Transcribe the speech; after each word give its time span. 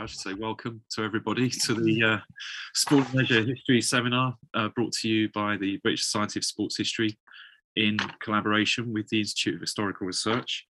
I 0.00 0.06
should 0.06 0.20
say 0.20 0.32
welcome 0.32 0.80
to 0.92 1.04
everybody 1.04 1.50
to 1.66 1.74
the 1.74 2.02
uh, 2.02 2.18
Sport 2.72 3.04
and 3.08 3.16
Leisure 3.16 3.44
History 3.44 3.82
Seminar 3.82 4.34
uh, 4.54 4.68
brought 4.68 4.92
to 4.94 5.08
you 5.08 5.28
by 5.34 5.58
the 5.58 5.76
British 5.82 6.04
Society 6.04 6.40
of 6.40 6.44
Sports 6.46 6.78
History 6.78 7.18
in 7.76 7.98
collaboration 8.22 8.94
with 8.94 9.10
the 9.10 9.20
Institute 9.20 9.56
of 9.56 9.60
Historical 9.60 10.06
Research. 10.06 10.66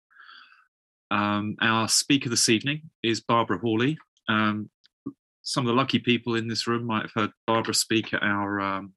Um, 1.11 1.57
our 1.61 1.89
speaker 1.89 2.29
this 2.29 2.49
evening 2.49 2.83
is 3.03 3.21
Barbara 3.21 3.59
Hawley. 3.59 3.99
Um, 4.29 4.71
some 5.43 5.65
of 5.65 5.69
the 5.75 5.81
lucky 5.81 5.99
people 5.99 6.37
in 6.37 6.47
this 6.47 6.69
room 6.69 6.85
might 6.85 7.03
have 7.03 7.13
heard 7.17 7.31
Barbara 7.49 7.75
speak 7.75 8.15
at 8.15 8.23
our 8.23 8.61
um, 8.61 8.93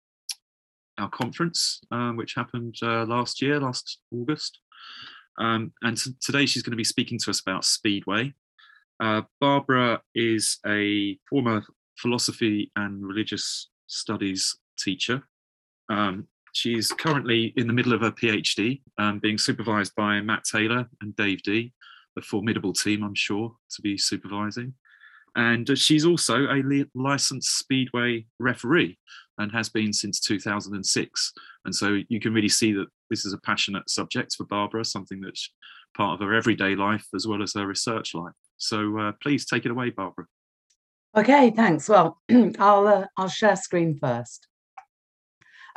our 0.99 1.09
conference, 1.09 1.81
um, 1.89 2.17
which 2.17 2.35
happened 2.35 2.75
uh, 2.83 3.03
last 3.05 3.41
year, 3.41 3.59
last 3.59 3.97
August. 4.13 4.59
Um, 5.39 5.73
and 5.81 5.97
today 6.21 6.45
she's 6.45 6.61
going 6.61 6.73
to 6.73 6.77
be 6.77 6.83
speaking 6.83 7.17
to 7.17 7.31
us 7.31 7.41
about 7.41 7.65
Speedway. 7.65 8.35
Uh, 8.99 9.21
Barbara 9.39 10.01
is 10.13 10.59
a 10.67 11.17
former 11.29 11.63
philosophy 11.97 12.71
and 12.75 13.05
religious 13.05 13.69
studies 13.87 14.57
teacher. 14.77 15.23
Um, 15.89 16.27
she's 16.53 16.91
currently 16.91 17.53
in 17.55 17.67
the 17.67 17.73
middle 17.73 17.93
of 17.93 18.01
her 18.01 18.11
PhD, 18.11 18.81
um, 18.97 19.19
being 19.19 19.37
supervised 19.37 19.93
by 19.95 20.21
Matt 20.21 20.43
Taylor 20.43 20.87
and 21.01 21.15
Dave 21.15 21.41
Dee, 21.43 21.73
a 22.17 22.21
formidable 22.21 22.73
team, 22.73 23.03
I'm 23.03 23.15
sure, 23.15 23.55
to 23.71 23.81
be 23.81 23.97
supervising. 23.97 24.73
And 25.35 25.69
uh, 25.69 25.75
she's 25.75 26.05
also 26.05 26.47
a 26.47 26.85
licensed 26.95 27.59
Speedway 27.59 28.25
referee 28.39 28.97
and 29.37 29.51
has 29.51 29.69
been 29.69 29.93
since 29.93 30.19
2006. 30.19 31.33
And 31.65 31.73
so 31.73 31.99
you 32.09 32.19
can 32.19 32.33
really 32.33 32.49
see 32.49 32.73
that 32.73 32.87
this 33.09 33.25
is 33.25 33.33
a 33.33 33.39
passionate 33.39 33.89
subject 33.89 34.35
for 34.35 34.45
Barbara, 34.45 34.83
something 34.83 35.21
that's 35.21 35.49
part 35.99 36.13
of 36.13 36.25
her 36.25 36.33
everyday 36.33 36.75
life 36.75 37.05
as 37.13 37.27
well 37.27 37.43
as 37.43 37.53
her 37.53 37.67
research 37.67 38.15
life. 38.15 38.33
So 38.55 38.97
uh, 38.97 39.11
please 39.21 39.45
take 39.45 39.65
it 39.65 39.71
away, 39.71 39.89
Barbara. 39.89 40.25
Okay, 41.15 41.51
thanks. 41.51 41.89
Well, 41.89 42.17
I'll 42.59 42.87
uh, 42.87 43.05
I'll 43.17 43.27
share 43.27 43.57
screen 43.57 43.97
first. 43.99 44.47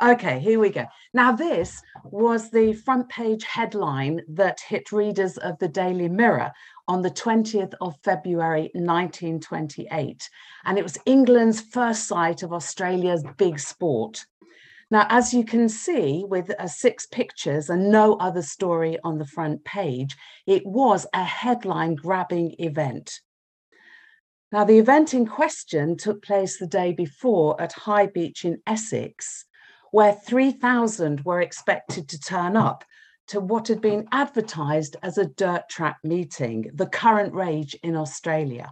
Okay, 0.01 0.39
here 0.39 0.59
we 0.59 0.69
go. 0.69 0.85
Now, 1.13 1.31
this 1.33 1.81
was 2.03 2.49
the 2.49 2.73
front 2.73 3.09
page 3.09 3.43
headline 3.43 4.21
that 4.29 4.59
hit 4.59 4.91
readers 4.91 5.37
of 5.37 5.57
the 5.59 5.67
Daily 5.67 6.09
Mirror 6.09 6.51
on 6.87 7.01
the 7.01 7.11
20th 7.11 7.73
of 7.79 7.95
February 8.03 8.69
1928. 8.73 10.29
And 10.65 10.77
it 10.77 10.83
was 10.83 10.97
England's 11.05 11.61
first 11.61 12.07
sight 12.07 12.43
of 12.43 12.51
Australia's 12.51 13.23
big 13.37 13.59
sport. 13.59 14.25
Now, 14.93 15.07
as 15.09 15.33
you 15.33 15.43
can 15.43 15.69
see 15.69 16.23
with 16.23 16.51
uh, 16.51 16.67
six 16.67 17.07
pictures 17.07 17.71
and 17.71 17.89
no 17.89 18.13
other 18.17 18.43
story 18.43 18.99
on 19.03 19.17
the 19.17 19.25
front 19.25 19.65
page, 19.65 20.15
it 20.45 20.63
was 20.67 21.07
a 21.15 21.23
headline 21.23 21.95
grabbing 21.95 22.53
event. 22.59 23.19
Now, 24.51 24.65
the 24.65 24.77
event 24.77 25.15
in 25.15 25.25
question 25.25 25.97
took 25.97 26.21
place 26.21 26.59
the 26.59 26.67
day 26.67 26.93
before 26.93 27.59
at 27.59 27.73
High 27.73 28.05
Beach 28.05 28.45
in 28.45 28.61
Essex, 28.67 29.45
where 29.89 30.13
3,000 30.13 31.21
were 31.25 31.41
expected 31.41 32.07
to 32.09 32.19
turn 32.19 32.55
up 32.55 32.85
to 33.29 33.39
what 33.39 33.69
had 33.69 33.81
been 33.81 34.07
advertised 34.11 34.95
as 35.01 35.17
a 35.17 35.25
dirt 35.25 35.67
track 35.69 35.97
meeting, 36.03 36.69
the 36.71 36.85
current 36.85 37.33
rage 37.33 37.75
in 37.81 37.95
Australia. 37.95 38.71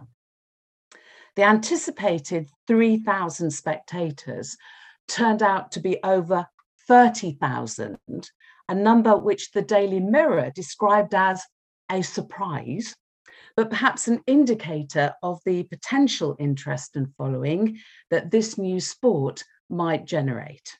The 1.34 1.42
anticipated 1.42 2.46
3,000 2.68 3.50
spectators 3.50 4.56
turned 5.08 5.42
out 5.42 5.72
to 5.72 5.80
be 5.80 5.98
over 6.02 6.46
30,000, 6.88 7.98
a 8.68 8.74
number 8.74 9.16
which 9.16 9.52
the 9.52 9.62
Daily 9.62 10.00
Mirror 10.00 10.52
described 10.54 11.14
as 11.14 11.42
a 11.90 12.02
surprise, 12.02 12.94
but 13.56 13.70
perhaps 13.70 14.08
an 14.08 14.20
indicator 14.26 15.14
of 15.22 15.40
the 15.44 15.64
potential 15.64 16.36
interest 16.38 16.96
and 16.96 17.14
following 17.16 17.78
that 18.10 18.30
this 18.30 18.56
new 18.56 18.80
sport 18.80 19.44
might 19.68 20.04
generate. 20.04 20.78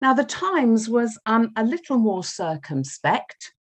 Now, 0.00 0.12
the 0.12 0.24
Times 0.24 0.88
was 0.88 1.18
um, 1.24 1.52
a 1.56 1.64
little 1.64 1.98
more 1.98 2.24
circumspect, 2.24 3.54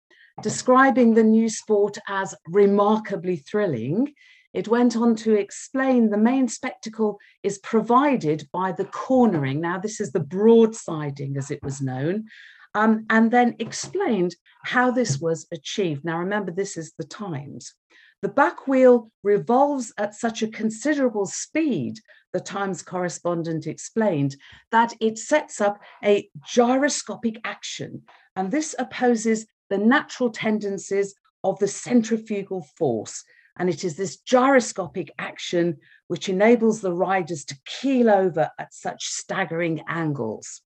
describing 0.42 1.14
the 1.14 1.22
new 1.22 1.48
sport 1.48 1.98
as 2.08 2.34
remarkably 2.46 3.36
thrilling. 3.36 4.14
It 4.52 4.68
went 4.68 4.96
on 4.96 5.14
to 5.16 5.34
explain 5.34 6.10
the 6.10 6.18
main 6.18 6.48
spectacle 6.48 7.18
is 7.42 7.58
provided 7.58 8.48
by 8.52 8.72
the 8.72 8.84
cornering. 8.84 9.60
Now, 9.60 9.78
this 9.78 10.00
is 10.00 10.12
the 10.12 10.20
broadsiding, 10.20 11.36
as 11.36 11.50
it 11.50 11.62
was 11.62 11.80
known, 11.80 12.26
um, 12.74 13.06
and 13.10 13.30
then 13.30 13.56
explained 13.58 14.34
how 14.64 14.90
this 14.90 15.20
was 15.20 15.46
achieved. 15.52 16.04
Now, 16.04 16.18
remember, 16.18 16.50
this 16.50 16.76
is 16.76 16.92
the 16.98 17.04
Times. 17.04 17.74
The 18.22 18.28
back 18.28 18.66
wheel 18.66 19.10
revolves 19.22 19.92
at 19.96 20.14
such 20.14 20.42
a 20.42 20.48
considerable 20.48 21.26
speed, 21.26 21.98
the 22.32 22.40
Times 22.40 22.82
correspondent 22.82 23.66
explained, 23.66 24.36
that 24.72 24.94
it 25.00 25.16
sets 25.16 25.60
up 25.60 25.80
a 26.04 26.28
gyroscopic 26.46 27.40
action, 27.44 28.02
and 28.36 28.50
this 28.50 28.74
opposes 28.78 29.46
the 29.70 29.78
natural 29.78 30.30
tendencies 30.30 31.14
of 31.44 31.58
the 31.60 31.68
centrifugal 31.68 32.66
force. 32.76 33.24
And 33.58 33.68
it 33.68 33.84
is 33.84 33.96
this 33.96 34.16
gyroscopic 34.18 35.12
action 35.18 35.78
which 36.08 36.28
enables 36.28 36.80
the 36.80 36.92
riders 36.92 37.44
to 37.46 37.58
keel 37.66 38.10
over 38.10 38.50
at 38.58 38.72
such 38.72 39.04
staggering 39.04 39.82
angles. 39.88 40.62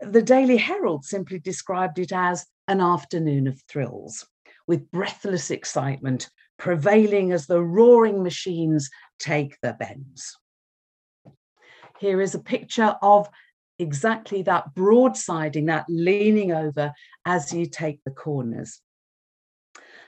The 0.00 0.22
Daily 0.22 0.56
Herald 0.56 1.04
simply 1.04 1.38
described 1.38 1.98
it 1.98 2.12
as 2.12 2.46
an 2.68 2.80
afternoon 2.80 3.46
of 3.46 3.60
thrills 3.68 4.26
with 4.66 4.90
breathless 4.90 5.50
excitement 5.50 6.30
prevailing 6.58 7.32
as 7.32 7.46
the 7.46 7.62
roaring 7.62 8.22
machines 8.22 8.90
take 9.18 9.58
the 9.62 9.76
bends. 9.78 10.36
Here 11.98 12.20
is 12.20 12.34
a 12.34 12.40
picture 12.40 12.96
of 13.02 13.28
exactly 13.78 14.42
that 14.42 14.74
broadsiding, 14.74 15.66
that 15.66 15.86
leaning 15.88 16.52
over 16.52 16.92
as 17.24 17.52
you 17.52 17.66
take 17.66 18.00
the 18.04 18.10
corners. 18.10 18.80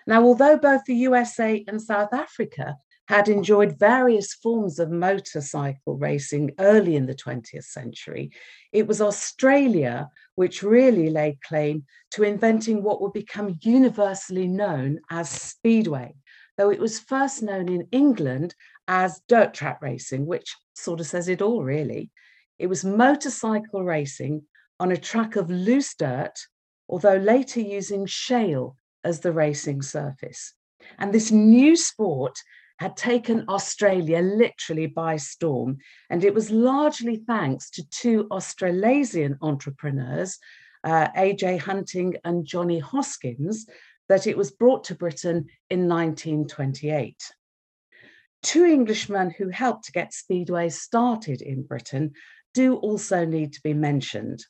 Now, 0.06 0.22
although 0.22 0.58
both 0.58 0.84
the 0.84 0.94
USA 0.96 1.64
and 1.66 1.80
South 1.80 2.12
Africa 2.12 2.76
had 3.08 3.28
enjoyed 3.28 3.78
various 3.78 4.34
forms 4.34 4.78
of 4.78 4.90
motorcycle 4.90 5.96
racing 5.96 6.52
early 6.58 6.96
in 6.96 7.06
the 7.06 7.14
20th 7.14 7.64
century, 7.64 8.30
it 8.72 8.86
was 8.86 9.00
Australia 9.00 10.08
which 10.34 10.62
really 10.62 11.10
laid 11.10 11.42
claim 11.42 11.84
to 12.12 12.22
inventing 12.22 12.82
what 12.82 13.00
would 13.00 13.12
become 13.12 13.58
universally 13.62 14.46
known 14.46 15.00
as 15.10 15.28
speedway, 15.28 16.14
though 16.56 16.70
it 16.70 16.80
was 16.80 16.98
first 16.98 17.42
known 17.42 17.68
in 17.68 17.86
England 17.92 18.54
as 18.88 19.20
dirt 19.28 19.54
track 19.54 19.80
racing, 19.82 20.26
which 20.26 20.54
sort 20.74 21.00
of 21.00 21.06
says 21.06 21.28
it 21.28 21.42
all, 21.42 21.62
really. 21.62 22.10
It 22.58 22.66
was 22.68 22.84
motorcycle 22.84 23.84
racing 23.84 24.42
on 24.80 24.92
a 24.92 24.96
track 24.96 25.36
of 25.36 25.50
loose 25.50 25.94
dirt, 25.94 26.34
although 26.88 27.16
later 27.16 27.60
using 27.60 28.06
shale 28.06 28.76
as 29.04 29.20
the 29.20 29.32
racing 29.32 29.82
surface. 29.82 30.54
And 30.98 31.12
this 31.12 31.30
new 31.30 31.76
sport 31.76 32.38
had 32.78 32.96
taken 32.96 33.44
Australia 33.48 34.20
literally 34.20 34.86
by 34.86 35.16
storm. 35.16 35.78
And 36.10 36.24
it 36.24 36.34
was 36.34 36.50
largely 36.50 37.16
thanks 37.16 37.70
to 37.70 37.88
two 37.90 38.26
Australasian 38.30 39.38
entrepreneurs, 39.42 40.38
uh, 40.82 41.08
AJ 41.16 41.60
Hunting 41.60 42.16
and 42.24 42.44
Johnny 42.44 42.80
Hoskins, 42.80 43.66
that 44.08 44.26
it 44.26 44.36
was 44.36 44.50
brought 44.50 44.84
to 44.84 44.94
Britain 44.94 45.46
in 45.70 45.88
1928. 45.88 47.16
Two 48.42 48.64
Englishmen 48.64 49.30
who 49.30 49.48
helped 49.48 49.84
to 49.84 49.92
get 49.92 50.12
Speedway 50.12 50.68
started 50.68 51.40
in 51.40 51.62
Britain 51.62 52.12
do 52.52 52.76
also 52.76 53.24
need 53.24 53.52
to 53.54 53.62
be 53.62 53.72
mentioned. 53.72 54.44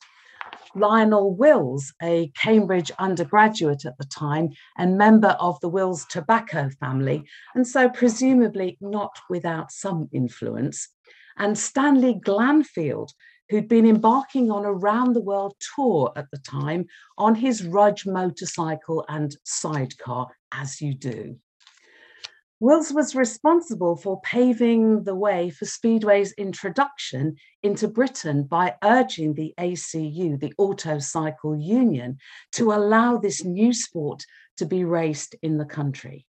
Lionel 0.75 1.33
Wills, 1.33 1.93
a 2.01 2.31
Cambridge 2.35 2.91
undergraduate 2.99 3.85
at 3.85 3.97
the 3.97 4.05
time 4.05 4.49
and 4.77 4.97
member 4.97 5.35
of 5.39 5.59
the 5.61 5.69
Wills 5.69 6.05
tobacco 6.05 6.69
family, 6.79 7.23
and 7.55 7.65
so 7.67 7.89
presumably 7.89 8.77
not 8.81 9.17
without 9.29 9.71
some 9.71 10.09
influence, 10.11 10.89
and 11.37 11.57
Stanley 11.57 12.15
Glanfield, 12.15 13.09
who'd 13.49 13.67
been 13.67 13.85
embarking 13.85 14.51
on 14.51 14.65
a 14.65 14.73
round 14.73 15.15
the 15.15 15.21
world 15.21 15.55
tour 15.75 16.11
at 16.15 16.29
the 16.31 16.39
time 16.39 16.85
on 17.17 17.35
his 17.35 17.63
Rudge 17.63 18.05
motorcycle 18.05 19.05
and 19.07 19.35
sidecar, 19.43 20.27
as 20.51 20.81
you 20.81 20.93
do. 20.93 21.37
Wills 22.61 22.93
was 22.93 23.15
responsible 23.15 23.97
for 23.97 24.21
paving 24.21 25.03
the 25.03 25.15
way 25.15 25.49
for 25.49 25.65
Speedway's 25.65 26.31
introduction 26.33 27.35
into 27.61 27.89
Britain 27.89 28.43
by 28.43 28.75
urging 28.81 29.33
the 29.33 29.53
ACU, 29.59 30.39
the 30.39 30.53
Auto 30.57 30.99
Cycle 30.99 31.57
Union, 31.57 32.17
to 32.53 32.71
allow 32.71 33.17
this 33.17 33.43
new 33.43 33.73
sport 33.73 34.23
to 34.55 34.65
be 34.65 34.85
raced 34.85 35.35
in 35.41 35.57
the 35.57 35.65
country. 35.65 36.25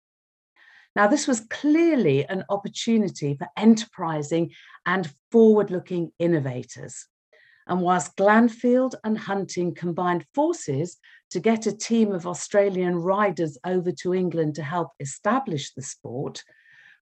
Now, 0.95 1.07
this 1.07 1.27
was 1.27 1.41
clearly 1.49 2.25
an 2.25 2.45
opportunity 2.49 3.35
for 3.35 3.49
enterprising 3.57 4.51
and 4.85 5.11
forward 5.29 5.71
looking 5.71 6.11
innovators. 6.19 7.05
And 7.67 7.81
whilst 7.81 8.15
Glanfield 8.15 8.93
and 9.03 9.17
Hunting 9.17 9.75
combined 9.75 10.25
forces 10.33 10.97
to 11.33 11.39
get 11.39 11.65
a 11.65 11.75
team 11.75 12.11
of 12.11 12.27
Australian 12.27 12.95
riders 12.95 13.57
over 13.65 13.91
to 13.91 14.13
England 14.13 14.53
to 14.53 14.61
help 14.61 14.89
establish 14.99 15.73
the 15.73 15.81
sport, 15.81 16.43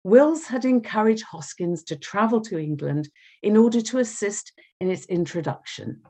Wills 0.03 0.45
had 0.45 0.65
encouraged 0.65 1.23
Hoskins 1.23 1.83
to 1.85 1.95
travel 1.95 2.39
to 2.41 2.59
England 2.59 3.09
in 3.41 3.57
order 3.57 3.81
to 3.81 3.97
assist 3.97 4.53
in 4.79 4.91
its 4.91 5.05
introduction. 5.05 6.03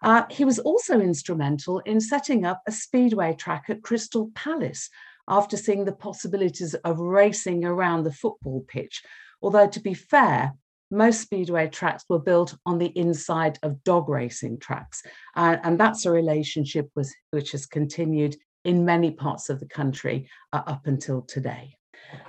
Uh, 0.00 0.22
he 0.30 0.46
was 0.46 0.58
also 0.60 0.98
instrumental 0.98 1.80
in 1.80 2.00
setting 2.00 2.46
up 2.46 2.62
a 2.66 2.72
speedway 2.72 3.34
track 3.34 3.64
at 3.68 3.82
Crystal 3.82 4.30
Palace 4.34 4.88
after 5.28 5.58
seeing 5.58 5.84
the 5.84 5.92
possibilities 5.92 6.72
of 6.72 6.98
racing 6.98 7.66
around 7.66 8.04
the 8.04 8.12
football 8.12 8.64
pitch. 8.66 9.02
Although, 9.42 9.68
to 9.68 9.80
be 9.80 9.92
fair, 9.92 10.54
most 10.90 11.20
speedway 11.20 11.68
tracks 11.68 12.04
were 12.08 12.18
built 12.18 12.56
on 12.64 12.78
the 12.78 12.96
inside 12.96 13.58
of 13.62 13.84
dog 13.84 14.08
racing 14.08 14.58
tracks. 14.58 15.02
Uh, 15.36 15.58
and 15.62 15.78
that's 15.78 16.06
a 16.06 16.10
relationship 16.10 16.90
which 17.30 17.52
has 17.52 17.66
continued 17.66 18.36
in 18.64 18.84
many 18.84 19.10
parts 19.10 19.50
of 19.50 19.60
the 19.60 19.68
country 19.68 20.28
uh, 20.52 20.62
up 20.66 20.86
until 20.86 21.22
today. 21.22 21.74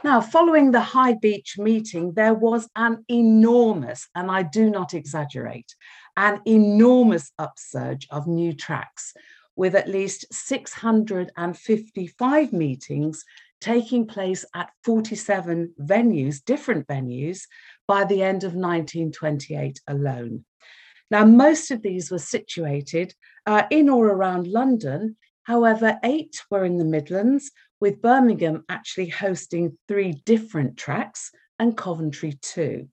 Now, 0.04 0.20
following 0.20 0.72
the 0.72 0.82
High 0.82 1.14
Beach 1.14 1.56
meeting, 1.58 2.12
there 2.14 2.34
was 2.34 2.68
an 2.76 3.06
enormous, 3.10 4.10
and 4.16 4.32
I 4.32 4.44
do 4.44 4.70
not 4.70 4.94
exaggerate, 4.94 5.74
an 6.18 6.42
enormous 6.46 7.32
upsurge 7.40 8.06
of 8.10 8.28
new 8.28 8.52
tracks, 8.54 9.14
with 9.56 9.76
at 9.76 9.88
least 9.90 10.26
655 10.32 12.54
meetings 12.54 13.24
taking 13.62 14.08
place 14.08 14.44
at 14.56 14.70
47 14.84 15.74
venues, 15.82 16.44
different 16.44 16.88
venues, 16.88 17.42
by 17.90 18.04
the 18.04 18.22
end 18.22 18.44
of 18.44 18.54
1928 18.54 19.82
alone. 19.88 20.46
Now, 21.10 21.26
most 21.26 21.72
of 21.72 21.82
these 21.82 22.12
were 22.12 22.20
situated 22.20 23.16
uh, 23.48 23.64
in 23.72 23.90
or 23.90 24.06
around 24.06 24.46
London. 24.46 25.18
However, 25.42 25.98
eight 26.04 26.40
were 26.52 26.64
in 26.64 26.78
the 26.78 26.86
Midlands, 26.86 27.50
with 27.82 28.00
Birmingham 28.00 28.64
actually 28.70 29.08
hosting 29.08 29.76
three 29.88 30.22
different 30.24 30.78
tracks 30.78 31.32
and 31.58 31.76
Coventry 31.76 32.38
two. 32.44 32.90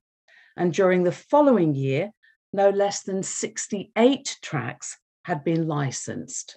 And 0.57 0.73
during 0.73 1.05
the 1.05 1.13
following 1.13 1.75
year, 1.75 2.13
no 2.55 2.71
less 2.71 3.03
than 3.03 3.23
68 3.23 4.39
tracks 4.41 4.97
had 5.27 5.45
been 5.45 5.69
licensed. 5.69 6.57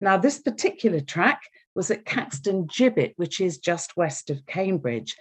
Now, 0.00 0.16
this 0.16 0.38
particular 0.38 1.00
track 1.00 1.40
was 1.74 1.90
at 1.90 2.04
Caxton 2.04 2.68
Gibbet, 2.68 3.14
which 3.16 3.40
is 3.40 3.58
just 3.58 3.96
west 3.96 4.30
of 4.30 4.46
Cambridge. 4.46 5.16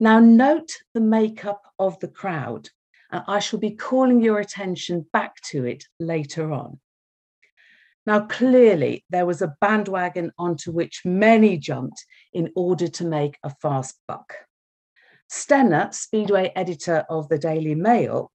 Now, 0.00 0.18
note 0.18 0.70
the 0.92 1.00
makeup 1.00 1.62
of 1.78 1.98
the 2.00 2.08
crowd. 2.08 2.68
I 3.10 3.38
shall 3.38 3.60
be 3.60 3.70
calling 3.70 4.20
your 4.20 4.40
attention 4.40 5.06
back 5.12 5.40
to 5.50 5.64
it 5.64 5.84
later 6.00 6.52
on. 6.52 6.80
Now, 8.06 8.26
clearly, 8.26 9.04
there 9.08 9.24
was 9.24 9.40
a 9.40 9.54
bandwagon 9.60 10.32
onto 10.36 10.72
which 10.72 11.02
many 11.04 11.56
jumped 11.56 12.04
in 12.32 12.50
order 12.54 12.88
to 12.88 13.04
make 13.04 13.38
a 13.42 13.50
fast 13.50 14.00
buck. 14.08 14.34
Stenner, 15.30 15.94
Speedway 15.94 16.52
editor 16.54 17.04
of 17.08 17.28
the 17.28 17.38
Daily 17.38 17.74
Mail, 17.74 18.30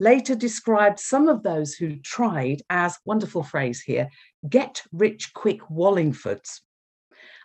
later 0.00 0.34
described 0.34 0.98
some 0.98 1.28
of 1.28 1.42
those 1.42 1.74
who 1.74 1.96
tried 1.96 2.60
as, 2.68 2.98
wonderful 3.06 3.42
phrase 3.42 3.80
here, 3.80 4.08
get 4.48 4.82
rich 4.92 5.32
quick 5.32 5.60
Wallingfords. 5.70 6.60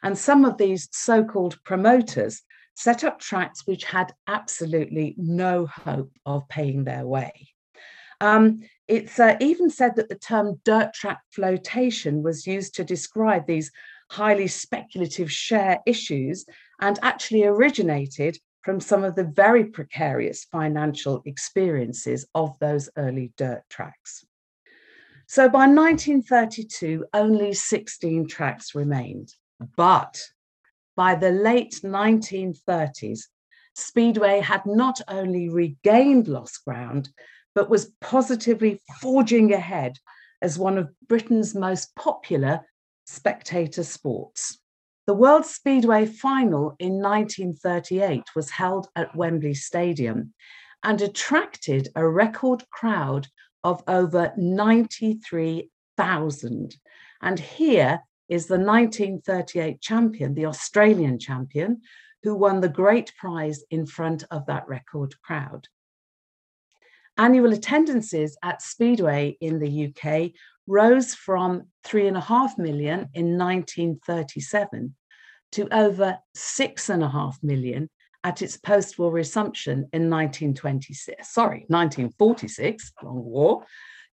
And 0.03 0.17
some 0.17 0.43
of 0.43 0.57
these 0.57 0.89
so 0.91 1.23
called 1.23 1.63
promoters 1.63 2.41
set 2.79 3.03
up 3.03 3.19
tracks 3.19 3.67
which 3.67 3.83
had 3.83 4.13
absolutely 4.27 5.13
no 5.17 5.65
hope 5.65 6.13
of 6.25 6.47
paying 6.47 6.85
their 6.85 7.05
way. 7.05 7.49
Um, 8.21 8.61
it's 8.87 9.19
uh, 9.19 9.35
even 9.41 9.69
said 9.69 9.97
that 9.97 10.07
the 10.07 10.15
term 10.15 10.61
dirt 10.63 10.93
track 10.93 11.19
flotation 11.31 12.23
was 12.23 12.47
used 12.47 12.75
to 12.75 12.85
describe 12.85 13.45
these 13.45 13.69
highly 14.09 14.47
speculative 14.47 15.29
share 15.29 15.79
issues 15.85 16.45
and 16.79 16.97
actually 17.01 17.43
originated 17.43 18.37
from 18.61 18.79
some 18.79 19.03
of 19.03 19.13
the 19.13 19.25
very 19.25 19.65
precarious 19.65 20.45
financial 20.45 21.21
experiences 21.25 22.25
of 22.33 22.57
those 22.59 22.89
early 22.95 23.33
dirt 23.35 23.61
tracks. 23.69 24.25
So 25.27 25.49
by 25.49 25.67
1932, 25.67 27.05
only 27.13 27.53
16 27.53 28.27
tracks 28.27 28.73
remained. 28.73 29.33
But 29.75 30.21
by 30.99 31.15
the 31.15 31.31
late 31.31 31.79
1930s, 31.81 33.21
Speedway 33.73 34.41
had 34.41 34.65
not 34.65 34.99
only 35.07 35.47
regained 35.47 36.27
lost 36.27 36.65
ground, 36.65 37.07
but 37.55 37.69
was 37.69 37.93
positively 38.01 38.81
forging 38.99 39.53
ahead 39.53 39.97
as 40.41 40.59
one 40.59 40.77
of 40.77 40.89
Britain's 41.07 41.55
most 41.55 41.95
popular 41.95 42.67
spectator 43.05 43.85
sports. 43.85 44.59
The 45.07 45.13
World 45.13 45.45
Speedway 45.45 46.05
final 46.05 46.75
in 46.79 47.01
1938 47.01 48.23
was 48.35 48.49
held 48.49 48.89
at 48.97 49.15
Wembley 49.15 49.53
Stadium 49.53 50.33
and 50.83 51.01
attracted 51.01 51.87
a 51.95 52.05
record 52.05 52.65
crowd 52.71 53.25
of 53.63 53.81
over 53.87 54.33
93,000. 54.35 56.75
And 57.21 57.39
here 57.39 58.01
is 58.29 58.45
the 58.45 58.57
1938 58.57 59.81
champion, 59.81 60.33
the 60.33 60.45
Australian 60.45 61.19
champion, 61.19 61.81
who 62.23 62.35
won 62.35 62.61
the 62.61 62.69
great 62.69 63.13
prize 63.17 63.63
in 63.71 63.85
front 63.85 64.23
of 64.31 64.45
that 64.45 64.67
record 64.67 65.13
crowd. 65.21 65.67
Annual 67.17 67.53
attendances 67.53 68.37
at 68.43 68.61
Speedway 68.61 69.37
in 69.41 69.59
the 69.59 69.87
UK 69.87 70.31
rose 70.67 71.15
from 71.15 71.63
three 71.83 72.07
and 72.07 72.15
a 72.15 72.21
half 72.21 72.57
million 72.57 73.09
in 73.13 73.37
1937 73.37 74.95
to 75.51 75.75
over 75.75 76.17
six 76.35 76.89
and 76.89 77.03
a 77.03 77.09
half 77.09 77.37
million 77.41 77.89
at 78.23 78.41
its 78.41 78.57
post-war 78.57 79.11
resumption 79.11 79.87
in 79.93 80.09
1926, 80.09 81.33
sorry, 81.33 81.65
1946, 81.67 82.91
long 83.01 83.23
war, 83.23 83.65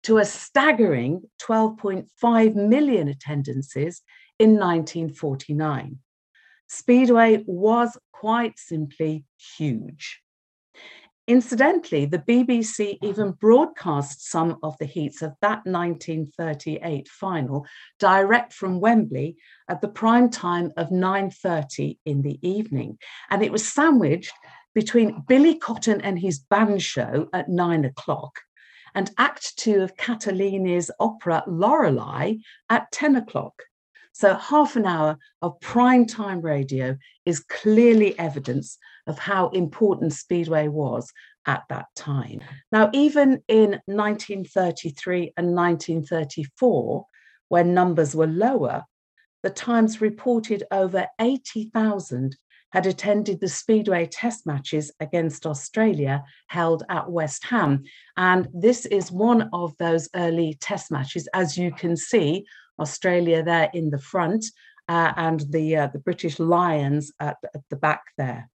to 0.06 0.18
a 0.18 0.24
staggering 0.24 1.20
12.5 1.42 2.54
million 2.54 3.08
attendances 3.08 4.02
in 4.38 4.50
1949. 4.50 5.98
Speedway 6.68 7.42
was 7.44 7.98
quite 8.12 8.56
simply 8.56 9.24
huge. 9.58 10.22
Incidentally, 11.26 12.06
the 12.06 12.20
BBC 12.20 12.98
even 13.02 13.32
broadcast 13.32 14.30
some 14.30 14.58
of 14.62 14.78
the 14.78 14.84
heats 14.84 15.22
of 15.22 15.32
that 15.42 15.62
1938 15.64 17.08
final 17.08 17.66
direct 17.98 18.52
from 18.52 18.78
Wembley 18.78 19.34
at 19.68 19.80
the 19.80 19.88
prime 19.88 20.30
time 20.30 20.70
of 20.76 20.90
9:30 20.90 21.98
in 22.04 22.22
the 22.22 22.38
evening, 22.48 22.96
and 23.28 23.42
it 23.42 23.50
was 23.50 23.66
sandwiched 23.66 24.32
between 24.72 25.24
Billy 25.26 25.58
Cotton 25.58 26.00
and 26.00 26.16
his 26.16 26.38
band 26.38 26.80
show 26.80 27.28
at 27.32 27.48
nine 27.48 27.84
o'clock 27.84 28.38
and 28.96 29.10
Act 29.18 29.56
Two 29.58 29.82
of 29.82 29.96
Catalani's 29.96 30.90
opera 30.98 31.44
Lorelei 31.46 32.36
at 32.70 32.90
10 32.90 33.16
o'clock. 33.16 33.62
So, 34.12 34.34
half 34.34 34.74
an 34.76 34.86
hour 34.86 35.18
of 35.42 35.60
prime 35.60 36.06
time 36.06 36.40
radio 36.40 36.96
is 37.26 37.40
clearly 37.40 38.18
evidence 38.18 38.78
of 39.06 39.18
how 39.18 39.50
important 39.50 40.14
Speedway 40.14 40.68
was 40.68 41.12
at 41.46 41.64
that 41.68 41.86
time. 41.94 42.40
Now, 42.72 42.88
even 42.94 43.42
in 43.46 43.78
1933 43.84 45.34
and 45.36 45.54
1934, 45.54 47.04
when 47.48 47.74
numbers 47.74 48.16
were 48.16 48.26
lower, 48.26 48.84
the 49.42 49.50
Times 49.50 50.00
reported 50.00 50.64
over 50.70 51.06
80,000 51.20 52.36
had 52.72 52.86
attended 52.86 53.40
the 53.40 53.48
Speedway 53.48 54.06
test 54.06 54.46
matches 54.46 54.92
against 55.00 55.46
Australia 55.46 56.24
held 56.48 56.82
at 56.88 57.10
West 57.10 57.44
Ham. 57.44 57.84
And 58.16 58.48
this 58.52 58.86
is 58.86 59.10
one 59.12 59.48
of 59.52 59.76
those 59.78 60.08
early 60.14 60.58
test 60.60 60.90
matches, 60.90 61.28
as 61.32 61.56
you 61.56 61.72
can 61.72 61.96
see 61.96 62.44
Australia 62.78 63.42
there 63.42 63.70
in 63.72 63.90
the 63.90 63.98
front, 63.98 64.44
uh, 64.88 65.12
and 65.16 65.40
the 65.50 65.76
uh, 65.76 65.86
the 65.88 65.98
British 65.98 66.38
Lions 66.38 67.12
at, 67.20 67.36
at 67.54 67.62
the 67.70 67.76
back 67.76 68.02
there. 68.18 68.50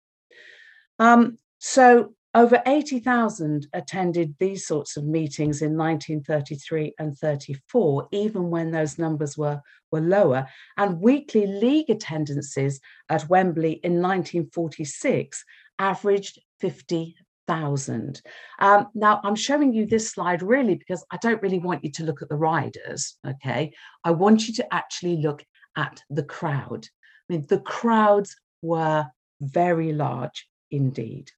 Um, 0.98 1.38
so 1.58 2.14
over 2.36 2.62
80,000 2.66 3.66
attended 3.72 4.34
these 4.38 4.66
sorts 4.66 4.98
of 4.98 5.06
meetings 5.06 5.62
in 5.62 5.74
1933 5.74 6.94
and 6.98 7.16
34, 7.16 8.08
even 8.12 8.50
when 8.50 8.70
those 8.70 8.98
numbers 8.98 9.38
were, 9.38 9.58
were 9.90 10.02
lower. 10.02 10.46
And 10.76 11.00
weekly 11.00 11.46
league 11.46 11.88
attendances 11.88 12.78
at 13.08 13.26
Wembley 13.30 13.80
in 13.82 14.02
1946 14.02 15.42
averaged 15.78 16.38
50 16.60 17.16
thousand. 17.46 18.20
Um, 18.58 18.88
now 18.94 19.20
I'm 19.22 19.36
showing 19.36 19.72
you 19.72 19.86
this 19.86 20.10
slide 20.10 20.42
really 20.42 20.74
because 20.74 21.06
I 21.12 21.16
don't 21.18 21.40
really 21.40 21.60
want 21.60 21.84
you 21.84 21.92
to 21.92 22.02
look 22.02 22.20
at 22.20 22.28
the 22.28 22.36
riders. 22.36 23.16
Okay, 23.24 23.72
I 24.04 24.10
want 24.10 24.48
you 24.48 24.54
to 24.54 24.74
actually 24.74 25.18
look 25.18 25.44
at 25.76 26.02
the 26.10 26.24
crowd. 26.24 26.86
I 27.30 27.32
mean, 27.32 27.46
the 27.48 27.60
crowds 27.60 28.34
were 28.62 29.06
very 29.40 29.92
large 29.92 30.48
indeed. 30.72 31.30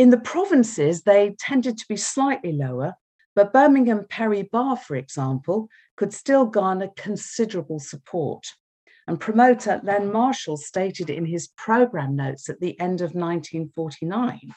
In 0.00 0.08
the 0.08 0.16
provinces, 0.16 1.02
they 1.02 1.36
tended 1.38 1.76
to 1.76 1.84
be 1.86 1.98
slightly 1.98 2.52
lower, 2.52 2.94
but 3.36 3.52
Birmingham 3.52 4.06
Perry 4.08 4.44
Barr, 4.44 4.78
for 4.78 4.96
example, 4.96 5.68
could 5.98 6.14
still 6.14 6.46
garner 6.46 6.88
considerable 6.96 7.78
support. 7.78 8.46
And 9.06 9.20
promoter 9.20 9.78
Len 9.84 10.10
Marshall 10.10 10.56
stated 10.56 11.10
in 11.10 11.26
his 11.26 11.48
program 11.48 12.16
notes 12.16 12.48
at 12.48 12.60
the 12.60 12.80
end 12.80 13.02
of 13.02 13.14
1949 13.14 14.54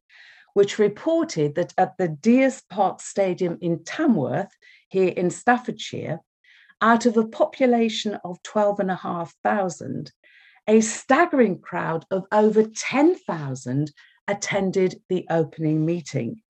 which 0.53 0.79
reported 0.79 1.55
that 1.55 1.73
at 1.79 1.97
the 1.97 2.09
Deers 2.09 2.63
Park 2.69 3.01
Stadium 3.01 3.57
in 3.63 3.83
Tamworth, 3.85 4.55
here 4.89 5.09
in 5.09 5.31
Staffordshire, 5.31 6.21
out 6.83 7.07
of 7.07 7.17
a 7.17 7.27
population 7.27 8.19
of 8.23 8.43
12,500, 8.43 10.11
a 10.69 10.81
staggering 10.81 11.59
crowd 11.59 12.05
of 12.11 12.27
over 12.33 12.65
10,000 12.65 13.93
attended 14.29 15.01
the 15.09 15.27
opening 15.31 15.85
meeting. 15.85 16.43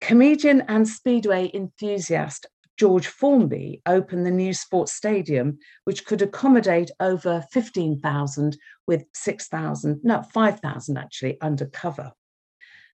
Comedian 0.00 0.62
and 0.62 0.88
Speedway 0.88 1.50
enthusiast 1.52 2.46
George 2.80 3.08
Formby 3.08 3.82
opened 3.84 4.24
the 4.24 4.30
new 4.30 4.54
sports 4.54 4.94
stadium, 4.94 5.58
which 5.84 6.06
could 6.06 6.22
accommodate 6.22 6.90
over 6.98 7.44
15,000 7.52 8.56
with 8.86 9.04
6,000, 9.12 10.00
no, 10.02 10.22
5,000 10.22 10.96
actually 10.96 11.38
undercover. 11.42 12.12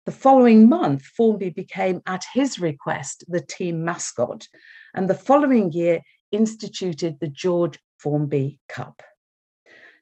The 0.07 0.11
following 0.11 0.67
month, 0.67 1.03
Formby 1.03 1.51
became, 1.51 2.01
at 2.07 2.25
his 2.33 2.59
request, 2.59 3.25
the 3.27 3.41
team 3.41 3.85
mascot, 3.85 4.47
and 4.95 5.07
the 5.07 5.13
following 5.13 5.71
year 5.71 6.01
instituted 6.31 7.19
the 7.19 7.27
George 7.27 7.77
Formby 7.99 8.59
Cup. 8.67 9.03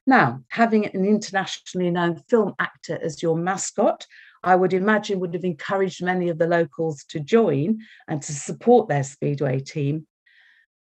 Now, 0.06 0.42
having 0.48 0.86
an 0.86 1.04
internationally 1.04 1.90
known 1.90 2.16
film 2.28 2.54
actor 2.58 2.98
as 3.02 3.22
your 3.22 3.36
mascot, 3.36 4.06
I 4.42 4.54
would 4.54 4.74
imagine 4.74 5.20
would 5.20 5.32
have 5.34 5.44
encouraged 5.44 6.04
many 6.04 6.28
of 6.28 6.38
the 6.38 6.46
locals 6.46 7.04
to 7.08 7.20
join 7.20 7.80
and 8.06 8.20
to 8.22 8.32
support 8.32 8.88
their 8.88 9.02
Speedway 9.02 9.60
team. 9.60 10.06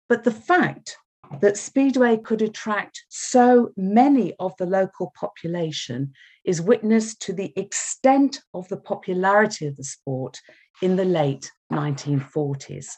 But 0.08 0.24
the 0.24 0.32
fact 0.32 0.98
that 1.42 1.58
Speedway 1.58 2.18
could 2.18 2.42
attract 2.42 3.06
so 3.10 3.72
many 3.76 4.34
of 4.40 4.56
the 4.58 4.66
local 4.66 5.12
population 5.20 6.14
is 6.44 6.62
witness 6.62 7.16
to 7.18 7.34
the 7.34 7.54
extent 7.56 8.42
of 8.54 8.68
the 8.68 8.78
popularity 8.78 9.68
of 9.68 9.76
the 9.76 9.84
sport 9.84 10.40
in 10.82 10.96
the 10.96 11.06
late 11.06 11.52
1940s. 11.72 12.94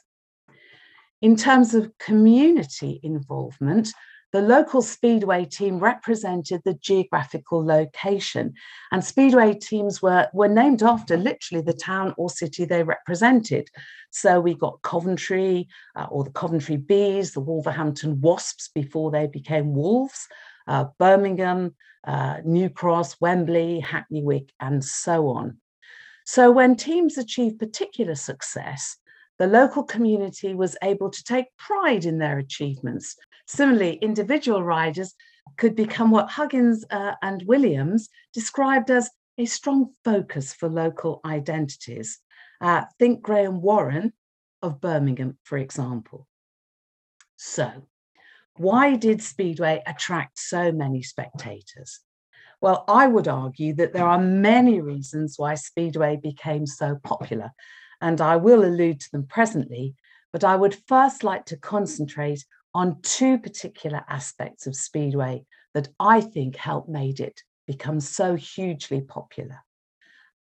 In 1.22 1.36
terms 1.36 1.74
of 1.74 1.98
community 2.00 3.00
involvement, 3.04 3.90
the 4.32 4.42
local 4.42 4.82
Speedway 4.82 5.46
team 5.46 5.80
represented 5.80 6.62
the 6.64 6.76
geographical 6.76 7.66
location, 7.66 8.54
and 8.92 9.04
Speedway 9.04 9.54
teams 9.54 10.02
were, 10.02 10.28
were 10.34 10.48
named 10.48 10.84
after 10.84 11.18
literally 11.18 11.64
the 11.64 11.74
town 11.74 12.14
or 12.18 12.30
city 12.30 12.66
they 12.66 12.84
represented. 12.84 13.68
So 14.12 14.40
we 14.40 14.54
got 14.54 14.82
Coventry, 14.84 15.68
uh, 15.96 16.08
or 16.10 16.24
the 16.24 16.32
Coventry 16.32 16.78
Bees, 16.78 17.34
the 17.34 17.42
Wolverhampton 17.42 18.22
Wasps 18.22 18.70
before 18.74 19.12
they 19.12 19.28
became 19.28 19.74
Wolves, 19.74 20.28
uh, 20.68 20.86
Birmingham, 20.98 21.76
uh, 22.06 22.38
New 22.46 22.70
Cross, 22.70 23.20
Wembley, 23.20 23.80
Hackney 23.80 24.24
Wick, 24.24 24.52
and 24.60 24.84
so 24.84 25.28
on. 25.28 25.58
So 26.26 26.52
when 26.52 26.76
teams 26.76 27.18
achieve 27.18 27.60
particular 27.60 28.16
success, 28.16 28.98
the 29.42 29.48
local 29.48 29.84
community 29.84 30.54
was 30.54 30.78
able 30.84 31.10
to 31.10 31.24
take 31.24 31.48
pride 31.58 32.06
in 32.06 32.20
their 32.20 32.38
achievements 32.38 33.16
Similarly, 33.52 33.96
individual 33.96 34.64
riders 34.64 35.14
could 35.58 35.76
become 35.76 36.10
what 36.10 36.30
Huggins 36.30 36.86
uh, 36.90 37.16
and 37.22 37.44
Williams 37.44 38.08
described 38.34 38.90
as 38.90 39.10
a 39.38 39.46
strong 39.46 39.90
focus 40.06 40.54
for 40.54 40.70
local 40.70 41.20
identities. 41.26 42.20
Uh, 42.62 42.84
think 42.98 43.22
Graham 43.22 43.62
Warren 43.62 44.14
of 44.62 44.80
Birmingham, 44.80 45.38
for 45.44 45.58
example. 45.58 46.28
So, 47.36 47.88
why 48.56 48.96
did 48.96 49.22
Speedway 49.22 49.84
attract 49.86 50.40
so 50.40 50.72
many 50.72 51.02
spectators? 51.02 52.00
Well, 52.62 52.86
I 52.88 53.08
would 53.08 53.28
argue 53.28 53.74
that 53.76 53.92
there 53.92 54.08
are 54.08 54.22
many 54.22 54.80
reasons 54.80 55.36
why 55.38 55.56
Speedway 55.56 56.16
became 56.16 56.66
so 56.66 57.00
popular, 57.04 57.52
and 58.02 58.20
I 58.20 58.36
will 58.36 58.66
allude 58.66 59.00
to 59.02 59.12
them 59.12 59.28
presently, 59.28 59.96
but 60.34 60.44
I 60.44 60.56
would 60.56 60.76
first 60.88 61.24
like 61.24 61.46
to 61.46 61.58
concentrate 61.58 62.46
on 62.74 63.02
two 63.02 63.38
particular 63.38 64.04
aspects 64.10 64.66
of 64.66 64.76
Speedway 64.76 65.46
that 65.74 65.90
I 66.00 66.22
think 66.22 66.56
helped 66.56 66.90
made 66.90 67.20
it 67.20 67.42
become 67.68 68.00
so 68.00 68.36
hugely 68.36 69.02
popular. 69.02 69.60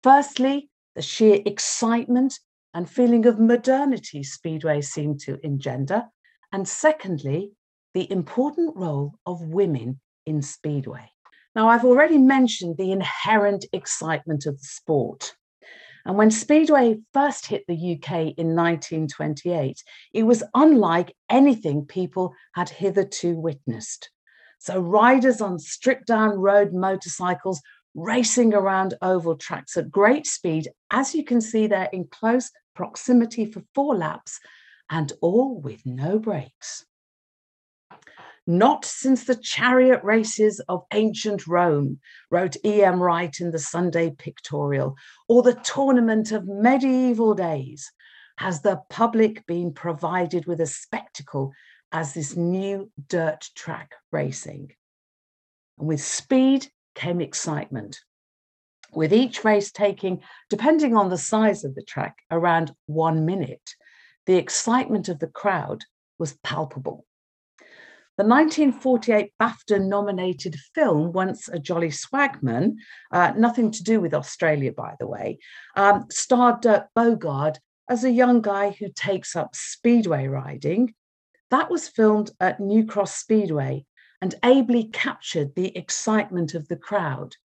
Firstly, 0.03 0.71
the 0.95 1.03
sheer 1.03 1.41
excitement 1.45 2.39
and 2.73 2.89
feeling 2.89 3.27
of 3.27 3.39
modernity 3.39 4.23
Speedway 4.23 4.81
seemed 4.81 5.21
to 5.21 5.39
engender. 5.45 6.05
And 6.53 6.67
secondly, 6.67 7.53
the 7.95 8.11
important 8.11 8.77
role 8.77 9.15
of 9.27 9.43
women 9.43 10.01
in 10.27 10.43
Speedway. 10.43 11.11
Now, 11.55 11.69
I've 11.69 11.85
already 11.85 12.19
mentioned 12.19 12.77
the 12.77 12.93
inherent 12.93 13.65
excitement 13.73 14.47
of 14.47 14.59
the 14.59 14.65
sport. 14.65 15.35
And 16.05 16.17
when 16.17 16.31
Speedway 16.31 16.99
first 17.13 17.47
hit 17.47 17.65
the 17.67 17.75
UK 17.75 18.35
in 18.37 18.55
1928, 18.57 19.83
it 20.15 20.23
was 20.23 20.43
unlike 20.55 21.15
anything 21.29 21.85
people 21.85 22.35
had 22.55 22.69
hitherto 22.69 23.37
witnessed. 23.37 24.11
So, 24.59 24.79
riders 24.79 25.41
on 25.41 25.59
stripped 25.59 26.07
down 26.07 26.39
road 26.39 26.73
motorcycles 26.73 27.61
racing 27.95 28.55
around 28.55 28.95
oval 29.03 29.37
tracks 29.37 29.77
at 29.77 29.91
great 29.91 30.27
speed, 30.27 30.69
as 30.91 31.15
you 31.15 31.25
can 31.25 31.41
see 31.41 31.67
there 31.67 31.89
in 31.93 32.07
close 32.11 32.51
proximity 32.75 33.47
for 33.47 33.63
four 33.75 33.97
laps, 33.97 34.39
and 34.91 35.13
all 35.21 35.59
with 35.61 35.85
no 35.87 36.19
brakes 36.19 36.85
not 38.47 38.85
since 38.85 39.25
the 39.25 39.37
chariot 39.37 40.03
races 40.03 40.61
of 40.69 40.85
ancient 40.93 41.47
Rome, 41.47 42.01
wrote 42.31 42.57
E.M. 42.65 43.03
Wright 43.03 43.35
in 43.41 43.51
the 43.51 43.59
Sunday 43.59 44.11
Pictorial, 44.11 44.97
or 45.29 45.43
the 45.43 45.55
tournament 45.55 46.33
of 46.33 46.47
medieval 46.47 47.35
days, 47.35 47.93
has 48.39 48.63
the 48.63 48.81
public 48.89 49.47
been 49.47 49.73
provided 49.73 50.47
with 50.47 50.61
a 50.61 50.67
spectacle 50.67 51.53
as 51.93 52.15
this 52.15 52.37
new 52.37 52.91
dirt 53.09 53.49
track 53.55 53.93
racing. 54.13 54.73
And 55.79 55.89
with 55.89 56.03
speed 56.03 56.69
came 56.95 57.21
excitement, 57.21 58.01
with 58.93 59.13
each 59.13 59.45
race 59.45 59.71
taking, 59.71 60.23
depending 60.49 60.97
on 60.97 61.11
the 61.11 61.19
size 61.19 61.65
of 61.65 61.75
the 61.75 61.83
track, 61.83 62.17
around 62.31 62.73
one 62.87 63.25
minute. 63.27 63.75
The 64.27 64.37
excitement 64.37 65.09
of 65.09 65.19
the 65.19 65.27
crowd 65.27 65.85
was 66.19 66.39
palpable. 66.43 67.05
The 68.21 68.27
1948 68.27 69.33
BAFTA 69.41 69.83
nominated 69.83 70.55
film, 70.75 71.11
Once 71.11 71.49
a 71.49 71.59
Jolly 71.59 71.89
Swagman, 71.89 72.75
uh, 73.11 73.33
nothing 73.35 73.71
to 73.71 73.83
do 73.83 73.99
with 73.99 74.13
Australia, 74.13 74.73
by 74.73 74.95
the 75.01 75.07
way, 75.07 75.39
um, 75.75 76.05
starred 76.11 76.61
Dirk 76.61 76.89
Bogarde 76.95 77.61
as 77.89 78.05
a 78.05 78.11
young 78.11 78.43
guy 78.43 78.77
who 78.79 78.91
takes 78.95 79.35
up 79.35 79.57
speedway 79.57 80.27
riding. 80.27 80.93
That 81.51 81.71
was 81.71 81.89
filmed 81.89 82.31
at 82.41 82.61
New 82.61 82.85
Cross 82.85 83.17
Speedway 83.17 83.87
and 84.21 84.35
ably 84.43 84.85
captured 84.85 85.55
the 85.55 85.75
excitement 85.75 86.53
of 86.53 86.69
the 86.69 86.77
crowd. 86.77 87.37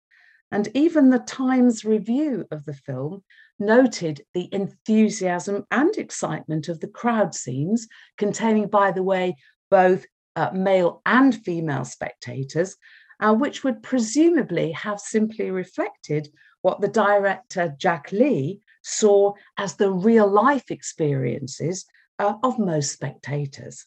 And 0.52 0.68
even 0.74 1.10
the 1.10 1.20
Times 1.20 1.86
review 1.86 2.48
of 2.52 2.66
the 2.66 2.74
film 2.74 3.24
noted 3.58 4.26
the 4.34 4.50
enthusiasm 4.52 5.64
and 5.72 5.96
excitement 5.96 6.68
of 6.68 6.82
the 6.82 6.90
crowd 6.90 7.34
scenes, 7.34 7.88
containing, 8.18 8.68
by 8.68 8.92
the 8.92 9.04
way, 9.04 9.38
both 9.72 10.06
uh, 10.36 10.52
male 10.54 11.02
and 11.06 11.36
female 11.44 11.86
spectators, 11.86 12.76
uh, 13.20 13.34
which 13.34 13.64
would 13.64 13.82
presumably 13.82 14.72
have 14.72 15.00
simply 15.00 15.52
reflected 15.52 16.30
what 16.62 16.82
the 16.82 16.88
director 16.88 17.76
Jack 17.78 18.12
Lee 18.12 18.60
saw 18.84 19.34
as 19.58 19.76
the 19.76 19.92
real 19.92 20.28
life 20.28 20.72
experiences 20.72 21.86
uh, 22.20 22.36
of 22.44 22.60
most 22.60 22.92
spectators. 22.92 23.86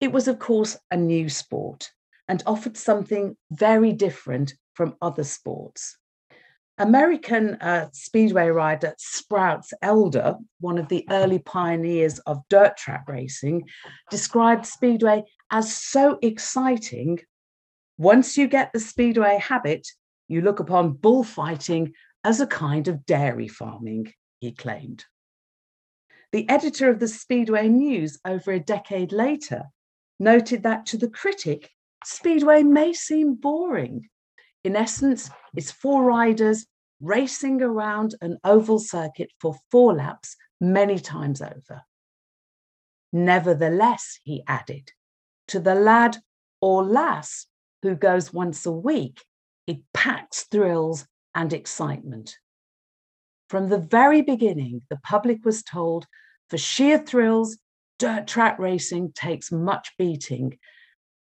It 0.00 0.12
was, 0.12 0.28
of 0.28 0.38
course, 0.38 0.78
a 0.90 0.96
new 0.96 1.28
sport 1.28 1.90
and 2.28 2.42
offered 2.46 2.76
something 2.76 3.36
very 3.50 3.92
different 3.92 4.54
from 4.74 4.96
other 5.02 5.24
sports. 5.24 5.98
American 6.80 7.56
uh, 7.56 7.90
speedway 7.92 8.48
rider 8.48 8.94
Sprouts 8.96 9.74
Elder, 9.82 10.36
one 10.60 10.78
of 10.78 10.88
the 10.88 11.06
early 11.10 11.38
pioneers 11.38 12.20
of 12.20 12.40
dirt 12.48 12.74
track 12.78 13.04
racing, 13.06 13.68
described 14.10 14.64
speedway 14.64 15.22
as 15.50 15.76
so 15.76 16.18
exciting. 16.22 17.18
Once 17.98 18.38
you 18.38 18.48
get 18.48 18.72
the 18.72 18.80
speedway 18.80 19.38
habit, 19.38 19.86
you 20.26 20.40
look 20.40 20.58
upon 20.58 20.92
bullfighting 20.92 21.92
as 22.24 22.40
a 22.40 22.46
kind 22.46 22.88
of 22.88 23.04
dairy 23.04 23.48
farming, 23.48 24.10
he 24.38 24.50
claimed. 24.50 25.04
The 26.32 26.48
editor 26.48 26.88
of 26.88 26.98
the 26.98 27.08
Speedway 27.08 27.68
News 27.68 28.18
over 28.24 28.52
a 28.52 28.60
decade 28.60 29.12
later 29.12 29.64
noted 30.18 30.62
that 30.62 30.86
to 30.86 30.96
the 30.96 31.10
critic, 31.10 31.68
Speedway 32.06 32.62
may 32.62 32.94
seem 32.94 33.34
boring. 33.34 34.08
In 34.64 34.76
essence, 34.76 35.30
it's 35.54 35.70
four 35.70 36.04
riders 36.04 36.66
racing 37.00 37.62
around 37.62 38.14
an 38.20 38.38
oval 38.44 38.78
circuit 38.78 39.30
for 39.40 39.56
four 39.70 39.94
laps 39.94 40.36
many 40.60 40.98
times 40.98 41.40
over. 41.40 41.82
Nevertheless, 43.12 44.20
he 44.22 44.42
added, 44.46 44.90
to 45.48 45.58
the 45.58 45.74
lad 45.74 46.18
or 46.60 46.84
lass 46.84 47.46
who 47.82 47.94
goes 47.94 48.32
once 48.32 48.66
a 48.66 48.72
week, 48.72 49.24
it 49.66 49.78
packs 49.94 50.44
thrills 50.44 51.06
and 51.34 51.52
excitement. 51.52 52.36
From 53.48 53.68
the 53.68 53.78
very 53.78 54.22
beginning, 54.22 54.82
the 54.90 55.00
public 55.02 55.44
was 55.44 55.62
told 55.62 56.06
for 56.48 56.58
sheer 56.58 56.98
thrills, 56.98 57.58
dirt 57.98 58.26
track 58.26 58.58
racing 58.58 59.12
takes 59.12 59.50
much 59.50 59.92
beating. 59.98 60.58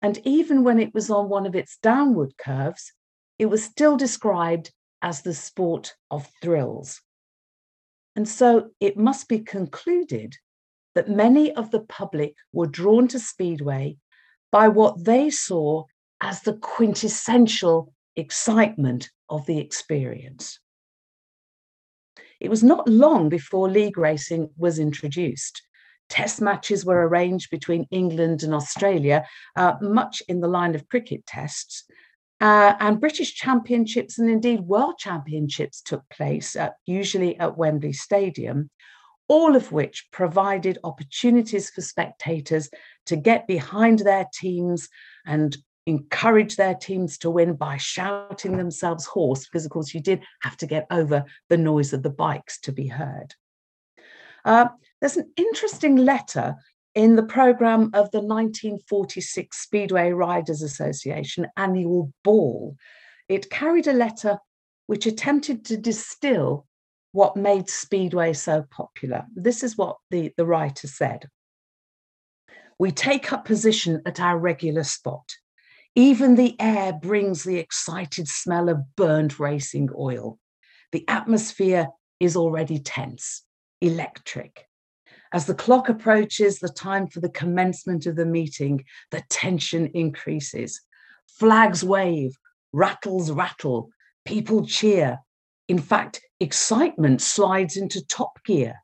And 0.01 0.19
even 0.25 0.63
when 0.63 0.79
it 0.79 0.93
was 0.93 1.09
on 1.09 1.29
one 1.29 1.45
of 1.45 1.55
its 1.55 1.77
downward 1.81 2.33
curves, 2.37 2.93
it 3.37 3.47
was 3.47 3.63
still 3.63 3.97
described 3.97 4.71
as 5.01 5.21
the 5.21 5.33
sport 5.33 5.95
of 6.11 6.29
thrills. 6.41 7.01
And 8.15 8.27
so 8.27 8.71
it 8.79 8.97
must 8.97 9.27
be 9.27 9.39
concluded 9.39 10.35
that 10.95 11.09
many 11.09 11.53
of 11.53 11.71
the 11.71 11.81
public 11.81 12.35
were 12.51 12.67
drawn 12.67 13.07
to 13.09 13.19
Speedway 13.19 13.97
by 14.51 14.67
what 14.67 15.03
they 15.05 15.29
saw 15.29 15.85
as 16.21 16.41
the 16.41 16.53
quintessential 16.53 17.93
excitement 18.15 19.09
of 19.29 19.45
the 19.45 19.59
experience. 19.59 20.59
It 22.39 22.49
was 22.49 22.63
not 22.63 22.87
long 22.87 23.29
before 23.29 23.69
league 23.69 23.97
racing 23.97 24.49
was 24.57 24.79
introduced. 24.79 25.61
Test 26.09 26.41
matches 26.41 26.85
were 26.85 27.07
arranged 27.07 27.51
between 27.51 27.87
England 27.91 28.43
and 28.43 28.53
Australia, 28.53 29.25
uh, 29.55 29.75
much 29.81 30.23
in 30.27 30.39
the 30.39 30.47
line 30.47 30.73
of 30.73 30.89
cricket 30.89 31.25
tests, 31.27 31.83
uh, 32.41 32.73
and 32.79 32.99
British 32.99 33.35
championships 33.35 34.17
and 34.19 34.29
indeed 34.29 34.61
world 34.61 34.97
championships 34.97 35.81
took 35.81 36.07
place, 36.09 36.55
at, 36.55 36.75
usually 36.85 37.37
at 37.39 37.57
Wembley 37.57 37.93
Stadium, 37.93 38.69
all 39.27 39.55
of 39.55 39.71
which 39.71 40.07
provided 40.11 40.79
opportunities 40.83 41.69
for 41.69 41.81
spectators 41.81 42.69
to 43.05 43.15
get 43.15 43.45
behind 43.47 43.99
their 43.99 44.25
teams 44.33 44.89
and 45.25 45.57
encourage 45.85 46.55
their 46.55 46.75
teams 46.75 47.17
to 47.17 47.29
win 47.29 47.55
by 47.55 47.77
shouting 47.77 48.57
themselves 48.57 49.05
hoarse, 49.05 49.45
because 49.45 49.65
of 49.65 49.71
course 49.71 49.93
you 49.93 50.01
did 50.01 50.21
have 50.41 50.55
to 50.57 50.67
get 50.67 50.85
over 50.91 51.25
the 51.49 51.57
noise 51.57 51.93
of 51.93 52.03
the 52.03 52.09
bikes 52.09 52.59
to 52.59 52.71
be 52.71 52.87
heard. 52.87 53.33
Uh, 54.45 54.67
there's 55.01 55.17
an 55.17 55.31
interesting 55.35 55.95
letter 55.95 56.55
in 56.99 57.15
the 57.15 57.23
programme 57.23 57.85
of 57.93 58.11
the 58.11 58.19
1946 58.19 59.57
Speedway 59.57 60.11
Riders 60.11 60.61
Association 60.61 61.47
annual 61.55 62.11
ball, 62.25 62.75
it 63.29 63.49
carried 63.49 63.87
a 63.87 63.93
letter 63.93 64.37
which 64.87 65.05
attempted 65.05 65.63
to 65.63 65.77
distill 65.77 66.67
what 67.13 67.37
made 67.37 67.69
Speedway 67.69 68.33
so 68.33 68.65
popular. 68.69 69.25
This 69.33 69.63
is 69.63 69.77
what 69.77 69.95
the, 70.11 70.33
the 70.35 70.45
writer 70.45 70.87
said. 70.87 71.29
We 72.77 72.91
take 72.91 73.31
up 73.31 73.45
position 73.45 74.01
at 74.05 74.19
our 74.19 74.37
regular 74.37 74.83
spot. 74.83 75.37
Even 75.95 76.35
the 76.35 76.59
air 76.59 76.91
brings 76.91 77.45
the 77.45 77.59
excited 77.59 78.27
smell 78.27 78.67
of 78.67 78.97
burned 78.97 79.39
racing 79.39 79.87
oil. 79.97 80.37
The 80.91 81.07
atmosphere 81.07 81.87
is 82.19 82.35
already 82.35 82.77
tense, 82.79 83.45
electric. 83.79 84.68
As 85.31 85.45
the 85.45 85.53
clock 85.53 85.89
approaches 85.89 86.57
the 86.57 86.69
time 86.69 87.07
for 87.07 87.19
the 87.19 87.29
commencement 87.29 88.07
of 88.07 88.15
the 88.15 88.25
meeting, 88.25 88.83
the 89.11 89.21
tension 89.29 89.87
increases. 89.93 90.81
Flags 91.27 91.83
wave, 91.83 92.35
rattles 92.73 93.31
rattle, 93.31 93.89
people 94.25 94.65
cheer. 94.65 95.19
In 95.67 95.77
fact, 95.77 96.21
excitement 96.39 97.21
slides 97.21 97.77
into 97.77 98.05
top 98.07 98.43
gear. 98.43 98.75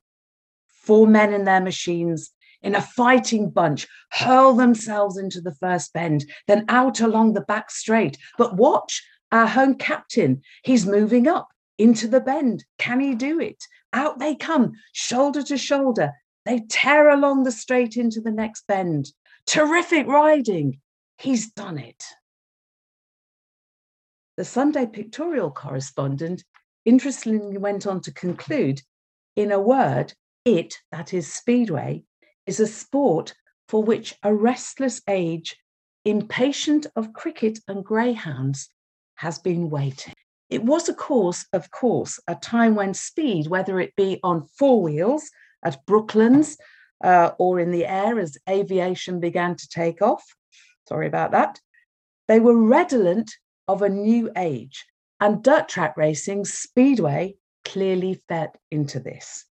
Four 0.67 1.07
men 1.07 1.33
in 1.33 1.45
their 1.45 1.61
machines, 1.61 2.31
in 2.61 2.75
a 2.75 2.81
fighting 2.81 3.49
bunch, 3.49 3.87
hurl 4.11 4.53
themselves 4.53 5.17
into 5.17 5.41
the 5.41 5.55
first 5.55 5.93
bend, 5.93 6.25
then 6.47 6.65
out 6.69 7.01
along 7.01 7.33
the 7.33 7.41
back 7.41 7.71
straight. 7.71 8.19
But 8.37 8.55
watch 8.55 9.03
our 9.31 9.47
home 9.47 9.75
captain, 9.75 10.43
he's 10.63 10.85
moving 10.85 11.27
up 11.27 11.47
into 11.79 12.07
the 12.07 12.21
bend. 12.21 12.65
Can 12.77 12.99
he 12.99 13.15
do 13.15 13.39
it? 13.39 13.63
Out 13.93 14.19
they 14.19 14.35
come, 14.35 14.73
shoulder 14.93 15.41
to 15.43 15.57
shoulder, 15.57 16.11
they 16.45 16.61
tear 16.69 17.09
along 17.09 17.43
the 17.43 17.51
straight 17.51 17.97
into 17.97 18.21
the 18.21 18.31
next 18.31 18.65
bend. 18.67 19.11
Terrific 19.47 20.07
riding. 20.07 20.79
He's 21.17 21.51
done 21.51 21.77
it. 21.77 22.03
The 24.37 24.45
Sunday 24.45 24.85
pictorial 24.85 25.49
correspondent 25.49 26.43
interestingly 26.83 27.57
went 27.57 27.87
on 27.87 28.01
to 28.01 28.13
conclude 28.13 28.81
in 29.35 29.51
a 29.51 29.59
word, 29.59 30.13
it, 30.45 30.75
that 30.91 31.13
is 31.13 31.33
Speedway, 31.33 32.03
is 32.45 32.59
a 32.59 32.67
sport 32.67 33.33
for 33.67 33.81
which 33.83 34.15
a 34.23 34.33
restless 34.33 35.01
age, 35.09 35.57
impatient 36.03 36.85
of 36.95 37.13
cricket 37.13 37.59
and 37.67 37.83
greyhounds, 37.83 38.69
has 39.15 39.39
been 39.39 39.69
waiting. 39.69 40.13
It 40.49 40.63
was, 40.63 40.89
of 40.89 40.97
course, 40.97 41.45
of 41.53 41.71
course, 41.71 42.19
a 42.27 42.35
time 42.35 42.75
when 42.75 42.93
speed, 42.93 43.47
whether 43.47 43.79
it 43.79 43.95
be 43.95 44.19
on 44.21 44.45
four 44.59 44.81
wheels 44.83 45.29
at 45.65 45.85
Brooklands 45.85 46.57
uh, 47.03 47.31
or 47.37 47.59
in 47.59 47.71
the 47.71 47.85
air 47.85 48.19
as 48.19 48.37
aviation 48.49 49.19
began 49.19 49.55
to 49.55 49.67
take 49.67 50.01
off. 50.01 50.23
Sorry 50.87 51.07
about 51.07 51.31
that. 51.31 51.59
They 52.27 52.39
were 52.39 52.55
redolent 52.55 53.31
of 53.67 53.81
a 53.81 53.89
new 53.89 54.31
age, 54.37 54.85
and 55.19 55.43
dirt 55.43 55.67
track 55.67 55.97
racing, 55.97 56.45
speedway, 56.45 57.35
clearly 57.63 58.21
fed 58.27 58.51
into 58.71 58.99
this. 58.99 59.45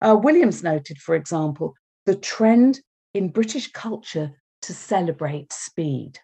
Uh, 0.00 0.16
Williams 0.16 0.62
noted, 0.62 0.98
for 0.98 1.14
example, 1.14 1.74
the 2.06 2.16
trend 2.16 2.80
in 3.14 3.28
British 3.28 3.70
culture 3.70 4.32
to 4.62 4.74
celebrate 4.74 5.52
speed. 5.52 6.18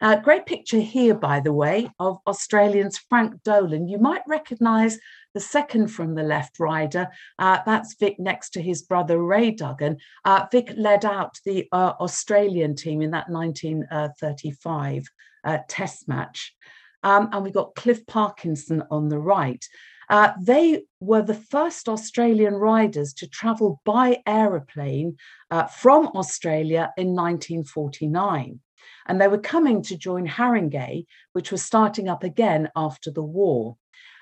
Uh, 0.00 0.16
great 0.16 0.44
picture 0.44 0.80
here, 0.80 1.14
by 1.14 1.40
the 1.40 1.52
way, 1.52 1.90
of 1.98 2.18
Australians 2.26 2.98
Frank 3.08 3.42
Dolan. 3.42 3.88
You 3.88 3.98
might 3.98 4.22
recognise 4.26 4.98
the 5.34 5.40
second 5.40 5.88
from 5.88 6.14
the 6.14 6.22
left 6.22 6.58
rider. 6.58 7.08
Uh, 7.38 7.58
that's 7.66 7.96
Vic 7.98 8.18
next 8.18 8.50
to 8.50 8.62
his 8.62 8.82
brother 8.82 9.22
Ray 9.22 9.50
Duggan. 9.50 9.98
Uh, 10.24 10.46
Vic 10.50 10.72
led 10.76 11.04
out 11.04 11.38
the 11.44 11.68
uh, 11.72 11.92
Australian 12.00 12.74
team 12.74 13.02
in 13.02 13.10
that 13.10 13.28
1935 13.28 15.04
uh, 15.44 15.58
Test 15.68 16.08
match. 16.08 16.54
Um, 17.02 17.28
and 17.32 17.44
we 17.44 17.50
got 17.50 17.74
Cliff 17.74 18.06
Parkinson 18.06 18.82
on 18.90 19.08
the 19.08 19.18
right. 19.18 19.62
Uh, 20.08 20.32
they 20.40 20.84
were 21.00 21.22
the 21.22 21.34
first 21.34 21.88
Australian 21.88 22.54
riders 22.54 23.12
to 23.14 23.26
travel 23.26 23.80
by 23.84 24.22
aeroplane 24.26 25.16
uh, 25.50 25.64
from 25.64 26.08
Australia 26.08 26.92
in 26.96 27.14
1949 27.14 28.60
and 29.06 29.20
they 29.20 29.28
were 29.28 29.38
coming 29.38 29.82
to 29.82 29.96
join 29.96 30.26
Haringey, 30.26 31.06
which 31.32 31.50
was 31.50 31.64
starting 31.64 32.08
up 32.08 32.24
again 32.24 32.70
after 32.76 33.10
the 33.10 33.22
war. 33.22 33.76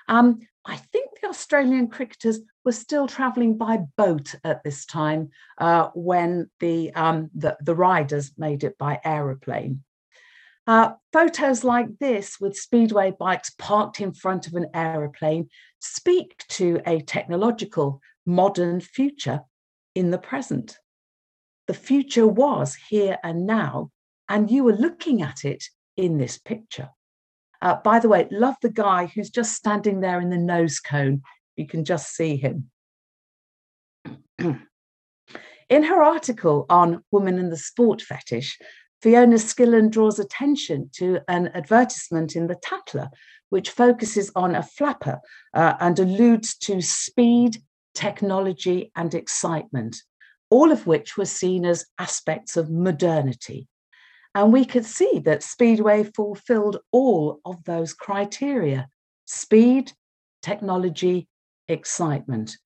Um, 0.07 0.39
I 0.65 0.77
think 0.77 1.09
the 1.21 1.27
Australian 1.27 1.87
cricketers 1.87 2.39
were 2.63 2.71
still 2.71 3.07
travelling 3.07 3.57
by 3.57 3.79
boat 3.97 4.35
at 4.43 4.63
this 4.63 4.85
time 4.85 5.29
uh, 5.57 5.89
when 5.93 6.49
the, 6.59 6.93
um, 6.93 7.29
the, 7.35 7.57
the 7.61 7.75
riders 7.75 8.31
made 8.37 8.63
it 8.63 8.77
by 8.77 8.99
aeroplane. 9.03 9.83
Uh, 10.65 10.93
photos 11.11 11.65
like 11.65 11.87
this 11.99 12.39
with 12.39 12.55
speedway 12.55 13.11
bikes 13.19 13.49
parked 13.57 13.99
in 13.99 14.13
front 14.13 14.47
of 14.47 14.53
an 14.53 14.67
aeroplane 14.73 15.49
speak 15.79 16.45
to 16.47 16.81
a 16.87 17.01
technological 17.01 17.99
modern 18.25 18.79
future 18.79 19.41
in 19.95 20.09
the 20.11 20.17
present. 20.17 20.77
the 21.67 21.73
future 21.73 22.27
was 22.27 22.75
here 22.89 23.17
and 23.23 23.45
now, 23.45 23.89
and 24.29 24.51
you 24.51 24.63
were 24.63 24.75
looking 24.75 25.21
at 25.21 25.45
it 25.45 25.63
in 25.95 26.17
this 26.17 26.37
picture. 26.37 26.89
Uh, 27.63 27.77
by 27.81 27.97
the 27.97 28.09
way, 28.09 28.27
love 28.29 28.55
the 28.61 28.69
guy 28.69 29.05
who's 29.05 29.29
just 29.29 29.53
standing 29.53 30.01
there 30.01 30.19
in 30.19 30.29
the 30.29 30.37
nose 30.37 30.81
cone. 30.81 31.21
You 31.55 31.65
can 31.65 31.85
just 31.85 32.13
see 32.13 32.35
him. 32.35 32.69
in 34.37 35.83
her 35.83 36.03
article 36.03 36.65
on 36.69 37.01
Women 37.11 37.39
and 37.39 37.49
the 37.49 37.57
Sport 37.57 38.01
Fetish, 38.01 38.59
Fiona 39.01 39.37
Skillen 39.37 39.89
draws 39.89 40.19
attention 40.19 40.89
to 40.95 41.19
an 41.29 41.51
advertisement 41.55 42.35
in 42.35 42.47
the 42.47 42.55
Tatler, 42.55 43.09
which 43.49 43.69
focuses 43.69 44.29
on 44.35 44.55
a 44.55 44.63
flapper 44.63 45.19
uh, 45.53 45.75
and 45.79 45.97
alludes 45.99 46.57
to 46.57 46.81
speed, 46.81 47.57
technology, 47.95 48.91
and 48.97 49.13
excitement, 49.13 49.95
all 50.49 50.69
of 50.69 50.85
which 50.85 51.15
were 51.15 51.25
seen 51.25 51.65
as 51.65 51.85
aspects 51.97 52.57
of 52.57 52.69
modernity. 52.69 53.69
And 54.35 54.51
we 54.51 54.65
could 54.65 54.85
see 54.85 55.19
that 55.25 55.43
Speedway 55.43 56.03
fulfilled 56.03 56.79
all 56.91 57.39
of 57.45 57.63
those 57.65 57.93
criteria 57.93 58.89
speed, 59.25 59.91
technology, 60.41 61.27
excitement. 61.67 62.57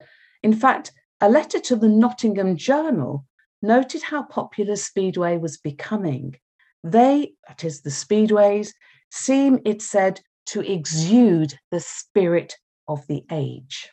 In 0.42 0.52
fact, 0.52 0.92
a 1.20 1.28
letter 1.28 1.60
to 1.60 1.76
the 1.76 1.88
Nottingham 1.88 2.56
Journal 2.56 3.24
noted 3.62 4.02
how 4.02 4.22
popular 4.24 4.76
Speedway 4.76 5.36
was 5.36 5.58
becoming. 5.58 6.36
They, 6.84 7.34
that 7.46 7.64
is, 7.64 7.82
the 7.82 7.90
Speedways, 7.90 8.72
seem, 9.10 9.60
it 9.64 9.82
said, 9.82 10.20
to 10.46 10.60
exude 10.60 11.58
the 11.70 11.80
spirit 11.80 12.54
of 12.86 13.06
the 13.06 13.24
age. 13.30 13.90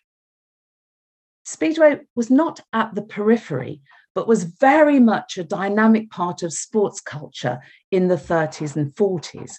Speedway 1.44 2.00
was 2.16 2.30
not 2.30 2.62
at 2.74 2.96
the 2.96 3.02
periphery, 3.02 3.82
but 4.16 4.28
was 4.28 4.46
very 4.46 5.00
much 5.00 5.38
a 5.38 5.44
dynamic 5.44 6.10
part 6.10 6.42
of 6.42 6.54
sports 6.54 7.02
culture 7.02 7.60
in 7.92 8.08
the 8.08 8.16
30s 8.16 8.76
and 8.76 8.96
40s. 8.96 9.56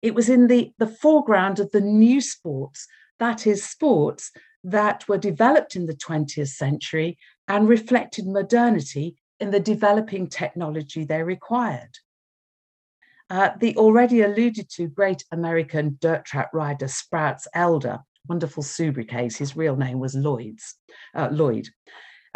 It 0.00 0.14
was 0.14 0.30
in 0.30 0.46
the, 0.46 0.72
the 0.78 0.86
foreground 0.86 1.60
of 1.60 1.70
the 1.70 1.82
new 1.82 2.20
sports, 2.20 2.88
that 3.18 3.46
is, 3.46 3.62
sports 3.62 4.32
that 4.64 5.06
were 5.08 5.18
developed 5.18 5.76
in 5.76 5.86
the 5.86 5.94
20th 5.94 6.48
century 6.48 7.18
and 7.46 7.68
reflected 7.68 8.26
modernity 8.26 9.16
in 9.38 9.50
the 9.50 9.60
developing 9.60 10.26
technology 10.26 11.04
they 11.04 11.22
required. 11.22 11.90
Uh, 13.30 13.50
the 13.60 13.76
already 13.76 14.22
alluded 14.22 14.70
to 14.70 14.88
great 14.88 15.22
American 15.32 15.98
dirt 16.00 16.24
track 16.24 16.48
rider 16.54 16.88
Sprouts 16.88 17.46
Elder, 17.54 17.98
wonderful 18.26 18.62
sobriquets, 18.62 19.36
his 19.36 19.54
real 19.54 19.76
name 19.76 19.98
was 19.98 20.14
Lloyd's, 20.14 20.76
uh, 21.14 21.28
Lloyd. 21.30 21.68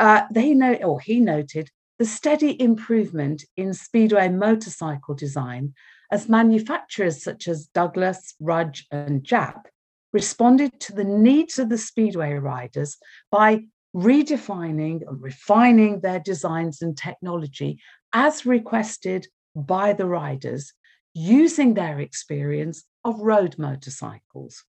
Uh, 0.03 0.27
they 0.33 0.53
know, 0.53 0.75
or 0.83 0.99
he 0.99 1.21
noted, 1.21 1.71
the 2.01 2.05
steady 2.05 2.61
improvement 2.61 3.45
in 3.57 3.73
speedway 3.73 4.29
motorcycle 4.29 5.15
design 5.15 5.73
as 6.11 6.29
manufacturers 6.29 7.23
such 7.23 7.47
as 7.47 7.69
Douglas, 7.69 8.35
Rudge, 8.41 8.85
and 8.91 9.23
Jap 9.23 9.67
responded 10.13 10.81
to 10.81 10.93
the 10.93 11.05
needs 11.05 11.61
of 11.61 11.69
the 11.69 11.79
speedway 11.79 12.33
riders 12.33 12.97
by 13.31 13.61
redefining 13.95 15.07
and 15.07 15.23
refining 15.23 16.01
their 16.01 16.19
designs 16.19 16.83
and 16.83 16.99
technology 16.99 17.79
as 18.13 18.45
requested 18.45 19.29
by 19.55 19.93
the 19.93 20.07
riders 20.07 20.73
using 21.15 21.75
their 21.75 22.01
experience 22.01 22.83
of 23.05 23.21
road 23.21 23.57
motorcycles. 23.57 24.65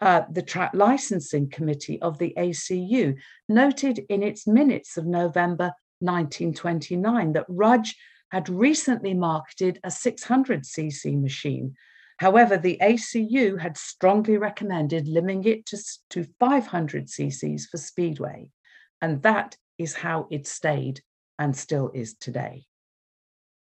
Uh, 0.00 0.22
the 0.30 0.42
Track 0.42 0.72
Licensing 0.74 1.48
Committee 1.48 2.00
of 2.02 2.18
the 2.18 2.34
ACU 2.36 3.16
noted 3.48 4.00
in 4.10 4.22
its 4.22 4.46
minutes 4.46 4.96
of 4.96 5.06
November 5.06 5.72
1929 6.00 7.32
that 7.32 7.46
Rudge 7.48 7.96
had 8.30 8.48
recently 8.48 9.14
marketed 9.14 9.80
a 9.84 9.88
600cc 9.88 11.20
machine. 11.20 11.74
However, 12.18 12.58
the 12.58 12.78
ACU 12.82 13.58
had 13.58 13.76
strongly 13.76 14.36
recommended 14.36 15.08
limiting 15.08 15.44
it 15.44 15.66
to, 15.66 15.78
to 16.10 16.26
500 16.40 17.06
cc's 17.06 17.66
for 17.66 17.78
Speedway, 17.78 18.50
and 19.00 19.22
that 19.22 19.56
is 19.78 19.94
how 19.94 20.26
it 20.30 20.46
stayed 20.46 21.00
and 21.38 21.56
still 21.56 21.90
is 21.94 22.14
today. 22.14 22.64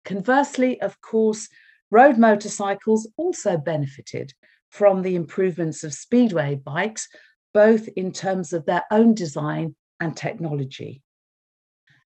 Conversely, 0.04 0.82
of 0.82 1.00
course, 1.02 1.50
road 1.92 2.18
motorcycles 2.18 3.10
also 3.18 3.58
benefited 3.58 4.34
from 4.76 5.04
the 5.04 5.16
improvements 5.16 5.86
of 5.86 5.94
speedway 5.94 6.56
bikes, 6.56 7.08
both 7.54 7.88
in 7.96 8.12
terms 8.12 8.52
of 8.52 8.66
their 8.66 8.84
own 8.92 9.14
design 9.14 9.74
and 10.02 10.18
technology. 10.18 11.02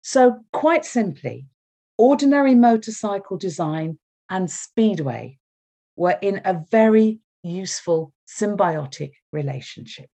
So, 0.01 0.39
quite 0.51 0.83
simply, 0.83 1.45
ordinary 1.99 2.55
motorcycle 2.55 3.37
design 3.37 3.99
and 4.27 4.49
speedway 4.49 5.37
were 5.95 6.17
in 6.19 6.41
a 6.45 6.63
very 6.71 7.19
useful 7.43 8.11
symbiotic 8.27 9.11
relationship. 9.31 10.09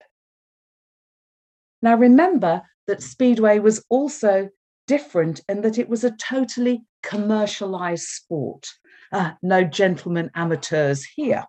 Now, 1.82 1.96
remember 1.96 2.64
that 2.88 3.02
speedway 3.02 3.60
was 3.60 3.86
also 3.90 4.50
different 4.86 5.40
in 5.48 5.62
that 5.62 5.78
it 5.78 5.88
was 5.88 6.04
a 6.04 6.12
totally 6.12 6.84
commercialized 7.04 8.08
sport. 8.08 8.68
Uh, 9.14 9.32
no 9.42 9.64
gentlemen 9.64 10.30
amateurs 10.36 11.06
here. 11.06 11.46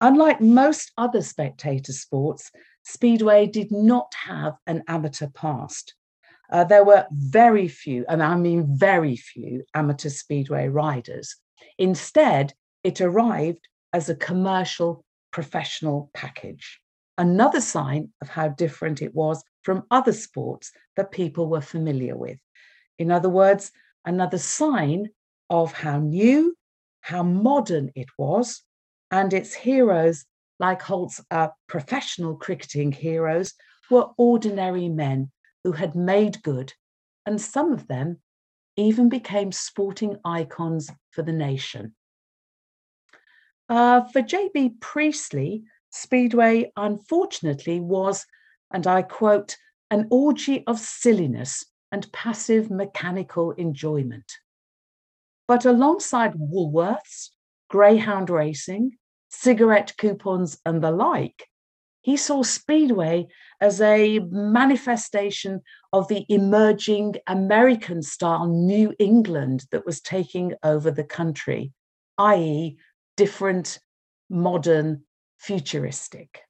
Unlike 0.00 0.40
most 0.40 0.92
other 0.96 1.22
spectator 1.22 1.92
sports, 1.92 2.50
Speedway 2.84 3.46
did 3.46 3.70
not 3.70 4.12
have 4.26 4.54
an 4.66 4.82
amateur 4.88 5.28
past. 5.28 5.94
Uh, 6.50 6.64
there 6.64 6.84
were 6.84 7.06
very 7.12 7.68
few, 7.68 8.04
and 8.08 8.22
I 8.22 8.36
mean 8.36 8.76
very 8.76 9.16
few, 9.16 9.62
amateur 9.74 10.08
Speedway 10.08 10.68
riders. 10.68 11.36
Instead, 11.78 12.54
it 12.82 13.00
arrived 13.00 13.68
as 13.92 14.08
a 14.08 14.14
commercial 14.14 15.04
professional 15.32 16.10
package. 16.14 16.80
Another 17.18 17.60
sign 17.60 18.10
of 18.22 18.28
how 18.28 18.48
different 18.48 19.02
it 19.02 19.14
was 19.14 19.44
from 19.62 19.84
other 19.90 20.12
sports 20.12 20.72
that 20.96 21.12
people 21.12 21.48
were 21.48 21.60
familiar 21.60 22.16
with. 22.16 22.38
In 22.98 23.10
other 23.10 23.28
words, 23.28 23.70
another 24.04 24.38
sign 24.38 25.10
of 25.50 25.72
how 25.72 25.98
new, 25.98 26.56
how 27.02 27.22
modern 27.22 27.90
it 27.94 28.08
was, 28.18 28.62
and 29.10 29.32
its 29.32 29.54
heroes, 29.54 30.24
like 30.58 30.82
Holt's 30.82 31.20
uh, 31.30 31.48
professional 31.66 32.36
cricketing 32.36 32.92
heroes, 32.92 33.54
were 33.90 34.10
ordinary 34.16 34.88
men 34.88 35.30
who 35.64 35.72
had 35.72 35.94
made 35.94 36.42
good, 36.42 36.72
and 37.26 37.40
some 37.40 37.72
of 37.72 37.86
them 37.88 38.20
even 38.76 39.08
became 39.08 39.52
sporting 39.52 40.16
icons 40.24 40.90
for 41.10 41.22
the 41.22 41.32
nation. 41.32 41.94
Uh, 43.68 44.02
for 44.12 44.22
J.B. 44.22 44.74
Priestley, 44.80 45.64
Speedway 45.90 46.72
unfortunately 46.76 47.80
was, 47.80 48.24
and 48.72 48.86
I 48.86 49.02
quote, 49.02 49.56
an 49.90 50.06
orgy 50.10 50.64
of 50.66 50.78
silliness 50.78 51.64
and 51.92 52.10
passive 52.12 52.70
mechanical 52.70 53.50
enjoyment. 53.52 54.38
But 55.48 55.64
alongside 55.64 56.34
Woolworths, 56.34 57.30
Greyhound 57.68 58.30
racing, 58.30 58.98
cigarette 59.30 59.96
coupons, 59.96 60.58
and 60.66 60.82
the 60.82 60.90
like, 60.90 61.46
he 62.02 62.16
saw 62.16 62.42
Speedway 62.42 63.28
as 63.60 63.80
a 63.80 64.18
manifestation 64.20 65.60
of 65.92 66.08
the 66.08 66.24
emerging 66.28 67.14
American 67.26 68.02
style 68.02 68.46
New 68.46 68.94
England 68.98 69.66
that 69.70 69.84
was 69.84 70.00
taking 70.00 70.54
over 70.62 70.90
the 70.90 71.04
country, 71.04 71.72
i.e., 72.18 72.78
different, 73.16 73.78
modern, 74.30 75.02
futuristic. 75.38 76.42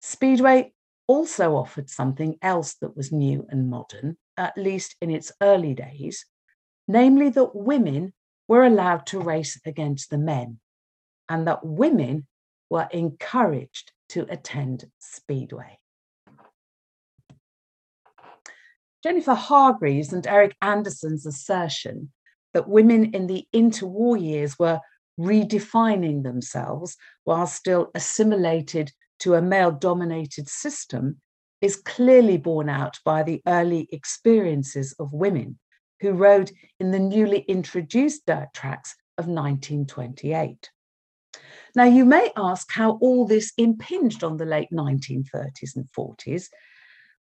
Speedway 0.00 0.72
also 1.06 1.54
offered 1.54 1.90
something 1.90 2.36
else 2.40 2.74
that 2.80 2.96
was 2.96 3.12
new 3.12 3.46
and 3.50 3.68
modern, 3.68 4.16
at 4.36 4.56
least 4.56 4.96
in 5.02 5.10
its 5.10 5.32
early 5.42 5.74
days, 5.74 6.24
namely 6.88 7.28
that 7.28 7.54
women 7.54 8.14
were 8.48 8.64
allowed 8.64 9.06
to 9.06 9.20
race 9.20 9.60
against 9.66 10.08
the 10.08 10.18
men 10.18 10.58
and 11.32 11.46
that 11.46 11.64
women 11.64 12.26
were 12.68 12.86
encouraged 12.92 13.90
to 14.10 14.26
attend 14.28 14.84
Speedway. 14.98 15.78
Jennifer 19.02 19.32
Hargreaves 19.34 20.12
and 20.12 20.26
Eric 20.26 20.54
Anderson's 20.60 21.24
assertion 21.24 22.12
that 22.52 22.68
women 22.68 23.14
in 23.14 23.28
the 23.28 23.46
interwar 23.54 24.20
years 24.20 24.58
were 24.58 24.80
redefining 25.18 26.22
themselves 26.22 26.98
while 27.24 27.46
still 27.46 27.90
assimilated 27.94 28.92
to 29.20 29.34
a 29.34 29.40
male 29.40 29.72
dominated 29.72 30.50
system 30.50 31.18
is 31.62 31.76
clearly 31.76 32.36
borne 32.36 32.68
out 32.68 32.98
by 33.06 33.22
the 33.22 33.40
early 33.46 33.88
experiences 33.90 34.94
of 34.98 35.14
women 35.14 35.58
who 36.02 36.12
rode 36.12 36.50
in 36.78 36.90
the 36.90 36.98
newly 36.98 37.38
introduced 37.48 38.26
dirt 38.26 38.48
tracks 38.52 38.94
of 39.16 39.28
1928. 39.28 40.68
Now, 41.74 41.84
you 41.84 42.04
may 42.04 42.30
ask 42.36 42.70
how 42.70 42.98
all 43.00 43.26
this 43.26 43.52
impinged 43.56 44.24
on 44.24 44.36
the 44.36 44.44
late 44.44 44.70
1930s 44.72 45.76
and 45.76 45.86
40s, 45.96 46.48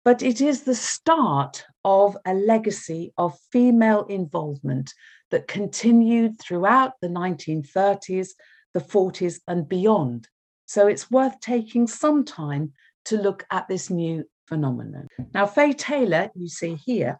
but 0.05 0.21
it 0.21 0.41
is 0.41 0.63
the 0.63 0.75
start 0.75 1.65
of 1.83 2.17
a 2.25 2.33
legacy 2.33 3.13
of 3.17 3.37
female 3.51 4.05
involvement 4.05 4.93
that 5.31 5.47
continued 5.47 6.39
throughout 6.39 6.93
the 7.01 7.07
1930s, 7.07 8.29
the 8.73 8.79
40s, 8.79 9.39
and 9.47 9.67
beyond. 9.67 10.27
So 10.65 10.87
it's 10.87 11.11
worth 11.11 11.39
taking 11.39 11.87
some 11.87 12.23
time 12.23 12.73
to 13.05 13.17
look 13.17 13.45
at 13.51 13.67
this 13.67 13.89
new 13.89 14.25
phenomenon. 14.47 15.07
Now, 15.33 15.45
Fay 15.45 15.73
Taylor, 15.73 16.29
you 16.35 16.47
see 16.47 16.75
here, 16.75 17.19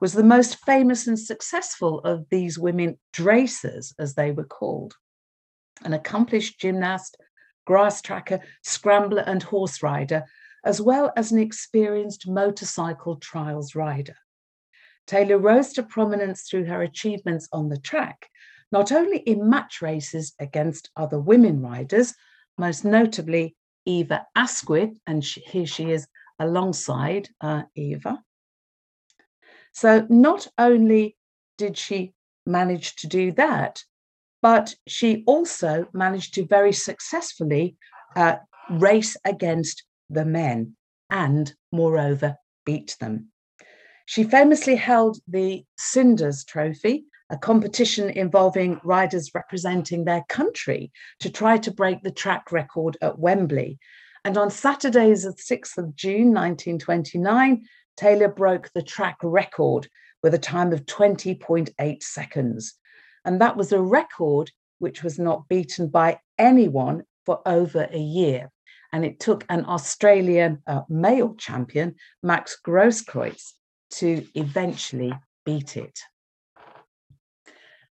was 0.00 0.12
the 0.12 0.24
most 0.24 0.64
famous 0.64 1.06
and 1.06 1.18
successful 1.18 2.00
of 2.00 2.26
these 2.30 2.58
women 2.58 2.98
dracers, 3.12 3.94
as 3.98 4.14
they 4.14 4.32
were 4.32 4.44
called. 4.44 4.94
An 5.82 5.92
accomplished 5.92 6.60
gymnast, 6.60 7.16
grass 7.66 8.00
tracker, 8.00 8.40
scrambler, 8.62 9.22
and 9.26 9.42
horse 9.42 9.82
rider, 9.82 10.24
as 10.64 10.80
well 10.80 11.12
as 11.16 11.32
an 11.32 11.38
experienced 11.38 12.28
motorcycle 12.28 13.16
trials 13.16 13.74
rider. 13.74 14.16
Taylor 15.06 15.38
rose 15.38 15.72
to 15.74 15.82
prominence 15.82 16.48
through 16.48 16.64
her 16.64 16.82
achievements 16.82 17.48
on 17.52 17.68
the 17.68 17.78
track, 17.78 18.28
not 18.72 18.92
only 18.92 19.18
in 19.18 19.48
match 19.48 19.82
races 19.82 20.34
against 20.40 20.90
other 20.96 21.20
women 21.20 21.60
riders, 21.60 22.14
most 22.56 22.84
notably 22.84 23.56
Eva 23.84 24.26
Asquith, 24.34 24.98
and 25.06 25.24
she, 25.24 25.40
here 25.40 25.66
she 25.66 25.90
is 25.90 26.06
alongside 26.38 27.28
uh, 27.40 27.62
Eva. 27.74 28.22
So 29.72 30.06
not 30.08 30.46
only 30.56 31.16
did 31.58 31.76
she 31.76 32.14
manage 32.46 32.96
to 32.96 33.06
do 33.06 33.32
that, 33.32 33.84
but 34.44 34.74
she 34.86 35.24
also 35.26 35.88
managed 35.94 36.34
to 36.34 36.44
very 36.44 36.70
successfully 36.70 37.78
uh, 38.14 38.36
race 38.68 39.16
against 39.24 39.84
the 40.10 40.26
men 40.26 40.76
and, 41.08 41.54
moreover, 41.72 42.36
beat 42.66 42.94
them. 43.00 43.28
She 44.04 44.22
famously 44.22 44.76
held 44.76 45.16
the 45.26 45.64
Cinders 45.78 46.44
Trophy, 46.44 47.06
a 47.30 47.38
competition 47.38 48.10
involving 48.10 48.78
riders 48.84 49.30
representing 49.34 50.04
their 50.04 50.26
country 50.28 50.92
to 51.20 51.30
try 51.30 51.56
to 51.56 51.70
break 51.70 52.02
the 52.02 52.10
track 52.10 52.52
record 52.52 52.98
at 53.00 53.18
Wembley. 53.18 53.78
And 54.26 54.36
on 54.36 54.50
Saturdays, 54.50 55.22
the 55.22 55.30
6th 55.30 55.78
of 55.78 55.96
June 55.96 56.34
1929, 56.34 57.64
Taylor 57.96 58.28
broke 58.28 58.70
the 58.74 58.82
track 58.82 59.16
record 59.22 59.88
with 60.22 60.34
a 60.34 60.38
time 60.38 60.74
of 60.74 60.84
20.8 60.84 62.02
seconds. 62.02 62.74
And 63.24 63.40
that 63.40 63.56
was 63.56 63.72
a 63.72 63.80
record 63.80 64.50
which 64.78 65.02
was 65.02 65.18
not 65.18 65.48
beaten 65.48 65.88
by 65.88 66.20
anyone 66.38 67.04
for 67.24 67.40
over 67.46 67.88
a 67.90 67.98
year. 67.98 68.50
And 68.92 69.04
it 69.04 69.18
took 69.18 69.44
an 69.48 69.64
Australian 69.66 70.62
uh, 70.66 70.82
male 70.88 71.34
champion, 71.34 71.96
Max 72.22 72.58
Grosskreutz, 72.64 73.52
to 73.92 74.26
eventually 74.34 75.12
beat 75.44 75.76
it. 75.76 75.98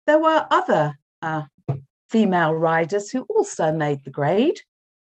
There 0.07 0.19
were 0.19 0.47
other 0.51 0.99
uh, 1.23 1.43
female 2.11 2.55
riders 2.55 3.11
who 3.11 3.23
also 3.23 3.73
made 3.73 4.05
the 4.05 4.11
grade. 4.11 4.61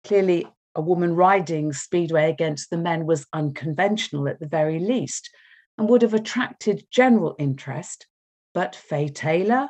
Clearly, 0.03 0.47
a 0.75 0.81
woman 0.81 1.15
riding 1.15 1.73
speedway 1.73 2.29
against 2.29 2.69
the 2.69 2.77
men 2.77 3.05
was 3.05 3.27
unconventional 3.33 4.29
at 4.29 4.39
the 4.39 4.47
very 4.47 4.79
least 4.79 5.29
and 5.77 5.89
would 5.89 6.01
have 6.01 6.13
attracted 6.13 6.85
general 6.91 7.35
interest. 7.39 8.07
But 8.53 8.75
Fay 8.75 9.09
Taylor, 9.09 9.69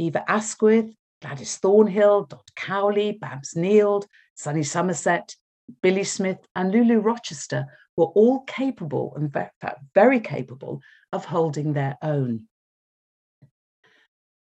Eva 0.00 0.24
Asquith, 0.30 0.94
Gladys 1.20 1.58
Thornhill, 1.58 2.24
Dot 2.24 2.48
Cowley, 2.56 3.12
Babs 3.12 3.54
Neild, 3.54 4.06
Sunny 4.34 4.62
Somerset, 4.62 5.36
Billy 5.82 6.04
Smith, 6.04 6.38
and 6.56 6.72
Lulu 6.72 7.00
Rochester 7.00 7.66
were 7.96 8.06
all 8.06 8.40
capable, 8.40 9.14
in 9.16 9.28
fact 9.30 9.62
very 9.94 10.18
capable, 10.18 10.80
of 11.12 11.26
holding 11.26 11.74
their 11.74 11.98
own. 12.02 12.48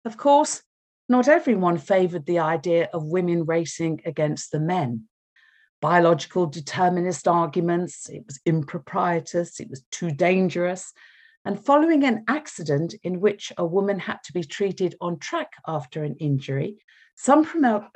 Of 0.04 0.16
course, 0.16 0.62
not 1.08 1.26
everyone 1.26 1.78
favoured 1.78 2.26
the 2.26 2.38
idea 2.38 2.88
of 2.94 3.04
women 3.04 3.44
racing 3.44 4.02
against 4.04 4.52
the 4.52 4.60
men. 4.60 5.08
Biological 5.80 6.46
determinist 6.46 7.26
arguments, 7.26 8.08
it 8.08 8.24
was 8.26 8.38
improprietous, 8.46 9.58
it 9.58 9.68
was 9.68 9.84
too 9.90 10.12
dangerous. 10.12 10.92
And 11.48 11.58
following 11.58 12.04
an 12.04 12.24
accident 12.28 12.94
in 13.04 13.20
which 13.20 13.54
a 13.56 13.64
woman 13.64 13.98
had 13.98 14.18
to 14.24 14.34
be 14.34 14.44
treated 14.44 14.94
on 15.00 15.18
track 15.18 15.50
after 15.66 16.04
an 16.04 16.14
injury, 16.16 16.76
some 17.14 17.42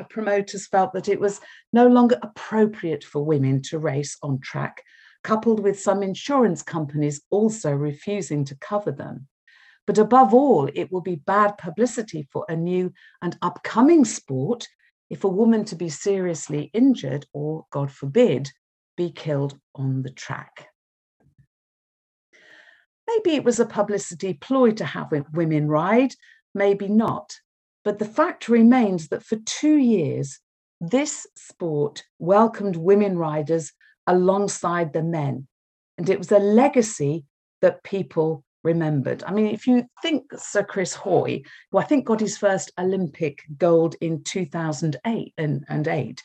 promoters 0.09 0.67
felt 0.69 0.95
that 0.95 1.11
it 1.11 1.21
was 1.21 1.39
no 1.71 1.87
longer 1.87 2.19
appropriate 2.23 3.05
for 3.05 3.23
women 3.23 3.61
to 3.65 3.79
race 3.79 4.17
on 4.23 4.41
track, 4.41 4.83
coupled 5.23 5.61
with 5.61 5.79
some 5.79 6.03
insurance 6.03 6.63
companies 6.63 7.21
also 7.29 7.73
refusing 7.73 8.47
to 8.47 8.57
cover 8.57 8.91
them. 8.91 9.29
But 9.87 9.99
above 9.99 10.33
all, 10.33 10.71
it 10.75 10.91
will 10.91 11.03
be 11.03 11.17
bad 11.17 11.59
publicity 11.59 12.27
for 12.33 12.47
a 12.49 12.57
new 12.57 12.91
and 13.21 13.37
upcoming 13.43 14.07
sport 14.07 14.67
if 15.11 15.25
a 15.25 15.29
woman 15.29 15.67
to 15.67 15.77
be 15.77 15.91
seriously 15.91 16.71
injured 16.73 17.27
or, 17.35 17.67
God 17.71 17.93
forbid, 17.93 18.49
be 18.97 19.11
killed 19.11 19.59
on 19.75 20.01
the 20.01 20.11
track. 20.11 20.72
Maybe 23.07 23.37
it 23.37 23.45
was 23.45 23.61
a 23.61 23.67
publicity 23.67 24.35
ploy 24.35 24.73
to 24.73 24.85
have 24.85 25.13
women 25.33 25.69
ride, 25.69 26.15
maybe 26.55 26.89
not. 26.89 27.35
But 27.85 27.99
the 27.99 28.05
fact 28.05 28.49
remains 28.49 29.09
that 29.09 29.25
for 29.25 29.37
two 29.45 29.77
years, 29.77 30.39
this 30.81 31.27
sport 31.37 32.05
welcomed 32.19 32.77
women 32.77 33.19
riders 33.19 33.73
alongside 34.07 34.93
the 34.93 35.03
men. 35.03 35.49
And 35.99 36.09
it 36.09 36.19
was 36.19 36.33
a 36.33 36.39
legacy 36.39 37.25
that 37.61 37.83
people 37.83 38.45
remembered. 38.65 39.23
I 39.25 39.33
mean, 39.33 39.47
if 39.47 39.67
you 39.67 39.85
think 40.03 40.25
Sir 40.37 40.63
Chris 40.63 40.95
Hoy, 40.95 41.43
who 41.71 41.79
I 41.79 41.85
think 41.85 42.05
got 42.05 42.21
his 42.21 42.39
first 42.39 42.73
Olympic 42.79 43.43
gold 43.59 43.97
in 44.01 44.23
2008 44.23 45.35
and, 45.37 45.65
and 45.69 45.89
eight, 45.89 46.23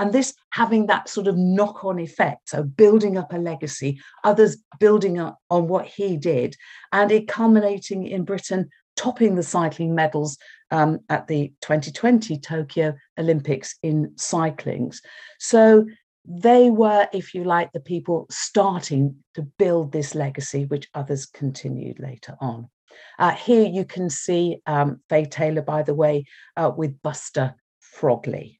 and 0.00 0.14
this 0.14 0.32
having 0.50 0.86
that 0.86 1.10
sort 1.10 1.26
of 1.26 1.36
knock-on 1.36 1.98
effect, 1.98 2.48
so 2.48 2.62
building 2.62 3.18
up 3.18 3.34
a 3.34 3.36
legacy, 3.36 4.00
others 4.24 4.56
building 4.78 5.18
up 5.18 5.38
on 5.50 5.68
what 5.68 5.84
he 5.84 6.16
did, 6.16 6.56
and 6.90 7.12
it 7.12 7.28
culminating 7.28 8.06
in 8.06 8.24
Britain 8.24 8.70
topping 8.96 9.34
the 9.34 9.42
cycling 9.42 9.94
medals 9.94 10.38
um, 10.70 11.00
at 11.10 11.28
the 11.28 11.52
2020 11.60 12.38
Tokyo 12.38 12.94
Olympics 13.18 13.76
in 13.82 14.14
cyclings. 14.16 15.02
So 15.38 15.84
they 16.24 16.70
were, 16.70 17.06
if 17.12 17.34
you 17.34 17.44
like, 17.44 17.70
the 17.72 17.80
people 17.80 18.26
starting 18.30 19.16
to 19.34 19.42
build 19.42 19.92
this 19.92 20.14
legacy, 20.14 20.64
which 20.64 20.88
others 20.94 21.26
continued 21.26 21.98
later 21.98 22.36
on. 22.40 22.70
Uh, 23.18 23.32
here 23.32 23.66
you 23.66 23.84
can 23.84 24.08
see 24.08 24.62
um, 24.64 25.02
Fay 25.10 25.26
Taylor, 25.26 25.62
by 25.62 25.82
the 25.82 25.94
way, 25.94 26.24
uh, 26.56 26.70
with 26.74 27.02
Buster 27.02 27.54
Frogley. 27.80 28.59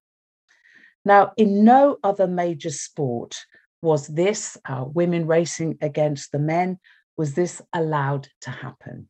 Now, 1.05 1.33
in 1.37 1.65
no 1.65 1.99
other 2.05 2.27
major 2.27 2.71
sport 2.71 3.37
was 3.83 4.07
this, 4.09 4.57
uh, 4.69 4.85
women 4.87 5.27
racing 5.27 5.79
against 5.81 6.33
the 6.33 6.39
men, 6.39 6.79
was 7.17 7.35
this 7.35 7.63
allowed 7.73 8.29
to 8.43 8.51
happen. 8.51 9.09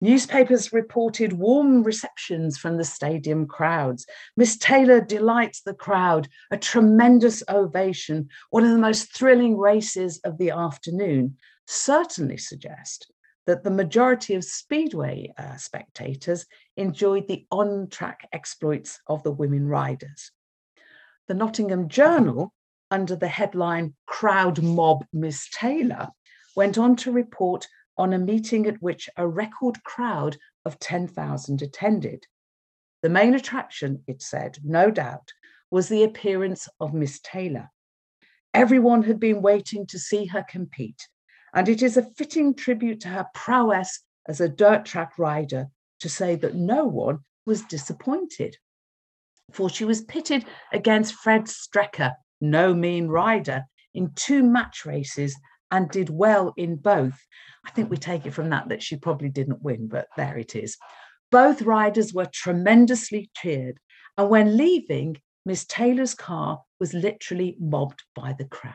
Newspapers 0.00 0.72
reported 0.72 1.32
warm 1.32 1.84
receptions 1.84 2.58
from 2.58 2.76
the 2.76 2.84
stadium 2.84 3.46
crowds. 3.46 4.04
Miss 4.36 4.56
Taylor 4.56 5.00
delights 5.00 5.62
the 5.62 5.74
crowd, 5.74 6.26
a 6.50 6.56
tremendous 6.56 7.40
ovation, 7.48 8.28
one 8.50 8.64
of 8.64 8.70
the 8.70 8.78
most 8.78 9.16
thrilling 9.16 9.56
races 9.56 10.18
of 10.24 10.38
the 10.38 10.50
afternoon, 10.50 11.36
certainly 11.68 12.36
suggest 12.36 13.12
that 13.46 13.62
the 13.62 13.70
majority 13.70 14.34
of 14.34 14.42
Speedway 14.42 15.32
uh, 15.38 15.56
spectators 15.56 16.46
enjoyed 16.76 17.28
the 17.28 17.46
on 17.52 17.88
track 17.88 18.28
exploits 18.32 18.98
of 19.06 19.22
the 19.22 19.30
women 19.30 19.68
riders. 19.68 20.32
The 21.28 21.34
Nottingham 21.34 21.88
Journal, 21.88 22.52
under 22.90 23.14
the 23.14 23.28
headline 23.28 23.94
Crowd 24.06 24.60
Mob 24.60 25.04
Miss 25.12 25.48
Taylor, 25.50 26.08
went 26.56 26.76
on 26.76 26.96
to 26.96 27.12
report 27.12 27.68
on 27.96 28.12
a 28.12 28.18
meeting 28.18 28.66
at 28.66 28.82
which 28.82 29.08
a 29.16 29.28
record 29.28 29.84
crowd 29.84 30.36
of 30.64 30.78
10,000 30.80 31.62
attended. 31.62 32.26
The 33.02 33.08
main 33.08 33.34
attraction, 33.34 34.02
it 34.06 34.20
said, 34.20 34.58
no 34.64 34.90
doubt, 34.90 35.32
was 35.70 35.88
the 35.88 36.02
appearance 36.02 36.68
of 36.80 36.92
Miss 36.92 37.20
Taylor. 37.20 37.70
Everyone 38.52 39.04
had 39.04 39.20
been 39.20 39.42
waiting 39.42 39.86
to 39.86 39.98
see 39.98 40.26
her 40.26 40.44
compete, 40.48 41.08
and 41.54 41.68
it 41.68 41.82
is 41.82 41.96
a 41.96 42.10
fitting 42.14 42.54
tribute 42.54 43.00
to 43.00 43.08
her 43.08 43.26
prowess 43.32 44.00
as 44.26 44.40
a 44.40 44.48
dirt 44.48 44.84
track 44.84 45.18
rider 45.18 45.68
to 46.00 46.08
say 46.08 46.34
that 46.36 46.54
no 46.54 46.84
one 46.84 47.20
was 47.46 47.62
disappointed. 47.62 48.56
For 49.52 49.68
she 49.68 49.84
was 49.84 50.02
pitted 50.02 50.44
against 50.72 51.14
Fred 51.14 51.44
Strecker, 51.44 52.12
no 52.40 52.74
mean 52.74 53.08
rider, 53.08 53.64
in 53.94 54.12
two 54.14 54.42
match 54.42 54.84
races 54.86 55.36
and 55.70 55.88
did 55.90 56.10
well 56.10 56.52
in 56.56 56.76
both. 56.76 57.18
I 57.64 57.70
think 57.70 57.90
we 57.90 57.96
take 57.96 58.26
it 58.26 58.34
from 58.34 58.50
that 58.50 58.68
that 58.68 58.82
she 58.82 58.96
probably 58.96 59.28
didn't 59.28 59.62
win, 59.62 59.88
but 59.88 60.08
there 60.16 60.36
it 60.36 60.56
is. 60.56 60.76
Both 61.30 61.62
riders 61.62 62.12
were 62.12 62.28
tremendously 62.32 63.30
cheered. 63.36 63.78
And 64.18 64.28
when 64.28 64.56
leaving, 64.56 65.16
Miss 65.44 65.64
Taylor's 65.64 66.14
car 66.14 66.62
was 66.80 66.94
literally 66.94 67.56
mobbed 67.60 68.02
by 68.14 68.34
the 68.38 68.44
crowd. 68.44 68.74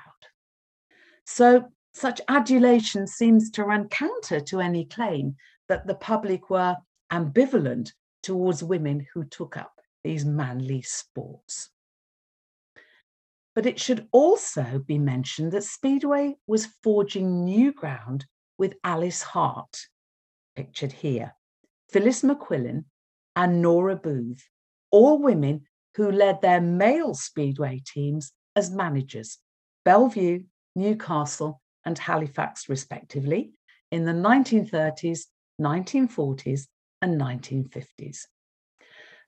So 1.25 1.69
Such 1.97 2.21
adulation 2.27 3.07
seems 3.07 3.49
to 3.49 3.63
run 3.63 3.89
counter 3.89 4.39
to 4.39 4.61
any 4.61 4.85
claim 4.85 5.35
that 5.67 5.87
the 5.87 5.95
public 5.95 6.51
were 6.51 6.75
ambivalent 7.11 7.91
towards 8.21 8.63
women 8.63 9.07
who 9.15 9.23
took 9.23 9.57
up 9.57 9.76
these 10.03 10.25
manly 10.25 10.81
sports. 10.81 11.69
But 13.55 13.65
it 13.65 13.79
should 13.79 14.07
also 14.11 14.83
be 14.85 14.99
mentioned 14.99 15.51
that 15.53 15.63
Speedway 15.63 16.35
was 16.45 16.67
forging 16.83 17.43
new 17.43 17.73
ground 17.73 18.25
with 18.57 18.75
Alice 18.83 19.21
Hart, 19.21 19.87
pictured 20.55 20.91
here, 20.91 21.33
Phyllis 21.89 22.21
McQuillan, 22.21 22.85
and 23.35 23.61
Nora 23.61 23.95
Booth, 23.95 24.47
all 24.91 25.19
women 25.21 25.65
who 25.95 26.11
led 26.11 26.41
their 26.41 26.61
male 26.61 27.13
Speedway 27.15 27.81
teams 27.85 28.31
as 28.55 28.71
managers, 28.71 29.39
Belle 29.85 30.09
Vue, 30.09 30.45
Newcastle, 30.75 31.61
and 31.85 31.97
Halifax, 31.97 32.69
respectively, 32.69 33.51
in 33.91 34.05
the 34.05 34.11
1930s, 34.11 35.21
1940s, 35.61 36.67
and 37.01 37.19
1950s. 37.19 38.25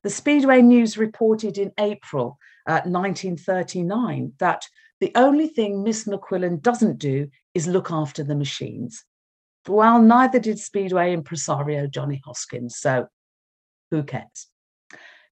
The 0.02 0.10
Speedway 0.10 0.62
News 0.62 0.96
reported 0.96 1.58
in 1.58 1.72
April 1.78 2.38
uh, 2.66 2.80
1939 2.84 4.32
that 4.38 4.66
the 5.00 5.12
only 5.14 5.46
thing 5.46 5.82
Miss 5.82 6.04
McQuillan 6.04 6.62
doesn't 6.62 6.98
do 6.98 7.28
is 7.54 7.66
look 7.66 7.90
after 7.90 8.24
the 8.24 8.34
machines. 8.34 9.04
Well, 9.68 10.00
neither 10.00 10.38
did 10.38 10.58
Speedway 10.58 11.12
impresario 11.12 11.86
Johnny 11.86 12.22
Hoskins, 12.24 12.78
so 12.78 13.08
who 13.90 14.02
cares? 14.02 14.46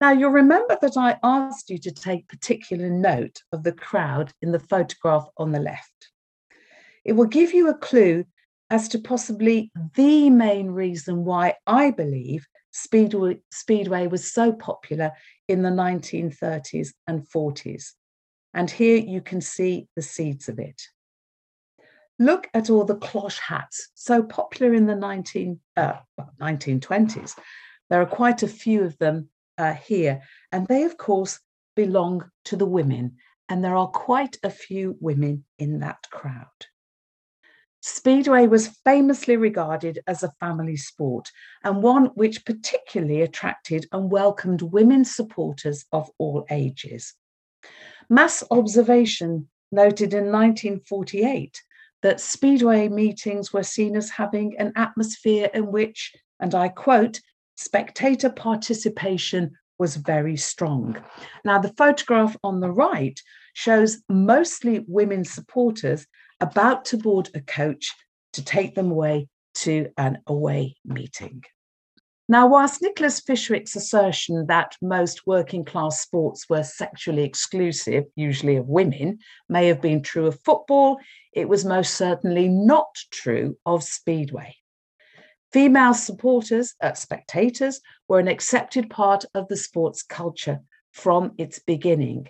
Now, 0.00 0.10
you'll 0.12 0.30
remember 0.30 0.76
that 0.80 0.96
I 0.96 1.18
asked 1.22 1.70
you 1.70 1.78
to 1.78 1.92
take 1.92 2.28
particular 2.28 2.90
note 2.90 3.40
of 3.52 3.62
the 3.62 3.72
crowd 3.72 4.32
in 4.42 4.52
the 4.52 4.58
photograph 4.58 5.26
on 5.36 5.52
the 5.52 5.60
left. 5.60 6.10
It 7.04 7.12
will 7.12 7.26
give 7.26 7.54
you 7.54 7.68
a 7.68 7.78
clue 7.78 8.24
as 8.70 8.88
to 8.88 8.98
possibly 8.98 9.70
the 9.94 10.30
main 10.30 10.70
reason 10.70 11.24
why 11.24 11.54
I 11.66 11.90
believe 11.90 12.46
Speedway, 12.74 14.06
was 14.08 14.32
so 14.32 14.52
popular 14.52 15.12
in 15.46 15.62
the 15.62 15.70
1930s 15.70 16.88
and 17.06 17.26
40s. 17.28 17.92
And 18.52 18.70
here 18.70 18.96
you 18.96 19.20
can 19.20 19.40
see 19.40 19.86
the 19.94 20.02
seeds 20.02 20.48
of 20.48 20.58
it. 20.58 20.82
Look 22.18 22.48
at 22.52 22.70
all 22.70 22.84
the 22.84 22.96
cloche 22.96 23.40
hats, 23.40 23.90
so 23.94 24.22
popular 24.22 24.74
in 24.74 24.86
the 24.86 24.96
19, 24.96 25.60
uh, 25.76 25.98
1920s. 26.40 27.36
There 27.90 28.00
are 28.00 28.06
quite 28.06 28.42
a 28.42 28.48
few 28.48 28.82
of 28.82 28.98
them 28.98 29.28
uh, 29.58 29.74
here, 29.74 30.22
and 30.52 30.66
they, 30.66 30.84
of 30.84 30.96
course, 30.96 31.40
belong 31.76 32.30
to 32.46 32.56
the 32.56 32.66
women. 32.66 33.16
And 33.48 33.62
there 33.62 33.76
are 33.76 33.88
quite 33.88 34.38
a 34.42 34.50
few 34.50 34.96
women 35.00 35.44
in 35.58 35.80
that 35.80 36.08
crowd. 36.10 36.46
Speedway 37.82 38.46
was 38.46 38.68
famously 38.82 39.36
regarded 39.36 39.98
as 40.06 40.22
a 40.22 40.32
family 40.40 40.76
sport 40.76 41.30
and 41.62 41.82
one 41.82 42.06
which 42.14 42.46
particularly 42.46 43.20
attracted 43.20 43.86
and 43.92 44.10
welcomed 44.10 44.62
women 44.62 45.04
supporters 45.04 45.84
of 45.92 46.10
all 46.16 46.46
ages. 46.50 47.12
Mass 48.08 48.42
observation 48.50 49.50
noted 49.70 50.14
in 50.14 50.32
1948 50.32 51.62
that 52.00 52.20
Speedway 52.20 52.88
meetings 52.88 53.52
were 53.52 53.62
seen 53.62 53.96
as 53.96 54.08
having 54.08 54.56
an 54.58 54.72
atmosphere 54.76 55.50
in 55.52 55.70
which, 55.70 56.14
and 56.40 56.54
I 56.54 56.68
quote, 56.68 57.20
spectator 57.56 58.30
participation 58.30 59.52
was 59.78 59.96
very 59.96 60.36
strong. 60.36 60.96
Now, 61.44 61.58
the 61.58 61.72
photograph 61.76 62.36
on 62.44 62.60
the 62.60 62.70
right 62.70 63.18
shows 63.54 64.02
mostly 64.08 64.84
women 64.86 65.24
supporters 65.24 66.06
about 66.40 66.84
to 66.86 66.96
board 66.96 67.30
a 67.34 67.40
coach 67.40 67.92
to 68.32 68.44
take 68.44 68.74
them 68.74 68.90
away 68.90 69.28
to 69.54 69.88
an 69.96 70.18
away 70.26 70.76
meeting. 70.84 71.42
Now, 72.28 72.46
whilst 72.46 72.80
Nicholas 72.80 73.20
Fishwick's 73.20 73.76
assertion 73.76 74.46
that 74.46 74.76
most 74.80 75.26
working 75.26 75.64
class 75.64 76.00
sports 76.00 76.48
were 76.48 76.62
sexually 76.62 77.22
exclusive, 77.22 78.04
usually 78.16 78.56
of 78.56 78.66
women, 78.66 79.18
may 79.48 79.66
have 79.66 79.82
been 79.82 80.02
true 80.02 80.26
of 80.26 80.40
football, 80.42 80.98
it 81.34 81.48
was 81.48 81.66
most 81.66 81.94
certainly 81.94 82.48
not 82.48 82.88
true 83.10 83.58
of 83.66 83.84
Speedway. 83.84 84.56
Female 85.54 85.94
supporters, 85.94 86.74
uh, 86.80 86.94
spectators, 86.94 87.80
were 88.08 88.18
an 88.18 88.26
accepted 88.26 88.90
part 88.90 89.24
of 89.36 89.46
the 89.46 89.56
sports 89.56 90.02
culture 90.02 90.58
from 90.90 91.30
its 91.38 91.60
beginning. 91.60 92.26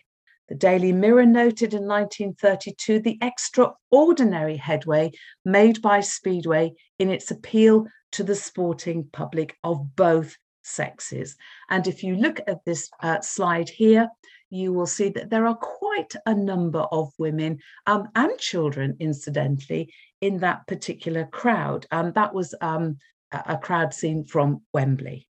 The 0.51 0.57
Daily 0.57 0.93
Mirror 0.93 1.25
noted 1.25 1.73
in 1.73 1.89
1932 1.89 3.01
the 3.01 3.17
extraordinary 3.23 4.59
headway 4.59 5.13
made 5.43 5.81
by 5.81 6.01
Speedway 6.01 6.75
in 6.99 7.09
its 7.09 7.31
appeal 7.31 7.87
to 8.13 8.25
the 8.25 8.35
sporting 8.35 9.09
public 9.11 9.57
of 9.65 9.97
both 9.97 10.37
sexes. 10.63 11.35
And 11.71 11.87
if 11.87 12.03
you 12.03 12.17
look 12.17 12.41
at 12.47 12.63
this 12.67 12.91
uh, 13.03 13.23
slide 13.23 13.71
here, 13.71 14.11
you 14.51 14.75
will 14.75 14.87
see 14.87 15.09
that 15.09 15.31
there 15.31 15.47
are 15.47 15.57
quite 15.57 16.15
a 16.27 16.35
number 16.35 16.81
of 16.93 17.11
women 17.19 17.59
um, 17.87 18.07
and 18.15 18.39
children, 18.39 18.99
incidentally, 19.01 19.95
in 20.21 20.39
that 20.41 20.67
particular 20.67 21.25
crowd. 21.25 21.87
Um, 21.91 22.13
that 22.13 22.35
was 22.35 22.55
um, 22.61 22.99
a 23.47 23.59
crowd 23.59 23.95
seen 23.95 24.25
from 24.25 24.63
Wembley. 24.73 25.29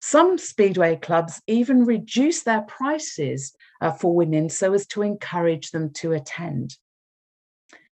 Some 0.00 0.38
Speedway 0.38 0.96
clubs 0.96 1.42
even 1.46 1.84
reduce 1.84 2.42
their 2.42 2.62
prices 2.62 3.54
uh, 3.80 3.90
for 3.90 4.14
women 4.14 4.48
so 4.48 4.72
as 4.72 4.86
to 4.88 5.02
encourage 5.02 5.70
them 5.70 5.92
to 5.94 6.12
attend. 6.12 6.76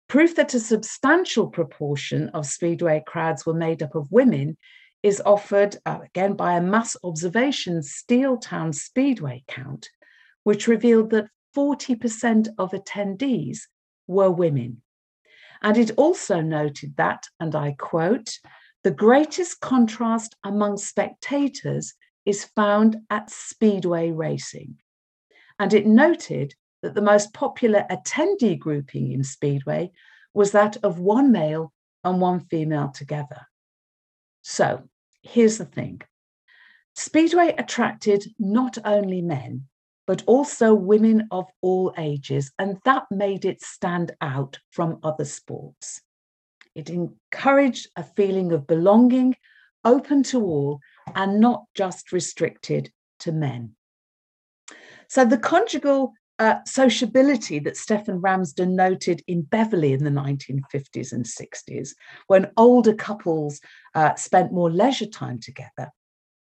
Proof 0.07 0.35
that 0.35 0.53
a 0.53 0.59
substantial 0.59 1.47
proportion 1.47 2.29
of 2.29 2.45
Speedway 2.45 3.03
crowds 3.05 3.45
were 3.45 3.53
made 3.53 3.83
up 3.83 3.95
of 3.95 4.11
women 4.11 4.57
is 5.03 5.21
offered 5.25 5.77
uh, 5.85 5.99
again 6.03 6.33
by 6.33 6.53
a 6.53 6.61
mass 6.61 6.95
observation 7.03 7.81
Steel 7.81 8.37
Town 8.37 8.73
Speedway 8.73 9.43
count, 9.47 9.89
which 10.43 10.67
revealed 10.67 11.11
that 11.11 11.27
40% 11.55 12.49
of 12.57 12.71
attendees 12.71 13.59
were 14.07 14.31
women. 14.31 14.81
And 15.61 15.77
it 15.77 15.91
also 15.97 16.41
noted 16.41 16.95
that, 16.97 17.23
and 17.39 17.55
I 17.55 17.75
quote, 17.77 18.39
the 18.83 18.91
greatest 18.91 19.59
contrast 19.59 20.35
among 20.43 20.77
spectators 20.77 21.93
is 22.25 22.45
found 22.45 22.97
at 23.09 23.29
speedway 23.29 24.11
racing. 24.11 24.77
And 25.59 25.73
it 25.73 25.85
noted 25.85 26.55
that 26.81 26.95
the 26.95 27.01
most 27.01 27.33
popular 27.33 27.85
attendee 27.91 28.57
grouping 28.57 29.11
in 29.11 29.23
Speedway 29.23 29.91
was 30.33 30.51
that 30.51 30.77
of 30.83 30.99
one 30.99 31.31
male 31.31 31.71
and 32.03 32.19
one 32.19 32.39
female 32.39 32.89
together. 32.89 33.47
So 34.41 34.89
here's 35.21 35.57
the 35.59 35.65
thing 35.65 36.01
Speedway 36.95 37.53
attracted 37.57 38.25
not 38.39 38.77
only 38.83 39.21
men, 39.21 39.67
but 40.07 40.23
also 40.25 40.73
women 40.73 41.27
of 41.31 41.45
all 41.61 41.93
ages, 41.97 42.51
and 42.57 42.77
that 42.85 43.03
made 43.11 43.45
it 43.45 43.61
stand 43.61 44.13
out 44.19 44.57
from 44.71 44.99
other 45.03 45.25
sports. 45.25 46.01
It 46.75 46.89
encouraged 46.89 47.87
a 47.95 48.03
feeling 48.03 48.51
of 48.51 48.67
belonging, 48.67 49.35
open 49.83 50.23
to 50.23 50.41
all, 50.43 50.79
and 51.15 51.39
not 51.39 51.65
just 51.75 52.11
restricted 52.11 52.91
to 53.19 53.31
men. 53.31 53.75
So 55.07 55.25
the 55.25 55.37
conjugal 55.37 56.13
uh, 56.39 56.55
sociability 56.65 57.59
that 57.59 57.77
Stephen 57.77 58.19
Ramsden 58.19 58.75
noted 58.75 59.21
in 59.27 59.43
Beverley 59.43 59.93
in 59.93 60.03
the 60.03 60.09
1950s 60.09 61.11
and 61.11 61.25
60s, 61.25 61.89
when 62.27 62.51
older 62.57 62.95
couples 62.95 63.59
uh, 63.93 64.15
spent 64.15 64.51
more 64.51 64.71
leisure 64.71 65.05
time 65.05 65.39
together, 65.39 65.91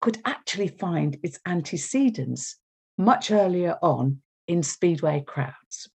could 0.00 0.18
actually 0.24 0.68
find 0.68 1.16
its 1.22 1.38
antecedents 1.46 2.58
much 2.98 3.30
earlier 3.30 3.78
on 3.82 4.20
in 4.46 4.62
speedway 4.62 5.22
crowds. 5.26 5.88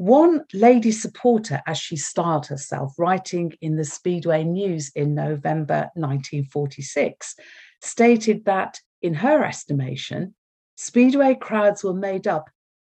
One 0.00 0.46
lady 0.54 0.92
supporter, 0.92 1.60
as 1.66 1.76
she 1.76 1.98
styled 1.98 2.46
herself, 2.46 2.94
writing 2.98 3.52
in 3.60 3.76
the 3.76 3.84
Speedway 3.84 4.44
News 4.44 4.90
in 4.94 5.14
November 5.14 5.90
1946, 5.92 7.36
stated 7.82 8.46
that, 8.46 8.80
in 9.02 9.12
her 9.12 9.44
estimation, 9.44 10.34
Speedway 10.78 11.34
crowds 11.34 11.84
were 11.84 11.92
made 11.92 12.26
up 12.26 12.48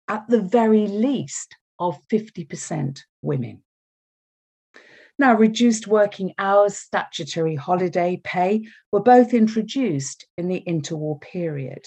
at 0.07 0.27
the 0.27 0.43
very 0.43 0.85
least 0.85 1.55
of 1.79 1.97
50% 2.07 2.99
women. 3.23 3.63
Now, 5.17 5.33
reduced 5.33 5.87
working 5.87 6.35
hours, 6.37 6.77
statutory 6.77 7.55
holiday 7.55 8.21
pay 8.23 8.67
were 8.91 9.01
both 9.01 9.33
introduced 9.33 10.27
in 10.37 10.49
the 10.49 10.63
interwar 10.67 11.19
period, 11.19 11.83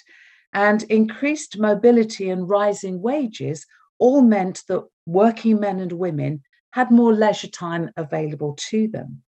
and 0.53 0.83
increased 0.83 1.57
mobility 1.57 2.31
and 2.31 2.49
rising 2.49 3.01
wages 3.01 3.65
all 3.99 4.23
meant 4.23 4.63
that 4.69 4.85
working 5.07 5.61
men 5.61 5.81
and 5.81 5.93
women 5.93 6.43
had 6.73 6.91
more 6.91 7.13
leisure 7.13 7.49
time 7.49 7.91
available 7.97 8.57
to 8.71 8.89
them. 8.89 9.23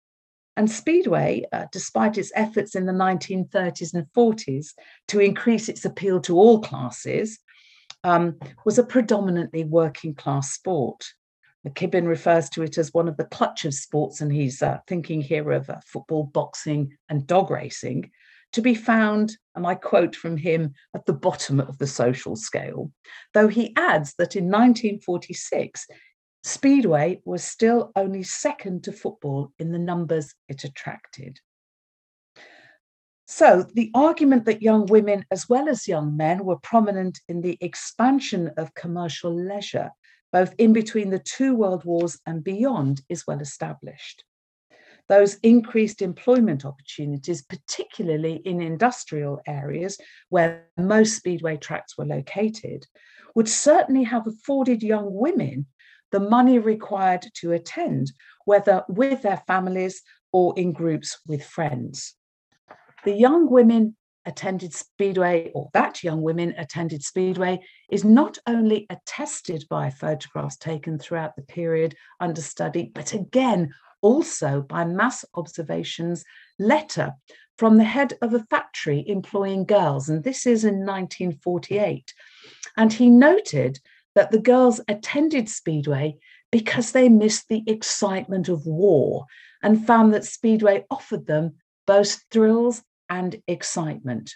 And 0.55 0.70
Speedway, 0.70 1.45
uh, 1.51 1.66
despite 1.72 2.18
its 2.18 2.32
efforts 2.36 2.76
in 2.76 2.86
the 2.86 2.93
1930s 2.93 3.93
and 3.93 4.05
40s 4.16 4.68
to 5.07 5.20
increase 5.20 5.68
its 5.68 5.84
appeal 5.84 6.22
to 6.22 6.38
all 6.38 6.61
classes, 6.61 7.39
um, 8.03 8.38
was 8.66 8.78
a 8.78 8.84
predominantly 8.84 9.64
working 9.64 10.14
class 10.14 10.51
sport. 10.51 11.03
McKibbin 11.68 12.07
refers 12.07 12.49
to 12.51 12.64
it 12.64 12.78
as 12.78 12.93
one 12.93 13.07
of 13.07 13.18
the 13.18 13.24
clutch 13.26 13.66
of 13.66 13.74
sports, 13.74 14.22
and 14.22 14.32
he's 14.32 14.61
uh, 14.61 14.80
thinking 14.88 15.22
here 15.22 15.51
of 15.51 15.70
uh, 15.70 15.78
football, 15.86 16.26
boxing, 16.26 16.95
and 17.09 17.26
dog 17.26 17.49
racing, 17.49 18.11
to 18.54 18.62
be 18.62 18.76
found, 18.76 19.38
and 19.56 19.68
I 19.68 19.76
quote 19.76 20.16
from 20.16 20.38
him, 20.38 20.74
at 20.95 21.06
the 21.06 21.14
bottom 21.14 21.60
of 21.60 21.78
the 21.78 21.88
social 21.88 22.36
scale, 22.36 22.91
though 23.34 23.47
he 23.47 23.76
adds 23.76 24.14
that 24.18 24.36
in 24.36 24.45
1946, 24.45 25.86
Speedway 26.43 27.22
was 27.26 27.43
still 27.43 27.91
only 27.95 28.24
second 28.24 28.84
to 28.84 28.91
football 28.91 29.51
in 29.60 29.72
the 29.72 29.80
numbers 29.80 30.34
it 30.49 30.64
attracted. 30.64 31.39
So, 33.26 33.66
the 33.74 33.89
argument 33.95 34.45
that 34.45 34.62
young 34.62 34.86
women 34.86 35.26
as 35.32 35.47
well 35.47 35.70
as 35.70 35.88
young 35.88 36.18
men 36.18 36.43
were 36.43 36.60
prominent 36.60 37.20
in 37.30 37.41
the 37.41 37.58
expansion 37.62 38.51
of 38.58 38.76
commercial 38.76 39.34
leisure, 39.34 39.91
both 40.32 40.54
in 40.58 40.74
between 40.74 41.10
the 41.10 41.20
two 41.20 41.56
world 41.56 41.86
wars 41.86 42.20
and 42.26 42.43
beyond, 42.43 43.01
is 43.10 43.26
well 43.26 43.39
established 43.39 44.24
those 45.10 45.36
increased 45.36 46.01
employment 46.01 46.66
opportunities, 46.66 47.43
particularly 47.43 48.36
in 48.45 48.62
industrial 48.62 49.41
areas 49.47 49.97
where 50.30 50.68
most 50.78 51.18
speedway 51.18 51.58
tracks 51.58 51.97
were 51.97 52.06
located, 52.06 52.86
would 53.36 53.49
certainly 53.49 54.04
have 54.04 54.28
afforded 54.28 54.82
young 54.82 55.14
women 55.14 55.66
the 56.12 56.20
money 56.20 56.60
required 56.60 57.26
to 57.34 57.51
attend, 57.51 58.12
whether 58.45 58.84
with 58.88 59.24
their 59.24 59.41
families 59.47 60.01
or 60.32 60.54
in 60.58 60.72
groups 60.72 61.20
with 61.28 61.43
friends. 61.43 62.16
The 63.04 63.14
young 63.14 63.49
women 63.49 63.95
attended 64.26 64.74
Speedway, 64.74 65.51
or 65.54 65.70
that 65.74 66.04
young 66.04 66.22
women 66.22 66.54
attended 66.58 67.04
Speedway, 67.04 67.60
is 67.89 68.06
not 68.06 68.38
only 68.47 68.86
attested 68.89 69.66
by 69.70 69.89
photographs 69.89 70.56
taken 70.58 70.97
throughout 70.97 71.36
the 71.36 71.41
period 71.41 71.95
under 72.20 72.41
study, 72.41 72.91
but 72.93 73.14
again 73.14 73.74
also 74.04 74.62
by 74.62 74.86
mass 74.86 75.26
observations 75.34 76.24
letter 76.60 77.14
from 77.58 77.78
the 77.78 77.84
head 77.84 78.14
of 78.22 78.34
a 78.34 78.45
factory 78.49 79.04
employing 79.08 79.66
girls, 79.66 80.10
and 80.10 80.24
this 80.24 80.45
is 80.45 80.64
in 80.64 80.86
1948. 80.86 82.14
And 82.78 82.93
he 82.93 83.10
noted 83.10 83.80
that 84.14 84.30
the 84.30 84.39
girls 84.39 84.80
attended 84.88 85.49
Speedway 85.49 86.18
because 86.51 86.91
they 86.91 87.10
missed 87.10 87.47
the 87.49 87.64
excitement 87.66 88.49
of 88.49 88.68
war 88.68 89.26
and 89.64 89.88
found 89.88 90.14
that 90.14 90.26
Speedway 90.26 90.86
offered 90.91 91.26
them 91.26 91.56
both 91.88 92.24
thrills 92.30 92.84
and 93.10 93.41
excitement. 93.47 94.36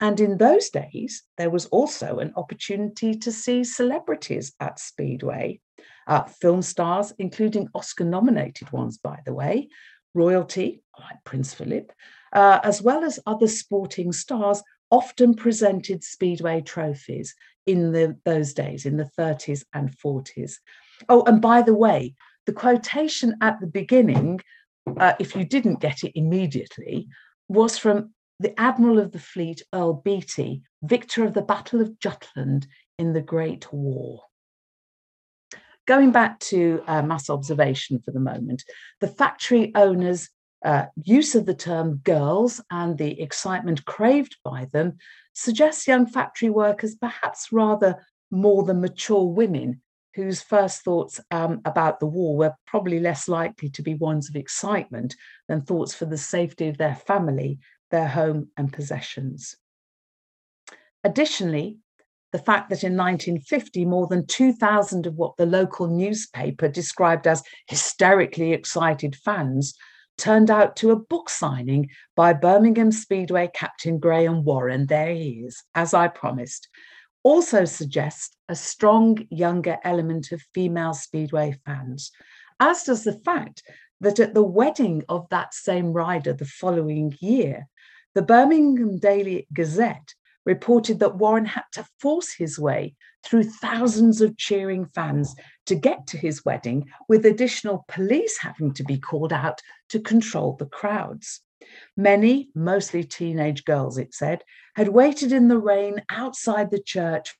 And 0.00 0.20
in 0.20 0.36
those 0.36 0.68
days, 0.68 1.22
there 1.38 1.50
was 1.50 1.66
also 1.66 2.18
an 2.18 2.32
opportunity 2.36 3.14
to 3.14 3.32
see 3.32 3.64
celebrities 3.64 4.52
at 4.60 4.78
Speedway 4.78 5.60
uh, 6.06 6.24
film 6.24 6.62
stars, 6.62 7.12
including 7.18 7.68
Oscar 7.74 8.04
nominated 8.04 8.70
ones, 8.72 8.98
by 8.98 9.18
the 9.24 9.34
way, 9.34 9.68
royalty, 10.14 10.82
like 10.98 11.22
Prince 11.24 11.54
Philip, 11.54 11.92
uh, 12.32 12.60
as 12.62 12.82
well 12.82 13.04
as 13.04 13.20
other 13.26 13.48
sporting 13.48 14.12
stars, 14.12 14.62
often 14.90 15.34
presented 15.34 16.04
Speedway 16.04 16.60
trophies 16.60 17.34
in 17.66 17.92
the, 17.92 18.16
those 18.24 18.54
days, 18.54 18.86
in 18.86 18.96
the 18.96 19.10
30s 19.18 19.64
and 19.74 19.90
40s. 19.90 20.54
Oh, 21.08 21.22
and 21.24 21.42
by 21.42 21.62
the 21.62 21.74
way, 21.74 22.14
the 22.46 22.52
quotation 22.52 23.36
at 23.40 23.60
the 23.60 23.66
beginning, 23.66 24.40
uh, 24.98 25.14
if 25.18 25.34
you 25.34 25.44
didn't 25.44 25.80
get 25.80 26.04
it 26.04 26.12
immediately, 26.14 27.08
was 27.48 27.76
from 27.76 28.14
the 28.38 28.58
Admiral 28.60 29.00
of 29.00 29.12
the 29.12 29.18
Fleet, 29.18 29.62
Earl 29.72 29.94
Beatty, 30.04 30.62
victor 30.82 31.24
of 31.24 31.34
the 31.34 31.42
Battle 31.42 31.80
of 31.80 31.98
Jutland 31.98 32.66
in 32.98 33.12
the 33.12 33.22
Great 33.22 33.72
War. 33.72 34.22
Going 35.86 36.10
back 36.10 36.40
to 36.40 36.82
uh, 36.86 37.02
mass 37.02 37.30
observation 37.30 38.00
for 38.00 38.10
the 38.10 38.20
moment, 38.20 38.64
the 39.00 39.08
factory 39.08 39.72
owners' 39.74 40.28
uh, 40.64 40.86
use 41.02 41.34
of 41.34 41.46
the 41.46 41.54
term 41.54 41.96
girls 41.98 42.60
and 42.70 42.98
the 42.98 43.20
excitement 43.20 43.84
craved 43.84 44.36
by 44.44 44.66
them 44.72 44.96
suggests 45.32 45.86
young 45.86 46.06
factory 46.06 46.50
workers 46.50 46.96
perhaps 46.96 47.52
rather 47.52 48.04
more 48.30 48.64
than 48.64 48.80
mature 48.80 49.24
women 49.24 49.80
whose 50.16 50.42
first 50.42 50.82
thoughts 50.82 51.20
um, 51.30 51.60
about 51.66 52.00
the 52.00 52.06
war 52.06 52.36
were 52.36 52.54
probably 52.66 52.98
less 52.98 53.28
likely 53.28 53.68
to 53.68 53.82
be 53.82 53.94
ones 53.94 54.28
of 54.28 54.34
excitement 54.34 55.14
than 55.46 55.60
thoughts 55.60 55.94
for 55.94 56.06
the 56.06 56.16
safety 56.16 56.68
of 56.68 56.78
their 56.78 56.94
family, 56.94 57.58
their 57.90 58.08
home, 58.08 58.48
and 58.56 58.72
possessions. 58.72 59.56
Additionally, 61.04 61.78
the 62.36 62.42
fact 62.42 62.68
that 62.68 62.84
in 62.84 62.94
1950, 62.94 63.86
more 63.86 64.06
than 64.08 64.26
2,000 64.26 65.06
of 65.06 65.14
what 65.14 65.34
the 65.38 65.46
local 65.46 65.86
newspaper 65.86 66.68
described 66.68 67.26
as 67.26 67.42
hysterically 67.66 68.52
excited 68.52 69.16
fans 69.16 69.72
turned 70.18 70.50
out 70.50 70.76
to 70.76 70.90
a 70.90 70.98
book 70.98 71.30
signing 71.30 71.88
by 72.14 72.34
Birmingham 72.34 72.92
Speedway 72.92 73.48
captain 73.54 73.98
Graham 73.98 74.44
Warren. 74.44 74.84
There 74.86 75.14
he 75.14 75.46
is, 75.46 75.64
as 75.74 75.94
I 75.94 76.08
promised. 76.08 76.68
Also 77.22 77.64
suggests 77.64 78.36
a 78.50 78.54
strong 78.54 79.16
younger 79.30 79.78
element 79.82 80.30
of 80.30 80.42
female 80.52 80.92
Speedway 80.92 81.56
fans, 81.64 82.12
as 82.60 82.82
does 82.82 83.04
the 83.04 83.18
fact 83.20 83.62
that 84.02 84.20
at 84.20 84.34
the 84.34 84.44
wedding 84.44 85.02
of 85.08 85.26
that 85.30 85.54
same 85.54 85.90
rider 85.94 86.34
the 86.34 86.44
following 86.44 87.16
year, 87.18 87.66
the 88.14 88.20
Birmingham 88.20 88.98
Daily 88.98 89.46
Gazette 89.54 90.12
reported 90.46 91.00
that 91.00 91.16
Warren 91.16 91.44
had 91.44 91.64
to 91.72 91.84
force 92.00 92.32
his 92.32 92.58
way 92.58 92.94
through 93.24 93.42
thousands 93.42 94.20
of 94.20 94.38
cheering 94.38 94.86
fans 94.86 95.34
to 95.66 95.74
get 95.74 96.06
to 96.06 96.16
his 96.16 96.44
wedding, 96.44 96.86
with 97.08 97.26
additional 97.26 97.84
police 97.88 98.38
having 98.40 98.72
to 98.74 98.84
be 98.84 98.96
called 98.96 99.32
out 99.32 99.60
to 99.90 100.00
control 100.00 100.56
the 100.56 100.66
crowds. 100.66 101.40
Many, 101.96 102.50
mostly 102.54 103.02
teenage 103.02 103.64
girls, 103.64 103.98
it 103.98 104.14
said, 104.14 104.44
had 104.76 104.88
waited 104.88 105.32
in 105.32 105.48
the 105.48 105.58
rain 105.58 106.02
outside 106.08 106.70
the 106.70 106.82
church 106.82 107.34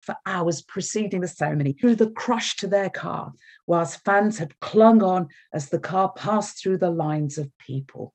for 0.00 0.16
hours 0.24 0.62
preceding 0.62 1.20
the 1.20 1.28
ceremony 1.28 1.72
through 1.72 1.96
the 1.96 2.10
crush 2.12 2.56
to 2.56 2.68
their 2.68 2.88
car, 2.88 3.32
whilst 3.66 4.04
fans 4.04 4.38
had 4.38 4.58
clung 4.60 5.02
on 5.02 5.26
as 5.52 5.68
the 5.68 5.80
car 5.80 6.12
passed 6.16 6.62
through 6.62 6.78
the 6.78 6.90
lines 6.90 7.36
of 7.36 7.50
people 7.58 8.14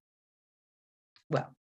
well, 1.31 1.55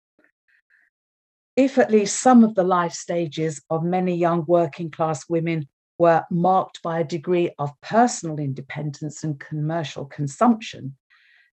if 1.55 1.77
at 1.77 1.91
least 1.91 2.21
some 2.21 2.43
of 2.43 2.55
the 2.55 2.63
life 2.63 2.93
stages 2.93 3.61
of 3.69 3.83
many 3.83 4.15
young 4.15 4.45
working 4.47 4.91
class 4.91 5.27
women 5.27 5.67
were 5.97 6.23
marked 6.29 6.81
by 6.83 6.99
a 6.99 7.03
degree 7.03 7.51
of 7.57 7.79
personal 7.81 8.39
independence 8.39 9.23
and 9.23 9.39
commercial 9.39 10.05
consumption, 10.05 10.95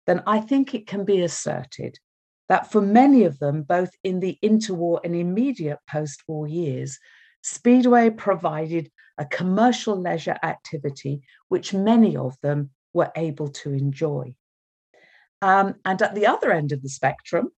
then 0.07 0.23
I 0.27 0.41
think 0.41 0.75
it 0.75 0.87
can 0.87 1.05
be 1.05 1.23
asserted 1.23 1.99
that 2.49 2.71
for 2.71 2.83
many 2.83 3.25
of 3.25 3.39
them, 3.39 3.63
both 3.63 3.91
in 4.05 4.21
the 4.21 4.39
interwar 4.43 5.01
and 5.03 5.17
immediate 5.17 5.79
post 5.91 6.23
war 6.29 6.47
years, 6.47 6.99
Speedway 7.43 8.11
provided 8.11 8.91
a 9.17 9.25
commercial 9.25 9.97
leisure 9.97 10.39
activity 10.43 11.23
which 11.49 11.73
many 11.73 12.17
of 12.17 12.37
them 12.43 12.71
were 12.93 13.11
able 13.17 13.49
to 13.49 13.73
enjoy. 13.73 14.35
Um, 15.41 15.75
and 15.85 16.01
at 16.03 16.15
the 16.15 16.27
other 16.27 16.53
end 16.53 16.73
of 16.73 16.83
the 16.83 16.89
spectrum, 16.89 17.51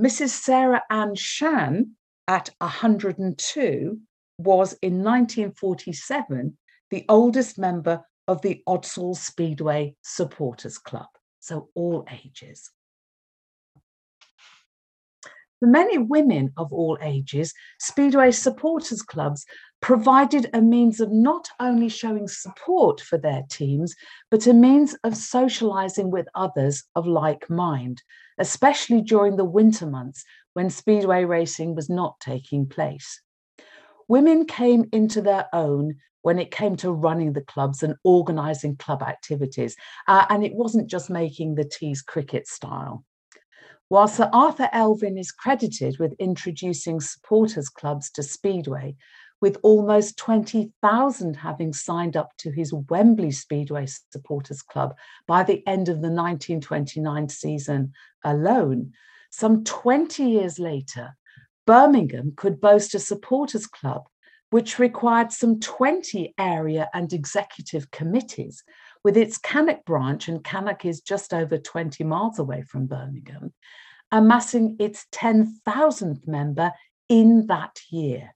Mrs. 0.00 0.30
Sarah 0.30 0.82
Ann 0.88 1.14
Shan 1.14 1.90
at 2.26 2.48
102 2.58 4.00
was 4.38 4.72
in 4.80 5.04
1947 5.04 6.56
the 6.88 7.04
oldest 7.06 7.58
member 7.58 8.02
of 8.26 8.40
the 8.40 8.62
Odsal 8.66 9.14
Speedway 9.14 9.94
Supporters 10.00 10.78
Club, 10.78 11.08
so 11.38 11.68
all 11.74 12.06
ages. 12.10 12.70
For 15.58 15.66
many 15.66 15.98
women 15.98 16.54
of 16.56 16.72
all 16.72 16.96
ages, 17.02 17.52
Speedway 17.78 18.30
supporters 18.30 19.02
clubs 19.02 19.44
provided 19.82 20.48
a 20.54 20.62
means 20.62 21.00
of 21.00 21.12
not 21.12 21.48
only 21.60 21.90
showing 21.90 22.26
support 22.26 23.02
for 23.02 23.18
their 23.18 23.42
teams, 23.50 23.94
but 24.30 24.46
a 24.46 24.54
means 24.54 24.96
of 25.04 25.14
socializing 25.14 26.10
with 26.10 26.26
others 26.34 26.84
of 26.96 27.06
like 27.06 27.50
mind, 27.50 28.02
especially 28.40 29.02
during 29.02 29.36
the 29.36 29.44
winter 29.44 29.86
months 29.86 30.24
when 30.54 30.70
Speedway 30.70 31.24
racing 31.24 31.74
was 31.76 31.88
not 31.88 32.18
taking 32.18 32.66
place. 32.66 33.22
Women 34.08 34.46
came 34.46 34.86
into 34.92 35.22
their 35.22 35.46
own 35.52 35.94
when 36.22 36.38
it 36.38 36.50
came 36.50 36.76
to 36.76 36.90
running 36.90 37.32
the 37.32 37.42
clubs 37.42 37.82
and 37.82 37.94
organizing 38.02 38.76
club 38.76 39.02
activities. 39.02 39.76
Uh, 40.08 40.26
and 40.28 40.44
it 40.44 40.54
wasn't 40.54 40.90
just 40.90 41.10
making 41.10 41.54
the 41.54 41.64
teas 41.64 42.02
cricket 42.02 42.48
style. 42.48 43.04
While 43.88 44.08
Sir 44.08 44.28
Arthur 44.32 44.68
Elvin 44.72 45.18
is 45.18 45.32
credited 45.32 45.98
with 45.98 46.14
introducing 46.18 47.00
supporters 47.00 47.68
clubs 47.68 48.10
to 48.12 48.22
Speedway, 48.22 48.96
with 49.40 49.58
almost 49.62 50.18
20,000 50.18 51.34
having 51.34 51.72
signed 51.72 52.16
up 52.16 52.30
to 52.38 52.50
his 52.50 52.74
Wembley 52.90 53.30
Speedway 53.30 53.86
Supporters 54.12 54.62
Club 54.62 54.94
by 55.26 55.42
the 55.42 55.66
end 55.66 55.88
of 55.88 56.02
the 56.02 56.10
1929 56.10 57.28
season 57.28 57.92
alone. 58.24 58.92
Some 59.30 59.64
20 59.64 60.24
years 60.24 60.58
later, 60.58 61.16
Birmingham 61.66 62.32
could 62.36 62.60
boast 62.60 62.94
a 62.94 62.98
supporters 62.98 63.66
club 63.66 64.08
which 64.50 64.78
required 64.78 65.30
some 65.32 65.60
20 65.60 66.34
area 66.36 66.88
and 66.92 67.12
executive 67.12 67.90
committees 67.90 68.64
with 69.04 69.16
its 69.16 69.38
Cannock 69.38 69.84
branch, 69.84 70.28
and 70.28 70.44
Cannock 70.44 70.84
is 70.84 71.00
just 71.00 71.32
over 71.32 71.56
20 71.56 72.04
miles 72.04 72.38
away 72.38 72.62
from 72.62 72.86
Birmingham, 72.86 73.54
amassing 74.10 74.76
its 74.78 75.06
10,000th 75.12 76.26
member 76.26 76.72
in 77.08 77.46
that 77.46 77.80
year. 77.90 78.34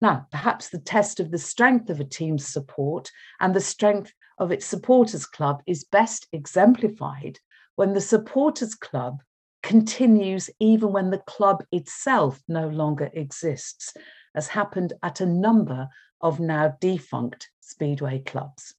Now, 0.00 0.26
perhaps 0.30 0.68
the 0.68 0.78
test 0.78 1.18
of 1.18 1.30
the 1.30 1.38
strength 1.38 1.90
of 1.90 2.00
a 2.00 2.04
team's 2.04 2.46
support 2.46 3.10
and 3.40 3.54
the 3.54 3.60
strength 3.60 4.12
of 4.38 4.52
its 4.52 4.66
supporters 4.66 5.26
club 5.26 5.62
is 5.66 5.84
best 5.84 6.26
exemplified 6.32 7.38
when 7.78 7.92
the 7.92 8.00
supporters 8.00 8.74
club 8.74 9.20
continues 9.62 10.50
even 10.58 10.90
when 10.90 11.10
the 11.10 11.22
club 11.28 11.62
itself 11.70 12.42
no 12.48 12.66
longer 12.66 13.08
exists, 13.12 13.94
as 14.34 14.48
happened 14.48 14.94
at 15.04 15.20
a 15.20 15.26
number 15.26 15.86
of 16.20 16.40
now 16.40 16.76
defunct 16.80 17.48
speedway 17.60 18.18
clubs. 18.18 18.74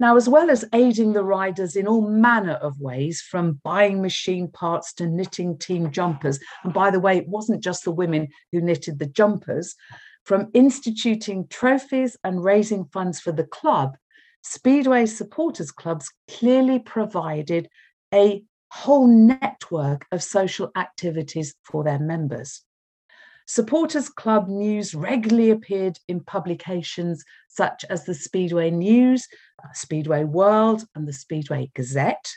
Now, 0.00 0.16
as 0.16 0.28
well 0.28 0.50
as 0.50 0.64
aiding 0.72 1.12
the 1.12 1.22
riders 1.22 1.76
in 1.76 1.86
all 1.86 2.08
manner 2.08 2.54
of 2.54 2.80
ways, 2.80 3.20
from 3.20 3.60
buying 3.62 4.02
machine 4.02 4.48
parts 4.50 4.92
to 4.94 5.06
knitting 5.06 5.58
team 5.58 5.92
jumpers, 5.92 6.40
and 6.64 6.74
by 6.74 6.90
the 6.90 6.98
way, 6.98 7.18
it 7.18 7.28
wasn't 7.28 7.62
just 7.62 7.84
the 7.84 7.92
women 7.92 8.26
who 8.50 8.60
knitted 8.60 8.98
the 8.98 9.06
jumpers, 9.06 9.76
from 10.24 10.50
instituting 10.54 11.46
trophies 11.46 12.16
and 12.24 12.42
raising 12.42 12.84
funds 12.86 13.20
for 13.20 13.30
the 13.30 13.44
club, 13.44 13.96
Speedway 14.42 15.06
supporters 15.06 15.70
clubs 15.70 16.10
clearly 16.28 16.78
provided 16.78 17.68
a 18.12 18.42
whole 18.70 19.06
network 19.06 20.06
of 20.10 20.22
social 20.22 20.70
activities 20.76 21.54
for 21.62 21.84
their 21.84 21.98
members. 21.98 22.62
Supporters 23.46 24.08
Club 24.08 24.48
news 24.48 24.94
regularly 24.94 25.50
appeared 25.50 25.98
in 26.08 26.20
publications 26.20 27.24
such 27.48 27.84
as 27.90 28.04
the 28.04 28.14
Speedway 28.14 28.70
News, 28.70 29.26
uh, 29.62 29.68
Speedway 29.74 30.24
World, 30.24 30.84
and 30.94 31.06
the 31.06 31.12
Speedway 31.12 31.70
Gazette, 31.74 32.30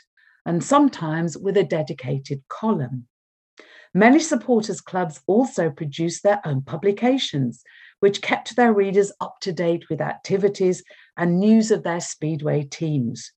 and 0.44 0.62
sometimes 0.62 1.38
with 1.38 1.56
a 1.56 1.64
dedicated 1.64 2.42
column. 2.48 3.06
Many 3.94 4.18
supporters 4.18 4.80
clubs 4.80 5.20
also 5.26 5.70
produced 5.70 6.22
their 6.22 6.40
own 6.44 6.60
publications, 6.62 7.62
which 8.00 8.20
kept 8.20 8.54
their 8.54 8.74
readers 8.74 9.10
up 9.20 9.36
to 9.40 9.52
date 9.52 9.88
with 9.88 10.02
activities 10.02 10.82
and 11.16 11.38
news 11.38 11.70
of 11.70 11.82
their 11.82 12.00
Speedway 12.00 12.64
teams. 12.64 13.32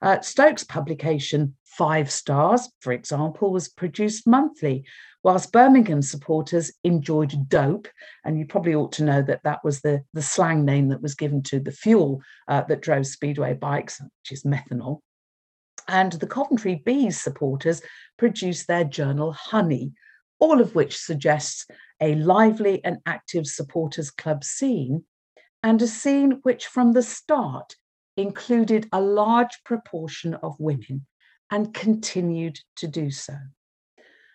Uh, 0.00 0.20
Stoke's 0.20 0.64
publication, 0.64 1.56
Five 1.64 2.10
Stars, 2.10 2.68
for 2.80 2.92
example, 2.92 3.52
was 3.52 3.68
produced 3.68 4.26
monthly, 4.26 4.84
whilst 5.24 5.52
Birmingham 5.52 6.02
supporters 6.02 6.72
enjoyed 6.84 7.48
dope. 7.48 7.88
And 8.24 8.38
you 8.38 8.46
probably 8.46 8.74
ought 8.74 8.92
to 8.92 9.04
know 9.04 9.22
that 9.22 9.42
that 9.42 9.64
was 9.64 9.80
the, 9.80 10.02
the 10.14 10.22
slang 10.22 10.64
name 10.64 10.88
that 10.88 11.02
was 11.02 11.14
given 11.14 11.42
to 11.44 11.60
the 11.60 11.72
fuel 11.72 12.22
uh, 12.46 12.62
that 12.62 12.82
drove 12.82 13.06
Speedway 13.06 13.54
bikes, 13.54 14.00
which 14.00 14.32
is 14.32 14.44
methanol. 14.44 15.00
And 15.88 16.12
the 16.12 16.26
Coventry 16.26 16.76
Bees 16.76 17.20
supporters 17.20 17.82
produced 18.18 18.68
their 18.68 18.84
journal 18.84 19.32
Honey, 19.32 19.92
all 20.38 20.60
of 20.60 20.74
which 20.74 20.96
suggests 20.96 21.66
a 22.00 22.14
lively 22.14 22.84
and 22.84 22.98
active 23.06 23.46
supporters 23.46 24.10
club 24.10 24.44
scene, 24.44 25.04
and 25.62 25.82
a 25.82 25.86
scene 25.88 26.40
which 26.42 26.66
from 26.66 26.92
the 26.92 27.02
start 27.02 27.76
included 28.16 28.88
a 28.92 29.00
large 29.00 29.62
proportion 29.64 30.34
of 30.34 30.58
women 30.58 31.06
and 31.50 31.74
continued 31.74 32.58
to 32.76 32.86
do 32.86 33.10
so. 33.10 33.34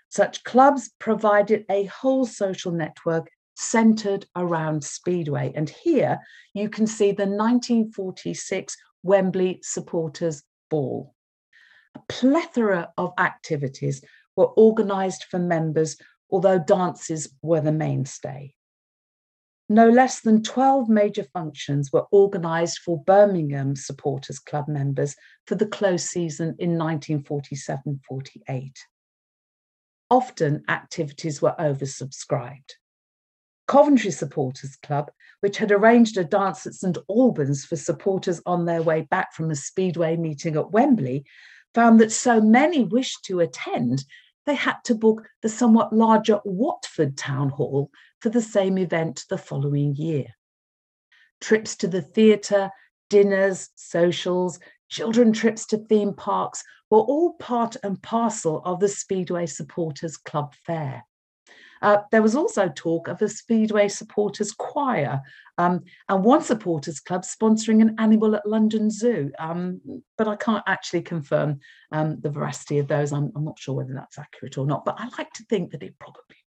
Such 0.09 0.43
clubs 0.43 0.91
provided 0.99 1.65
a 1.69 1.85
whole 1.85 2.25
social 2.25 2.71
network 2.71 3.29
centered 3.55 4.25
around 4.35 4.83
Speedway. 4.83 5.51
And 5.55 5.69
here 5.69 6.19
you 6.53 6.69
can 6.69 6.87
see 6.87 7.11
the 7.11 7.25
1946 7.25 8.75
Wembley 9.03 9.59
Supporters 9.63 10.43
Ball. 10.69 11.13
A 11.95 11.99
plethora 12.09 12.91
of 12.97 13.13
activities 13.19 14.03
were 14.35 14.57
organised 14.57 15.25
for 15.25 15.39
members, 15.39 15.97
although 16.31 16.59
dances 16.59 17.31
were 17.41 17.61
the 17.61 17.71
mainstay 17.71 18.55
no 19.69 19.89
less 19.89 20.21
than 20.21 20.43
12 20.43 20.89
major 20.89 21.23
functions 21.23 21.91
were 21.91 22.05
organised 22.11 22.79
for 22.79 23.03
Birmingham 23.03 23.75
Supporters 23.75 24.39
Club 24.39 24.67
members 24.67 25.15
for 25.47 25.55
the 25.55 25.67
close 25.67 26.03
season 26.03 26.55
in 26.59 26.77
1947 26.77 28.01
48. 28.07 28.77
Often 30.09 30.63
activities 30.69 31.41
were 31.41 31.55
oversubscribed. 31.59 32.73
Coventry 33.67 34.11
Supporters 34.11 34.75
Club, 34.83 35.09
which 35.39 35.57
had 35.57 35.71
arranged 35.71 36.17
a 36.17 36.23
dance 36.23 36.67
at 36.67 36.73
St 36.73 36.97
Albans 37.09 37.65
for 37.65 37.77
supporters 37.77 38.41
on 38.45 38.65
their 38.65 38.81
way 38.81 39.07
back 39.09 39.33
from 39.33 39.49
a 39.49 39.55
speedway 39.55 40.17
meeting 40.17 40.57
at 40.57 40.71
Wembley, 40.71 41.25
found 41.73 41.99
that 41.99 42.11
so 42.11 42.41
many 42.41 42.83
wished 42.83 43.23
to 43.25 43.39
attend 43.39 44.03
they 44.45 44.55
had 44.55 44.75
to 44.83 44.95
book 44.95 45.27
the 45.41 45.49
somewhat 45.49 45.93
larger 45.93 46.39
Watford 46.43 47.17
Town 47.17 47.49
Hall 47.49 47.89
for 48.23 48.29
the 48.29 48.41
same 48.41 48.77
event 48.77 49.25
the 49.29 49.37
following 49.37 49.93
year. 49.97 50.27
Trips 51.41 51.75
to 51.75 51.89
the 51.89 52.01
theatre, 52.01 52.71
dinners, 53.09 53.69
socials, 53.75 54.59
children 54.87 55.33
trips 55.33 55.65
to 55.65 55.77
theme 55.77 56.13
parks 56.13 56.63
were 56.89 56.99
all 56.99 57.33
part 57.33 57.75
and 57.83 58.01
parcel 58.01 58.61
of 58.63 58.79
the 58.79 58.87
Speedway 58.87 59.45
Supporters 59.45 60.15
Club 60.15 60.53
fair. 60.65 61.03
Uh, 61.81 61.97
there 62.13 62.21
was 62.21 62.33
also 62.33 62.71
talk 62.73 63.09
of 63.09 63.21
a 63.21 63.27
Speedway 63.27 63.89
supporters 63.89 64.53
choir 64.53 65.19
um, 65.57 65.81
and 66.07 66.23
one 66.23 66.41
supporters 66.41 67.01
club 67.01 67.23
sponsoring 67.23 67.81
an 67.81 67.93
animal 67.99 68.37
at 68.37 68.47
London 68.47 68.89
Zoo. 68.89 69.33
Um, 69.37 69.81
but 70.17 70.29
I 70.29 70.37
can't 70.37 70.63
actually 70.65 71.01
confirm 71.01 71.59
um, 71.91 72.21
the 72.21 72.29
veracity 72.29 72.79
of 72.79 72.87
those. 72.87 73.11
I'm, 73.11 73.33
I'm, 73.35 73.43
not 73.43 73.59
sure 73.59 73.75
whether 73.75 73.93
that's 73.93 74.17
accurate 74.17 74.57
or 74.57 74.65
not, 74.65 74.85
but 74.85 74.95
I 74.97 75.09
like 75.17 75.33
to 75.33 75.43
think 75.49 75.71
that 75.71 75.83
it 75.83 75.95
probably. 75.99 76.37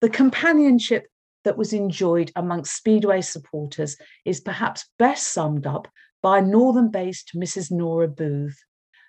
The 0.00 0.08
companionship 0.08 1.08
that 1.44 1.56
was 1.56 1.72
enjoyed 1.72 2.30
amongst 2.36 2.76
Speedway 2.76 3.20
supporters 3.20 3.96
is 4.24 4.40
perhaps 4.40 4.88
best 4.98 5.32
summed 5.32 5.66
up 5.66 5.88
by 6.22 6.40
Northern 6.40 6.90
based 6.90 7.32
Mrs. 7.34 7.70
Nora 7.70 8.08
Booth, 8.08 8.58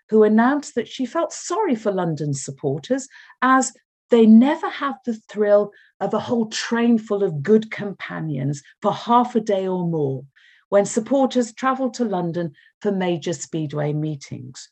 who 0.09 0.23
announced 0.23 0.75
that 0.75 0.87
she 0.87 1.05
felt 1.05 1.31
sorry 1.31 1.75
for 1.75 1.91
London 1.91 2.33
supporters 2.33 3.07
as 3.41 3.73
they 4.09 4.25
never 4.25 4.69
have 4.69 4.95
the 5.05 5.13
thrill 5.13 5.71
of 5.99 6.13
a 6.13 6.19
whole 6.19 6.47
train 6.47 6.97
full 6.97 7.23
of 7.23 7.43
good 7.43 7.69
companions 7.69 8.63
for 8.81 8.91
half 8.91 9.35
a 9.35 9.39
day 9.39 9.67
or 9.67 9.87
more 9.87 10.23
when 10.69 10.85
supporters 10.85 11.53
travel 11.53 11.89
to 11.91 12.05
London 12.05 12.53
for 12.81 12.91
major 12.91 13.33
Speedway 13.33 13.93
meetings. 13.93 14.69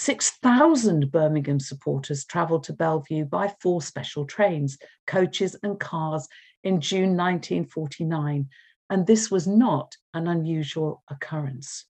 6,000 0.00 1.12
Birmingham 1.12 1.60
supporters 1.60 2.24
travelled 2.24 2.64
to 2.64 2.72
Belle 2.72 3.00
Vue 3.00 3.26
by 3.26 3.54
four 3.60 3.82
special 3.82 4.24
trains, 4.24 4.78
coaches, 5.06 5.54
and 5.62 5.78
cars 5.78 6.26
in 6.64 6.80
June 6.80 7.18
1949, 7.18 8.48
and 8.88 9.06
this 9.06 9.30
was 9.30 9.46
not 9.46 9.94
an 10.14 10.26
unusual 10.26 11.02
occurrence. 11.10 11.84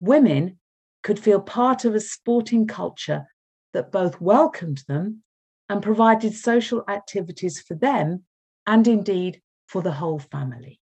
Women 0.00 0.58
could 1.02 1.18
feel 1.18 1.40
part 1.40 1.86
of 1.86 1.94
a 1.94 2.00
sporting 2.00 2.66
culture 2.66 3.28
that 3.72 3.90
both 3.90 4.20
welcomed 4.20 4.84
them 4.86 5.22
and 5.70 5.82
provided 5.82 6.34
social 6.34 6.84
activities 6.86 7.62
for 7.62 7.76
them 7.76 8.24
and 8.66 8.86
indeed 8.86 9.40
for 9.68 9.80
the 9.80 9.92
whole 9.92 10.18
family. 10.18 10.80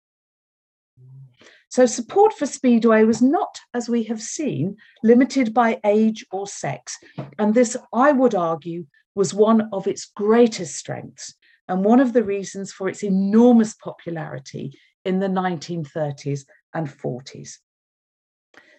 So 1.76 1.84
support 1.84 2.32
for 2.32 2.46
Speedway 2.46 3.04
was 3.04 3.20
not, 3.20 3.60
as 3.74 3.86
we 3.86 4.04
have 4.04 4.22
seen, 4.22 4.78
limited 5.02 5.52
by 5.52 5.78
age 5.84 6.24
or 6.32 6.46
sex. 6.46 6.96
And 7.38 7.52
this, 7.52 7.76
I 7.92 8.12
would 8.12 8.34
argue, 8.34 8.86
was 9.14 9.34
one 9.34 9.68
of 9.74 9.86
its 9.86 10.06
greatest 10.06 10.76
strengths 10.76 11.34
and 11.68 11.84
one 11.84 12.00
of 12.00 12.14
the 12.14 12.24
reasons 12.24 12.72
for 12.72 12.88
its 12.88 13.04
enormous 13.04 13.74
popularity 13.74 14.72
in 15.04 15.18
the 15.18 15.28
1930s 15.28 16.46
and 16.72 16.88
40s. 16.88 17.58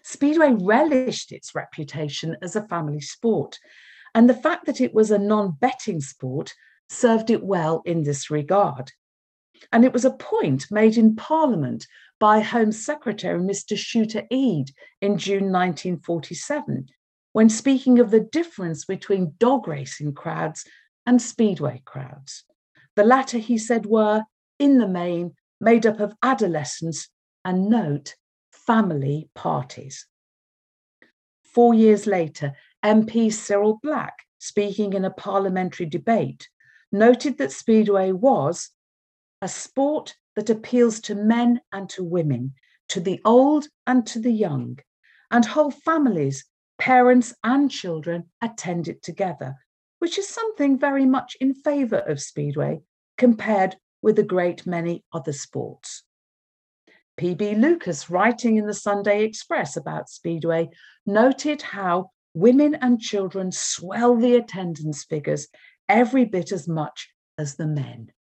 Speedway 0.01 0.53
relished 0.59 1.31
its 1.31 1.53
reputation 1.53 2.35
as 2.41 2.55
a 2.55 2.67
family 2.67 3.01
sport, 3.01 3.59
and 4.15 4.27
the 4.27 4.33
fact 4.33 4.65
that 4.65 4.81
it 4.81 4.95
was 4.95 5.11
a 5.11 5.19
non 5.19 5.55
betting 5.59 6.01
sport 6.01 6.55
served 6.89 7.29
it 7.29 7.43
well 7.43 7.83
in 7.85 8.01
this 8.01 8.31
regard. 8.31 8.91
And 9.71 9.85
it 9.85 9.93
was 9.93 10.05
a 10.05 10.11
point 10.11 10.65
made 10.71 10.97
in 10.97 11.15
Parliament 11.15 11.85
by 12.19 12.39
Home 12.39 12.71
Secretary 12.71 13.39
Mr. 13.39 13.77
Chuter 13.77 14.25
Ede 14.29 14.71
in 15.01 15.17
June 15.17 15.51
1947, 15.51 16.87
when 17.33 17.49
speaking 17.49 17.99
of 17.99 18.11
the 18.11 18.19
difference 18.19 18.85
between 18.85 19.33
dog 19.37 19.67
racing 19.67 20.13
crowds 20.13 20.65
and 21.05 21.21
speedway 21.21 21.81
crowds. 21.85 22.43
The 22.95 23.03
latter, 23.03 23.37
he 23.37 23.57
said, 23.57 23.85
were, 23.85 24.23
in 24.59 24.79
the 24.79 24.87
main, 24.87 25.35
made 25.61 25.85
up 25.85 25.99
of 25.99 26.15
adolescents 26.23 27.09
and 27.45 27.69
note, 27.69 28.15
family 28.51 29.29
parties. 29.35 30.07
Four 31.43 31.73
years 31.73 32.05
later, 32.07 32.53
MP 32.83 33.31
Cyril 33.31 33.79
Black, 33.81 34.13
speaking 34.39 34.93
in 34.93 35.05
a 35.05 35.11
parliamentary 35.11 35.85
debate, 35.85 36.49
noted 36.91 37.37
that 37.37 37.51
Speedway 37.51 38.11
was 38.11 38.71
a 39.41 39.47
sport 39.47 40.15
that 40.37 40.51
appeals 40.51 40.99
to 40.99 41.15
men 41.15 41.59
and 41.71 41.89
to 41.89 42.03
women, 42.03 42.53
to 42.87 42.99
the 42.99 43.19
old 43.25 43.67
and 43.87 44.05
to 44.05 44.19
the 44.19 44.31
young, 44.31 44.77
and 45.31 45.43
whole 45.43 45.71
families, 45.71 46.45
parents 46.77 47.33
and 47.43 47.71
children 47.71 48.23
attend 48.39 48.87
it 48.87 49.01
together, 49.01 49.55
which 49.97 50.19
is 50.19 50.29
something 50.29 50.77
very 50.77 51.07
much 51.07 51.35
in 51.41 51.55
favour 51.55 51.97
of 51.97 52.21
Speedway 52.21 52.79
compared 53.17 53.77
with 54.03 54.19
a 54.19 54.23
great 54.23 54.67
many 54.67 55.03
other 55.11 55.33
sports. 55.33 56.03
P.B. 57.17 57.55
Lucas, 57.55 58.07
writing 58.11 58.57
in 58.57 58.67
the 58.67 58.75
Sunday 58.75 59.23
Express 59.23 59.75
about 59.75 60.07
Speedway, 60.07 60.69
noted 61.07 61.63
how 61.63 62.11
women 62.35 62.75
and 62.75 63.01
children 63.01 63.51
swell 63.51 64.15
the 64.15 64.35
attendance 64.35 65.03
figures 65.03 65.47
every 65.89 66.25
bit 66.25 66.51
as 66.51 66.67
much 66.67 67.09
as 67.39 67.55
the 67.55 67.65
men. 67.65 68.11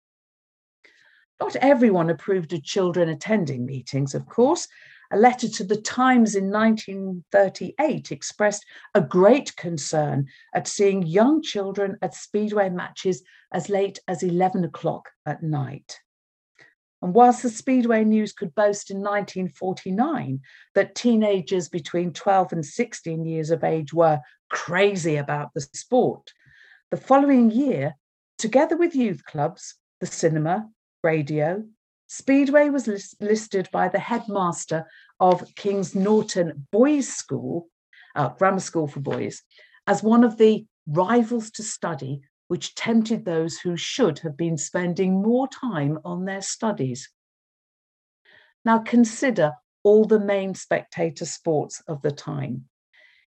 Not 1.41 1.57
everyone 1.57 2.11
approved 2.11 2.53
of 2.53 2.64
children 2.64 3.09
attending 3.09 3.66
meetings, 3.66 4.14
of 4.14 4.26
course. 4.26 4.68
A 5.12 5.16
letter 5.16 5.49
to 5.49 5.64
the 5.64 5.76
Times 5.76 6.34
in 6.34 6.51
1938 6.51 8.11
expressed 8.11 8.64
a 8.95 9.01
great 9.01 9.55
concern 9.57 10.26
at 10.55 10.66
seeing 10.66 11.03
young 11.03 11.43
children 11.43 11.97
at 12.03 12.14
Speedway 12.14 12.70
matches 12.70 13.22
as 13.53 13.68
late 13.68 14.01
as 14.09 14.22
11 14.22 14.64
o'clock 14.64 15.11
at 15.24 15.43
night. 15.43 16.01
And 17.03 17.14
whilst 17.14 17.43
the 17.43 17.51
Speedway 17.51 18.05
News 18.05 18.32
could 18.32 18.55
boast 18.55 18.91
in 18.91 18.97
1949 18.97 20.41
that 20.74 20.95
teenagers 20.95 21.68
between 21.68 22.12
12 22.12 22.53
and 22.53 22.66
16 22.66 23.24
years 23.24 23.51
of 23.51 23.62
age 23.62 23.93
were 23.93 24.20
crazy 24.49 25.16
about 25.16 25.55
the 25.55 25.61
sport, 25.61 26.32
the 26.91 26.97
following 26.97 27.51
year, 27.51 27.95
together 28.39 28.76
with 28.76 28.97
youth 28.97 29.24
clubs, 29.24 29.76
the 30.01 30.07
cinema, 30.07 30.68
radio, 31.07 31.63
Speedway 32.09 32.69
was 32.69 32.89
list- 32.89 33.21
listed 33.21 33.69
by 33.73 33.89
the 33.89 34.01
headmaster 34.11 34.85
of 35.21 35.55
King's 35.55 35.95
Norton 35.95 36.67
Boys' 36.73 37.09
School, 37.09 37.69
uh, 38.17 38.31
grammar 38.31 38.61
school 38.61 38.89
for 38.89 38.99
boys, 39.01 39.43
as 39.87 40.03
one 40.03 40.25
of 40.25 40.37
the 40.37 40.67
rivals 40.89 41.53
to 41.53 41.63
study 41.63 42.23
which 42.49 42.75
tempted 42.75 43.25
those 43.25 43.59
who 43.59 43.77
should 43.77 44.19
have 44.21 44.37
been 44.37 44.57
spending 44.57 45.23
more 45.23 45.49
time 45.49 45.99
on 46.05 46.25
their 46.25 46.43
studies. 46.43 47.09
Now 48.65 48.79
consider 48.79 49.53
all 49.85 50.05
the 50.05 50.21
main 50.21 50.55
spectator 50.55 51.25
sports 51.25 51.83
of 51.87 52.03
the 52.03 52.11
time. 52.11 52.69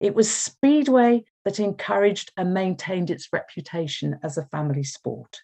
It 0.00 0.14
was 0.14 0.28
Speedway 0.32 1.24
that 1.44 1.60
encouraged 1.60 2.32
and 2.36 2.52
maintained 2.52 3.10
its 3.10 3.28
reputation 3.32 4.18
as 4.24 4.38
a 4.38 4.46
family 4.46 4.84
sport. 4.84 5.42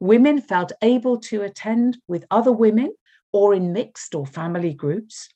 Women 0.00 0.40
felt 0.40 0.72
able 0.82 1.18
to 1.20 1.42
attend 1.42 1.98
with 2.06 2.26
other 2.30 2.52
women 2.52 2.94
or 3.32 3.54
in 3.54 3.72
mixed 3.72 4.14
or 4.14 4.26
family 4.26 4.74
groups. 4.74 5.28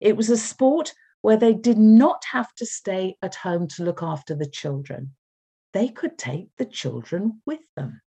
It 0.00 0.16
was 0.16 0.30
a 0.30 0.36
sport 0.36 0.94
where 1.20 1.36
they 1.36 1.54
did 1.54 1.78
not 1.78 2.24
have 2.32 2.52
to 2.54 2.66
stay 2.66 3.16
at 3.22 3.36
home 3.36 3.68
to 3.68 3.84
look 3.84 4.02
after 4.02 4.34
the 4.34 4.48
children 4.48 5.14
they 5.72 5.88
could 5.88 6.18
take 6.18 6.48
the 6.58 6.64
children 6.64 7.40
with 7.46 7.60
them. 7.76 8.00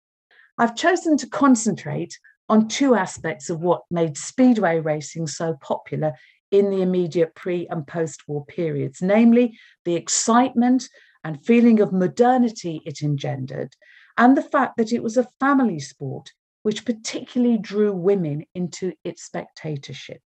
I've 0.58 0.76
chosen 0.76 1.16
to 1.18 1.28
concentrate 1.28 2.18
on 2.48 2.68
two 2.68 2.94
aspects 2.94 3.50
of 3.50 3.60
what 3.60 3.82
made 3.90 4.16
speedway 4.16 4.78
racing 4.80 5.26
so 5.26 5.56
popular 5.60 6.12
in 6.50 6.70
the 6.70 6.82
immediate 6.82 7.34
pre 7.34 7.66
and 7.68 7.86
post 7.86 8.28
war 8.28 8.44
periods, 8.44 9.00
namely 9.02 9.58
the 9.84 9.96
excitement 9.96 10.88
and 11.24 11.44
feeling 11.44 11.80
of 11.80 11.92
modernity 11.92 12.82
it 12.84 13.02
engendered, 13.02 13.74
and 14.16 14.36
the 14.36 14.42
fact 14.42 14.76
that 14.76 14.92
it 14.92 15.02
was 15.02 15.16
a 15.16 15.28
family 15.40 15.80
sport 15.80 16.32
which 16.62 16.84
particularly 16.84 17.58
drew 17.58 17.92
women 17.92 18.44
into 18.54 18.92
its 19.04 19.22
spectatorship. 19.22 20.22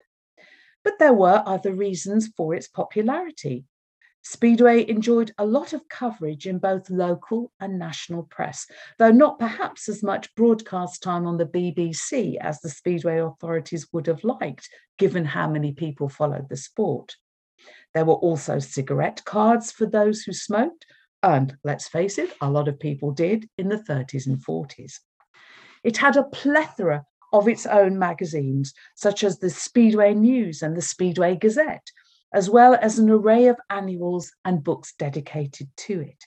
But 0.84 0.98
there 0.98 1.14
were 1.14 1.42
other 1.46 1.72
reasons 1.72 2.28
for 2.36 2.54
its 2.54 2.68
popularity. 2.68 3.64
Speedway 4.22 4.88
enjoyed 4.88 5.32
a 5.38 5.46
lot 5.46 5.72
of 5.72 5.88
coverage 5.88 6.46
in 6.46 6.58
both 6.58 6.90
local 6.90 7.52
and 7.60 7.78
national 7.78 8.24
press, 8.24 8.66
though 8.98 9.12
not 9.12 9.38
perhaps 9.38 9.88
as 9.88 10.02
much 10.02 10.34
broadcast 10.34 11.02
time 11.02 11.26
on 11.26 11.38
the 11.38 11.46
BBC 11.46 12.36
as 12.40 12.60
the 12.60 12.68
Speedway 12.68 13.18
authorities 13.18 13.86
would 13.92 14.06
have 14.08 14.24
liked, 14.24 14.68
given 14.98 15.24
how 15.24 15.48
many 15.48 15.72
people 15.72 16.08
followed 16.08 16.48
the 16.48 16.56
sport. 16.56 17.16
There 17.94 18.04
were 18.04 18.14
also 18.14 18.58
cigarette 18.58 19.22
cards 19.24 19.70
for 19.70 19.86
those 19.86 20.22
who 20.22 20.32
smoked, 20.32 20.84
and 21.22 21.56
let's 21.64 21.88
face 21.88 22.18
it, 22.18 22.32
a 22.40 22.50
lot 22.50 22.68
of 22.68 22.78
people 22.78 23.10
did 23.10 23.48
in 23.58 23.68
the 23.68 23.76
30s 23.78 24.26
and 24.26 24.38
40s. 24.38 25.00
It 25.84 25.96
had 25.96 26.16
a 26.16 26.24
plethora 26.24 27.04
of 27.32 27.48
its 27.48 27.66
own 27.66 27.98
magazines, 27.98 28.72
such 28.94 29.24
as 29.24 29.38
the 29.38 29.50
Speedway 29.50 30.14
News 30.14 30.62
and 30.62 30.76
the 30.76 30.82
Speedway 30.82 31.36
Gazette, 31.36 31.90
as 32.32 32.48
well 32.48 32.78
as 32.80 32.98
an 32.98 33.10
array 33.10 33.46
of 33.46 33.56
annuals 33.70 34.32
and 34.44 34.64
books 34.64 34.94
dedicated 34.98 35.68
to 35.76 36.00
it. 36.00 36.24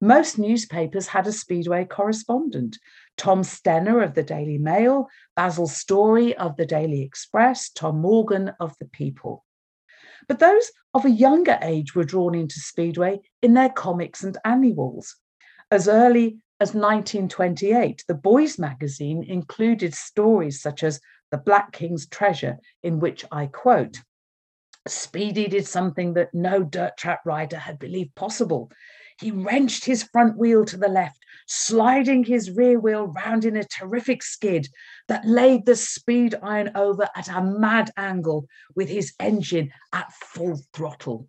Most 0.00 0.38
newspapers 0.38 1.06
had 1.06 1.26
a 1.26 1.32
Speedway 1.32 1.86
correspondent 1.86 2.78
Tom 3.16 3.40
Stenner 3.42 4.04
of 4.04 4.12
the 4.12 4.22
Daily 4.22 4.58
Mail, 4.58 5.08
Basil 5.34 5.66
Storey 5.66 6.36
of 6.36 6.56
the 6.56 6.66
Daily 6.66 7.02
Express, 7.02 7.70
Tom 7.70 8.02
Morgan 8.02 8.52
of 8.60 8.76
the 8.78 8.84
People. 8.86 9.45
But 10.28 10.38
those 10.38 10.70
of 10.94 11.04
a 11.04 11.10
younger 11.10 11.58
age 11.62 11.94
were 11.94 12.04
drawn 12.04 12.34
into 12.34 12.58
Speedway 12.58 13.20
in 13.42 13.54
their 13.54 13.68
comics 13.68 14.24
and 14.24 14.36
annuals. 14.44 15.16
As 15.70 15.88
early 15.88 16.38
as 16.60 16.74
1928, 16.74 18.04
the 18.08 18.14
Boys 18.14 18.58
magazine 18.58 19.22
included 19.22 19.94
stories 19.94 20.60
such 20.60 20.82
as 20.82 21.00
The 21.30 21.38
Black 21.38 21.72
King's 21.72 22.08
Treasure, 22.08 22.58
in 22.82 22.98
which 22.98 23.24
I 23.30 23.46
quote, 23.46 24.00
Speedy 24.88 25.48
did 25.48 25.66
something 25.66 26.14
that 26.14 26.32
no 26.32 26.62
dirt 26.62 26.96
track 26.96 27.20
rider 27.24 27.58
had 27.58 27.78
believed 27.78 28.14
possible. 28.14 28.70
He 29.20 29.30
wrenched 29.30 29.84
his 29.84 30.04
front 30.04 30.38
wheel 30.38 30.64
to 30.66 30.76
the 30.76 30.88
left, 30.88 31.18
sliding 31.46 32.24
his 32.24 32.50
rear 32.50 32.78
wheel 32.78 33.06
round 33.08 33.44
in 33.44 33.56
a 33.56 33.64
terrific 33.64 34.22
skid 34.22 34.68
that 35.08 35.26
laid 35.26 35.66
the 35.66 35.76
speed 35.76 36.34
iron 36.42 36.72
over 36.74 37.08
at 37.14 37.28
a 37.28 37.42
mad 37.42 37.90
angle 37.96 38.46
with 38.74 38.88
his 38.88 39.14
engine 39.20 39.72
at 39.92 40.12
full 40.12 40.60
throttle. 40.72 41.28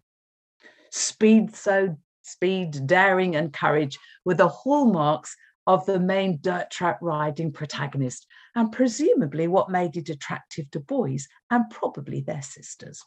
Speed, 0.92 1.56
so 1.56 1.98
speed, 2.22 2.88
daring, 2.88 3.36
and 3.36 3.54
courage 3.54 3.98
were 4.26 4.34
the 4.34 4.50
hallmarks 4.50 5.36
of 5.66 5.86
the 5.86 6.00
main 6.00 6.40
dirt 6.42 6.72
track 6.72 6.98
riding 7.02 7.52
protagonist, 7.52 8.26
and 8.56 8.72
presumably 8.72 9.48
what 9.48 9.70
made 9.70 9.98
it 9.98 10.10
attractive 10.10 10.70
to 10.72 10.80
boys 10.80 11.28
and 11.52 11.70
probably 11.70 12.22
their 12.22 12.42
sisters 12.42 13.04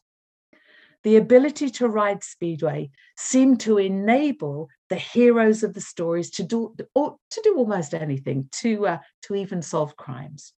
the 1.02 1.16
ability 1.16 1.70
to 1.70 1.88
ride 1.88 2.22
Speedway 2.22 2.90
seemed 3.16 3.60
to 3.60 3.78
enable 3.78 4.68
the 4.88 4.96
heroes 4.96 5.62
of 5.62 5.74
the 5.74 5.80
stories 5.80 6.30
to 6.32 6.42
do, 6.42 6.74
to 6.76 7.40
do 7.42 7.54
almost 7.56 7.94
anything, 7.94 8.48
to, 8.52 8.86
uh, 8.86 8.98
to 9.22 9.34
even 9.34 9.62
solve 9.62 9.96
crimes. 9.96 10.52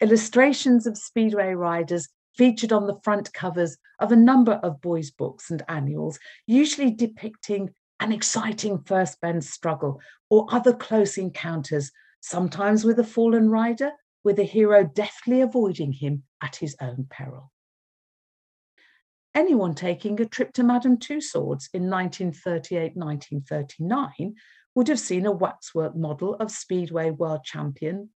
Illustrations 0.00 0.86
of 0.86 0.98
Speedway 0.98 1.54
riders 1.54 2.08
featured 2.36 2.72
on 2.72 2.86
the 2.86 3.00
front 3.02 3.32
covers 3.32 3.76
of 3.98 4.10
a 4.12 4.16
number 4.16 4.54
of 4.62 4.80
boys' 4.80 5.10
books 5.10 5.50
and 5.50 5.62
annuals, 5.68 6.18
usually 6.46 6.90
depicting 6.90 7.70
an 8.00 8.12
exciting 8.12 8.82
first 8.82 9.20
bend 9.20 9.44
struggle 9.44 10.00
or 10.28 10.46
other 10.50 10.72
close 10.72 11.16
encounters, 11.18 11.92
sometimes 12.20 12.84
with 12.84 12.98
a 12.98 13.04
fallen 13.04 13.48
rider, 13.48 13.92
with 14.24 14.36
the 14.36 14.44
hero 14.44 14.84
deftly 14.84 15.40
avoiding 15.40 15.92
him 15.92 16.24
at 16.42 16.56
his 16.56 16.76
own 16.80 17.06
peril. 17.10 17.52
anyone 19.34 19.74
taking 19.74 20.20
a 20.20 20.26
trip 20.26 20.52
to 20.52 20.62
Madame 20.62 20.98
Tussauds 20.98 21.68
in 21.72 21.88
1938 21.88 22.96
1939 22.96 24.34
would 24.74 24.88
have 24.88 25.00
seen 25.00 25.26
a 25.26 25.32
waxwork 25.32 25.96
model 25.96 26.34
of 26.34 26.50
Speedway 26.50 27.10
world 27.10 27.44
champion 27.44 28.10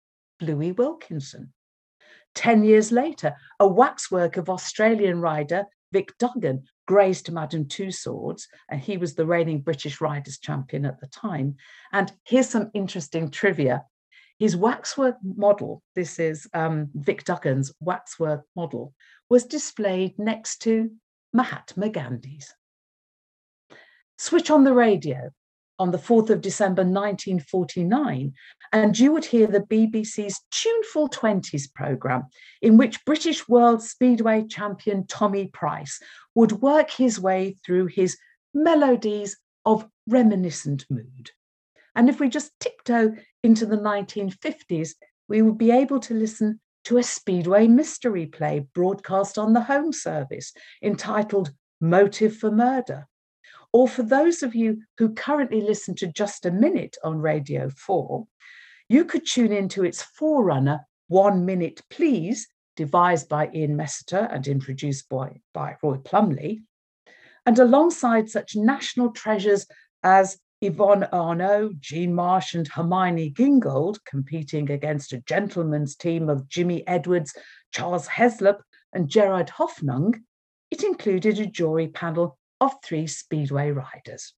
Bluey 0.44 0.72
Wilkinson. 0.72 1.52
Ten 2.34 2.64
years 2.64 2.92
later, 2.92 3.34
a 3.58 3.66
waxwork 3.66 4.36
of 4.36 4.50
Australian 4.50 5.20
rider 5.20 5.64
Vic 5.92 6.12
Duggan 6.18 6.64
graced 6.86 7.30
Madame 7.30 7.66
Tussauds, 7.66 8.42
and 8.68 8.80
he 8.80 8.96
was 8.98 9.14
the 9.14 9.24
reigning 9.24 9.60
British 9.60 10.00
Riders 10.00 10.38
Champion 10.38 10.84
at 10.84 11.00
the 11.00 11.06
time. 11.06 11.56
And 11.92 12.12
here's 12.24 12.48
some 12.48 12.70
interesting 12.74 13.30
trivia. 13.30 13.84
His 14.38 14.56
waxwork 14.56 15.16
model, 15.22 15.82
this 15.94 16.18
is 16.18 16.48
um, 16.52 16.90
Vic 16.94 17.24
Duggan's 17.24 17.72
waxwork 17.80 18.42
model, 18.56 18.92
was 19.30 19.44
displayed 19.44 20.18
next 20.18 20.62
to 20.62 20.90
Mahatma 21.32 21.88
Gandhi's. 21.88 22.52
Switch 24.18 24.50
on 24.50 24.64
the 24.64 24.74
radio 24.74 25.30
on 25.78 25.90
the 25.90 25.98
4th 25.98 26.30
of 26.30 26.40
December 26.40 26.82
1949, 26.82 28.32
and 28.72 28.98
you 28.98 29.12
would 29.12 29.24
hear 29.24 29.46
the 29.46 29.60
BBC's 29.60 30.40
Tuneful 30.50 31.08
20s 31.08 31.72
programme, 31.74 32.24
in 32.62 32.76
which 32.76 33.04
British 33.04 33.48
World 33.48 33.82
Speedway 33.82 34.46
champion 34.46 35.06
Tommy 35.06 35.48
Price 35.48 36.00
would 36.34 36.52
work 36.52 36.90
his 36.90 37.20
way 37.20 37.56
through 37.64 37.86
his 37.86 38.16
melodies 38.52 39.36
of 39.64 39.88
reminiscent 40.06 40.86
mood. 40.90 41.30
And 41.94 42.08
if 42.08 42.20
we 42.20 42.28
just 42.28 42.52
tiptoe 42.60 43.16
into 43.42 43.66
the 43.66 43.76
1950s, 43.76 44.90
we 45.28 45.42
would 45.42 45.58
be 45.58 45.70
able 45.70 46.00
to 46.00 46.14
listen 46.14 46.60
to 46.84 46.98
a 46.98 47.02
Speedway 47.02 47.66
mystery 47.66 48.26
play 48.26 48.66
broadcast 48.74 49.38
on 49.38 49.54
the 49.54 49.62
home 49.62 49.92
service 49.92 50.52
entitled 50.82 51.52
Motive 51.80 52.36
for 52.36 52.50
Murder 52.50 53.08
or 53.74 53.88
for 53.88 54.04
those 54.04 54.44
of 54.44 54.54
you 54.54 54.80
who 54.98 55.12
currently 55.12 55.60
listen 55.60 55.96
to 55.96 56.06
Just 56.06 56.46
a 56.46 56.52
Minute 56.52 56.96
on 57.02 57.18
Radio 57.18 57.68
4, 57.70 58.24
you 58.88 59.04
could 59.04 59.26
tune 59.26 59.52
into 59.52 59.82
its 59.82 60.00
forerunner, 60.00 60.86
One 61.08 61.44
Minute 61.44 61.82
Please, 61.90 62.46
devised 62.76 63.28
by 63.28 63.50
Ian 63.52 63.76
Messiter 63.76 64.32
and 64.32 64.46
introduced 64.46 65.08
by, 65.08 65.40
by 65.52 65.74
Roy 65.82 65.96
Plomley. 65.96 66.62
And 67.46 67.58
alongside 67.58 68.30
such 68.30 68.54
national 68.54 69.10
treasures 69.10 69.66
as 70.04 70.38
Yvonne 70.60 71.08
Arnaud, 71.12 71.72
Jean 71.80 72.14
Marsh, 72.14 72.54
and 72.54 72.68
Hermione 72.68 73.32
Gingold 73.32 73.98
competing 74.04 74.70
against 74.70 75.12
a 75.12 75.22
gentleman's 75.22 75.96
team 75.96 76.28
of 76.28 76.48
Jimmy 76.48 76.86
Edwards, 76.86 77.34
Charles 77.72 78.06
Heslop, 78.06 78.60
and 78.92 79.08
Gerard 79.08 79.48
Hoffnung, 79.48 80.14
it 80.70 80.84
included 80.84 81.40
a 81.40 81.46
jury 81.46 81.88
panel 81.88 82.38
of 82.64 82.72
three 82.82 83.06
Speedway 83.06 83.70
riders. 83.70 84.34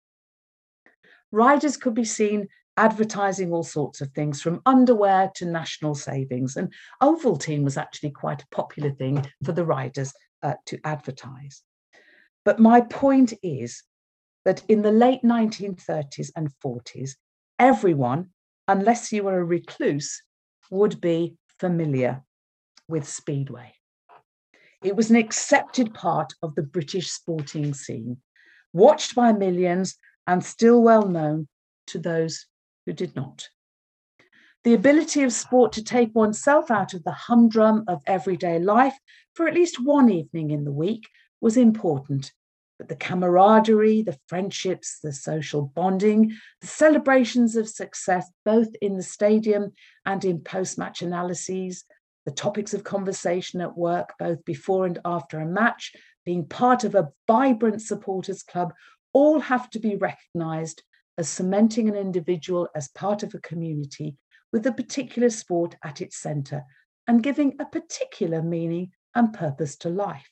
Riders 1.33 1.77
could 1.77 1.95
be 1.95 2.05
seen 2.05 2.49
advertising 2.77 3.53
all 3.53 3.63
sorts 3.63 4.01
of 4.01 4.11
things 4.11 4.43
from 4.43 4.61
underwear 4.67 5.31
to 5.37 5.47
national 5.47 5.95
savings. 5.95 6.57
And 6.57 6.73
Ovaltine 7.03 7.65
was 7.65 7.77
actually 7.77 8.11
quite 8.11 8.43
a 8.43 8.55
popular 8.55 8.91
thing 8.91 9.27
for 9.45 9.53
the 9.53 9.65
riders 9.65 10.13
uh, 10.43 10.55
to 10.67 10.79
advertise. 10.85 11.63
But 12.45 12.59
my 12.59 12.83
point 12.83 13.33
is 13.43 13.83
that 14.45 14.63
in 14.69 14.83
the 14.83 14.93
late 14.93 15.23
1930s 15.23 16.31
and 16.37 16.51
40s, 16.65 17.13
everyone, 17.59 18.31
unless 18.69 19.13
you 19.13 19.25
were 19.25 19.41
a 19.41 19.45
recluse, 19.45 20.23
would 20.71 21.01
be 21.01 21.37
familiar 21.59 22.23
with 22.89 23.09
Speedway. 23.09 23.73
It 24.83 24.97
was 24.97 25.11
an 25.11 25.17
accepted 25.17 25.95
part 25.95 26.33
of 26.43 26.55
the 26.55 26.63
British 26.63 27.11
sporting 27.11 27.75
scene, 27.75 28.19
watched 28.73 29.15
by 29.15 29.33
millions 29.33 29.97
and 30.27 30.45
still 30.45 30.83
well 30.83 31.09
known 31.09 31.49
to 31.89 31.99
those 31.99 32.47
who 32.85 32.93
did 32.93 33.17
not. 33.17 33.49
The 34.65 34.75
ability 34.75 35.23
of 35.23 35.33
sport 35.33 35.73
to 35.75 35.85
take 35.85 36.15
oneself 36.15 36.71
out 36.71 36.93
of 36.93 37.05
the 37.05 37.13
humdrum 37.13 37.85
of 37.87 38.03
everyday 38.07 38.59
life 38.59 38.97
for 39.35 39.47
at 39.47 39.55
least 39.55 39.85
one 39.85 40.11
evening 40.11 40.51
in 40.51 40.65
the 40.65 40.73
week 40.73 41.09
was 41.41 41.57
important. 41.57 42.33
But 42.79 42.89
the 42.89 42.97
camaraderie, 42.97 44.03
the 44.03 44.19
friendships, 44.27 44.99
the 45.03 45.13
social 45.13 45.73
bonding, 45.75 46.33
the 46.61 46.67
celebrations 46.67 47.57
of 47.57 47.69
success, 47.69 48.31
both 48.45 48.69
in 48.83 48.97
the 48.97 49.03
stadium 49.03 49.73
and 50.05 50.25
in 50.25 50.41
post 50.41 50.79
match 50.79 51.01
analyses, 51.01 51.85
the 52.27 52.33
topics 52.33 52.75
of 52.75 52.85
conversation 52.85 53.61
at 53.61 53.79
work, 53.79 54.13
both 54.19 54.45
before 54.45 54.85
and 54.85 54.99
after 55.05 55.39
a 55.39 55.47
match, 55.47 55.95
being 56.25 56.45
part 56.45 56.85
of 56.85 56.95
a 56.95 57.09
vibrant 57.27 57.81
supporters 57.81 58.43
club, 58.43 58.75
all 59.13 59.39
have 59.41 59.71
to 59.71 59.79
be 59.79 59.97
recognised 59.97 60.83
as 61.17 61.29
cementing 61.29 61.89
an 61.89 61.95
individual 61.95 62.69
as 62.75 62.89
part 62.89 63.23
of 63.23 63.33
a 63.33 63.41
community 63.41 64.17
with 64.53 64.67
a 64.67 64.73
particular 64.73 65.31
sport 65.31 65.77
at 65.85 66.01
its 66.01 66.19
centre 66.19 66.63
and 67.07 67.23
giving 67.23 67.57
a 67.61 67.65
particular 67.65 68.43
meaning 68.43 68.91
and 69.15 69.33
purpose 69.33 69.77
to 69.77 69.89
life. 69.89 70.29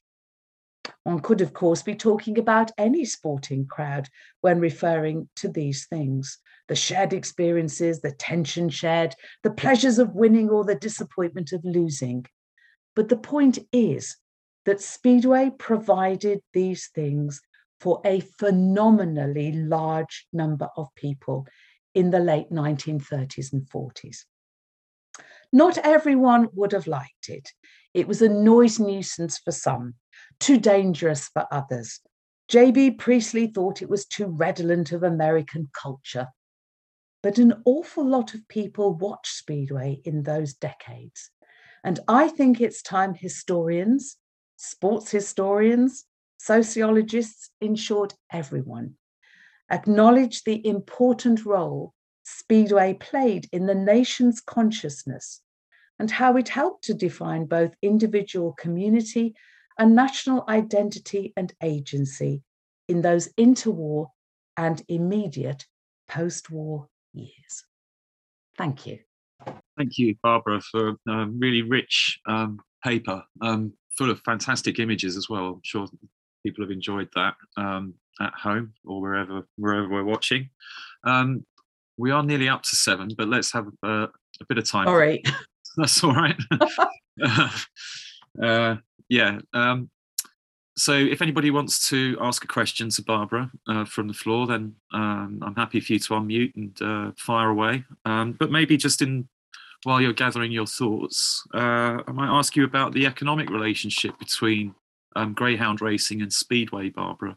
One 1.05 1.21
could, 1.21 1.41
of 1.41 1.55
course, 1.55 1.83
be 1.83 1.95
talking 1.95 2.39
about 2.39 2.73
any 2.77 3.05
sporting 3.05 3.67
crowd 3.67 4.09
when 4.41 4.61
referring 4.61 5.29
to 5.37 5.49
these 5.49 5.87
things 5.87 6.39
the 6.69 6.75
shared 6.75 7.12
experiences, 7.12 8.01
the 8.01 8.12
tension 8.12 8.69
shared, 8.69 9.15
the 9.43 9.51
pleasures 9.51 9.99
of 9.99 10.15
winning 10.15 10.49
or 10.49 10.65
the 10.65 10.75
disappointment 10.75 11.53
of 11.53 11.65
losing. 11.65 12.27
But 12.97 13.09
the 13.09 13.17
point 13.17 13.59
is 13.73 14.17
that 14.65 14.81
Speedway 14.81 15.51
provided 15.59 16.41
these 16.53 16.89
things 16.95 17.41
for 17.81 18.01
a 18.05 18.21
phenomenally 18.21 19.53
large 19.53 20.27
number 20.33 20.69
of 20.77 20.89
people 20.95 21.47
in 21.95 22.11
the 22.11 22.21
late 22.21 22.51
1930s 22.51 23.53
and 23.53 23.62
40s. 23.69 24.25
Not 25.53 25.79
everyone 25.79 26.49
would 26.55 26.73
have 26.73 26.87
liked 26.87 27.29
it. 27.29 27.53
It 27.93 28.09
was 28.09 28.23
a 28.23 28.29
noise 28.29 28.81
nuisance 28.81 29.39
for 29.39 29.53
some, 29.53 29.95
too 30.41 30.59
dangerous 30.59 31.29
for 31.29 31.47
others. 31.53 32.01
J.B. 32.49 32.93
Priestley 32.93 33.47
thought 33.47 33.81
it 33.81 33.89
was 33.89 34.07
too 34.07 34.27
redolent 34.27 34.93
of 34.93 35.03
American 35.03 35.71
culture. 35.73 36.29
But 37.25 37.39
an 37.39 37.62
awful 37.64 38.07
lot 38.07 38.35
of 38.35 38.47
people 38.49 38.97
watched 38.97 39.35
Speedway 39.35 40.03
in 40.05 40.25
those 40.25 40.53
decades. 40.53 41.31
And 41.83 41.99
I 42.07 42.29
think 42.29 42.61
it's 42.61 42.83
time 42.83 43.14
historians, 43.14 44.18
sports 44.57 45.11
historians, 45.11 46.05
sociologists, 46.37 47.49
in 47.62 47.77
short, 47.77 48.12
everyone, 48.31 48.97
acknowledge 49.70 50.45
the 50.45 50.66
important 50.66 51.47
role 51.47 51.95
Speedway 52.25 52.93
played 52.93 53.49
in 53.53 53.64
the 53.64 53.75
nation's 53.75 54.43
consciousness 54.43 55.41
and 55.99 56.11
how 56.11 56.37
it 56.37 56.51
helped 56.51 56.85
to 56.85 56.93
define 56.93 57.47
both 57.47 57.75
individual 57.81 58.53
community 58.53 59.35
and 59.79 59.95
national 59.95 60.45
identity 60.47 61.33
and 61.39 61.55
agency 61.62 62.43
in 62.87 63.01
those 63.01 63.33
interwar 63.39 64.09
and 64.59 64.83
immediate 64.89 65.64
post 66.07 66.51
war 66.51 66.91
years. 67.15 67.65
Thank 68.57 68.87
you. 68.87 68.99
Thank 69.77 69.99
you, 69.99 70.15
Barbara, 70.23 70.61
for 70.61 70.91
a 70.91 71.11
um, 71.11 71.39
really 71.39 71.62
rich 71.62 72.21
um, 72.27 72.61
paper, 72.83 73.23
um, 73.41 73.73
full 73.97 74.11
of 74.11 74.21
fantastic 74.21 74.79
images 74.79 75.17
as 75.17 75.29
well. 75.29 75.47
I'm 75.47 75.61
sure 75.65 75.87
people 76.45 76.65
have 76.65 76.71
enjoyed 76.71 77.09
that 77.15 77.35
um, 77.57 77.95
at 78.21 78.33
home 78.35 78.73
or 78.85 79.01
wherever 79.01 79.47
wherever 79.57 79.89
we're 79.89 80.05
watching. 80.05 80.49
Um, 81.05 81.45
we 81.97 82.11
are 82.11 82.23
nearly 82.23 82.49
up 82.49 82.62
to 82.62 82.77
seven, 82.77 83.11
but 83.17 83.29
let's 83.29 83.53
have 83.53 83.67
uh, 83.83 84.07
a 84.41 84.45
bit 84.49 84.59
of 84.59 84.69
time. 84.69 84.89
All 84.89 84.97
right. 84.97 85.27
That's 85.77 86.03
all 86.05 86.15
right. 86.15 86.37
uh, 88.43 88.77
yeah. 89.09 89.39
Um, 89.53 89.91
so 90.77 90.93
if 90.93 91.22
anybody 91.22 91.51
wants 91.51 91.89
to 91.91 92.16
ask 92.20 92.43
a 92.45 92.49
question 92.49 92.89
to 92.91 93.03
Barbara 93.03 93.51
uh, 93.68 93.85
from 93.85 94.09
the 94.09 94.14
floor, 94.14 94.47
then 94.47 94.75
um, 94.93 95.41
I'm 95.43 95.55
happy 95.55 95.81
for 95.81 95.93
you 95.93 95.99
to 96.01 96.14
unmute 96.14 96.55
and 96.57 96.83
uh, 96.83 97.12
fire 97.16 97.49
away. 97.49 97.85
Um, 98.05 98.33
but 98.33 98.51
maybe 98.51 98.77
just 98.77 99.01
in 99.01 99.29
while 99.85 100.01
you're 100.01 100.12
gathering 100.12 100.51
your 100.51 100.66
thoughts, 100.66 101.47
uh, 101.55 101.99
I 102.07 102.12
might 102.12 102.37
ask 102.37 102.57
you 102.57 102.64
about 102.64 102.93
the 102.93 103.07
economic 103.07 103.51
relationship 103.51 104.18
between 104.18 104.75
um, 105.14 105.35
greyhound 105.35 105.81
racing 105.81 106.22
and 106.22 106.33
speedway, 106.33 106.89
Barbara. 106.89 107.37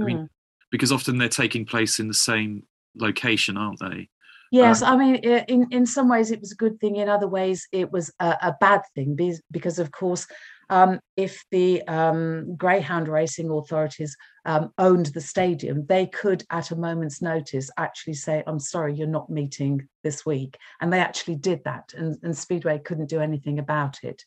I 0.00 0.04
mean, 0.04 0.18
hmm. 0.18 0.24
because 0.70 0.92
often 0.92 1.18
they're 1.18 1.28
taking 1.28 1.66
place 1.66 1.98
in 1.98 2.08
the 2.08 2.14
same 2.14 2.62
location, 2.96 3.56
aren't 3.56 3.80
they? 3.80 4.08
Yes, 4.50 4.82
um, 4.82 4.94
I 4.94 5.04
mean, 5.04 5.14
in 5.16 5.66
in 5.70 5.86
some 5.86 6.08
ways 6.08 6.30
it 6.30 6.40
was 6.40 6.52
a 6.52 6.56
good 6.56 6.78
thing. 6.80 6.96
In 6.96 7.08
other 7.08 7.28
ways, 7.28 7.66
it 7.72 7.90
was 7.90 8.12
a, 8.20 8.36
a 8.42 8.56
bad 8.60 8.82
thing 8.94 9.14
because, 9.14 9.42
because, 9.50 9.78
of 9.78 9.90
course, 9.92 10.26
um, 10.70 11.00
if 11.16 11.44
the 11.50 11.82
um, 11.88 12.56
greyhound 12.56 13.08
racing 13.08 13.50
authorities 13.50 14.16
um, 14.44 14.72
owned 14.78 15.06
the 15.06 15.20
stadium, 15.20 15.86
they 15.86 16.06
could, 16.06 16.44
at 16.50 16.70
a 16.70 16.76
moment's 16.76 17.22
notice, 17.22 17.70
actually 17.76 18.14
say, 18.14 18.42
"I'm 18.46 18.60
sorry, 18.60 18.94
you're 18.94 19.06
not 19.06 19.30
meeting 19.30 19.88
this 20.02 20.26
week," 20.26 20.56
and 20.80 20.92
they 20.92 21.00
actually 21.00 21.36
did 21.36 21.62
that, 21.64 21.92
and, 21.96 22.18
and 22.22 22.36
Speedway 22.36 22.78
couldn't 22.78 23.10
do 23.10 23.20
anything 23.20 23.58
about 23.58 24.02
it. 24.02 24.24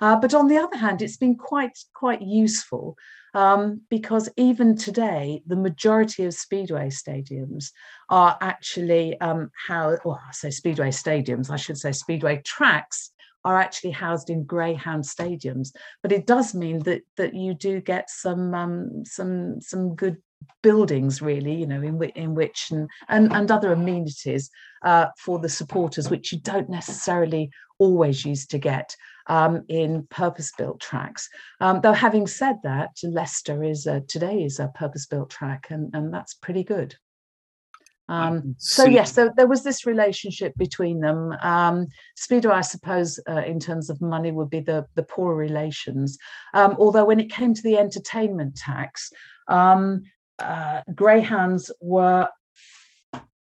Uh, 0.00 0.16
but 0.16 0.34
on 0.34 0.48
the 0.48 0.56
other 0.56 0.76
hand, 0.76 1.00
it's 1.00 1.16
been 1.16 1.36
quite 1.36 1.78
quite 1.94 2.22
useful 2.22 2.96
um, 3.34 3.80
because 3.88 4.28
even 4.36 4.76
today, 4.76 5.42
the 5.46 5.56
majority 5.56 6.24
of 6.24 6.34
speedway 6.34 6.88
stadiums 6.88 7.70
are 8.08 8.36
actually 8.40 9.18
um, 9.20 9.50
how, 9.68 9.96
well, 10.04 10.20
I 10.28 10.32
say 10.32 10.50
speedway 10.50 10.90
stadiums, 10.90 11.50
I 11.50 11.56
should 11.56 11.78
say 11.78 11.92
speedway 11.92 12.42
tracks 12.44 13.11
are 13.44 13.58
actually 13.58 13.90
housed 13.90 14.30
in 14.30 14.44
greyhound 14.44 15.04
stadiums. 15.04 15.72
But 16.02 16.12
it 16.12 16.26
does 16.26 16.54
mean 16.54 16.80
that 16.80 17.02
that 17.16 17.34
you 17.34 17.54
do 17.54 17.80
get 17.80 18.10
some 18.10 18.54
um, 18.54 19.04
some 19.04 19.60
some 19.60 19.94
good 19.94 20.18
buildings 20.60 21.22
really 21.22 21.54
you 21.54 21.66
know 21.66 21.80
in, 21.82 21.98
which 21.98 22.16
in 22.16 22.34
which 22.34 22.70
and, 22.72 22.88
and, 23.08 23.32
and 23.32 23.50
other 23.50 23.72
amenities 23.72 24.50
uh, 24.84 25.06
for 25.16 25.38
the 25.38 25.48
supporters 25.48 26.10
which 26.10 26.32
you 26.32 26.40
don't 26.40 26.68
necessarily 26.68 27.48
always 27.78 28.24
used 28.24 28.50
to 28.50 28.58
get 28.58 28.96
um, 29.26 29.64
in 29.68 30.06
purpose-built 30.10 30.80
tracks. 30.80 31.28
Um, 31.60 31.80
though 31.80 31.92
having 31.92 32.26
said 32.26 32.56
that, 32.64 32.90
Leicester 33.02 33.62
is 33.62 33.86
a, 33.86 34.00
today 34.00 34.42
is 34.42 34.58
a 34.58 34.68
purpose-built 34.74 35.30
track, 35.30 35.68
and, 35.70 35.94
and 35.94 36.12
that's 36.12 36.34
pretty 36.34 36.64
good. 36.64 36.96
Um, 38.08 38.54
so 38.58 38.84
yes, 38.84 39.12
so 39.12 39.30
there 39.36 39.46
was 39.46 39.62
this 39.62 39.86
relationship 39.86 40.54
between 40.56 41.00
them. 41.00 41.32
Um, 41.40 41.86
Speedway, 42.16 42.54
I 42.54 42.60
suppose, 42.60 43.18
uh, 43.28 43.42
in 43.46 43.58
terms 43.58 43.88
of 43.88 44.00
money, 44.00 44.32
would 44.32 44.50
be 44.50 44.60
the 44.60 44.86
the 44.94 45.04
poor 45.04 45.34
relations. 45.34 46.18
Um, 46.52 46.76
although 46.78 47.04
when 47.04 47.20
it 47.20 47.30
came 47.30 47.54
to 47.54 47.62
the 47.62 47.78
entertainment 47.78 48.56
tax, 48.56 49.10
um, 49.48 50.02
uh, 50.38 50.82
greyhounds 50.94 51.70
were 51.80 52.28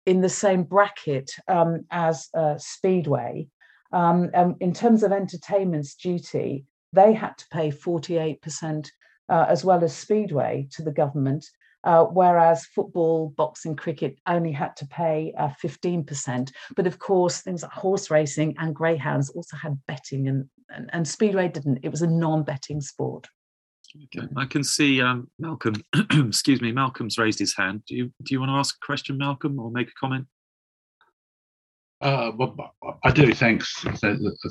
in 0.05 0.21
the 0.21 0.29
same 0.29 0.63
bracket 0.63 1.31
um, 1.47 1.85
as 1.91 2.27
uh, 2.35 2.57
Speedway. 2.57 3.47
Um, 3.91 4.29
and 4.33 4.55
in 4.59 4.73
terms 4.73 5.03
of 5.03 5.11
entertainment's 5.11 5.95
duty, 5.95 6.65
they 6.93 7.13
had 7.13 7.37
to 7.37 7.45
pay 7.51 7.71
48% 7.71 8.89
uh, 9.29 9.45
as 9.47 9.63
well 9.63 9.83
as 9.83 9.95
Speedway 9.95 10.67
to 10.71 10.81
the 10.81 10.91
government, 10.91 11.45
uh, 11.83 12.03
whereas 12.05 12.65
football, 12.65 13.33
boxing, 13.37 13.75
cricket 13.75 14.17
only 14.27 14.51
had 14.51 14.75
to 14.77 14.87
pay 14.87 15.33
uh, 15.37 15.49
15%. 15.63 16.51
But 16.75 16.87
of 16.87 16.99
course, 16.99 17.41
things 17.41 17.63
like 17.63 17.71
horse 17.71 18.11
racing 18.11 18.55
and 18.57 18.75
greyhounds 18.75 19.29
also 19.29 19.55
had 19.57 19.79
betting, 19.85 20.27
and, 20.27 20.49
and, 20.69 20.89
and 20.93 21.07
Speedway 21.07 21.47
didn't. 21.47 21.79
It 21.83 21.89
was 21.89 22.01
a 22.01 22.07
non 22.07 22.43
betting 22.43 22.81
sport. 22.81 23.27
Okay, 23.95 24.27
I 24.37 24.45
can 24.45 24.63
see 24.63 25.01
um, 25.01 25.29
Malcolm. 25.39 25.73
excuse 26.11 26.61
me, 26.61 26.71
Malcolm's 26.71 27.17
raised 27.17 27.39
his 27.39 27.55
hand. 27.55 27.83
Do 27.87 27.95
you 27.95 28.05
do 28.23 28.33
you 28.33 28.39
want 28.39 28.49
to 28.49 28.55
ask 28.55 28.75
a 28.75 28.85
question, 28.85 29.17
Malcolm, 29.17 29.59
or 29.59 29.71
make 29.71 29.87
a 29.87 29.99
comment? 29.99 30.27
Uh, 32.01 32.31
well, 32.37 32.55
I 33.03 33.11
do. 33.11 33.33
Thanks, 33.33 33.73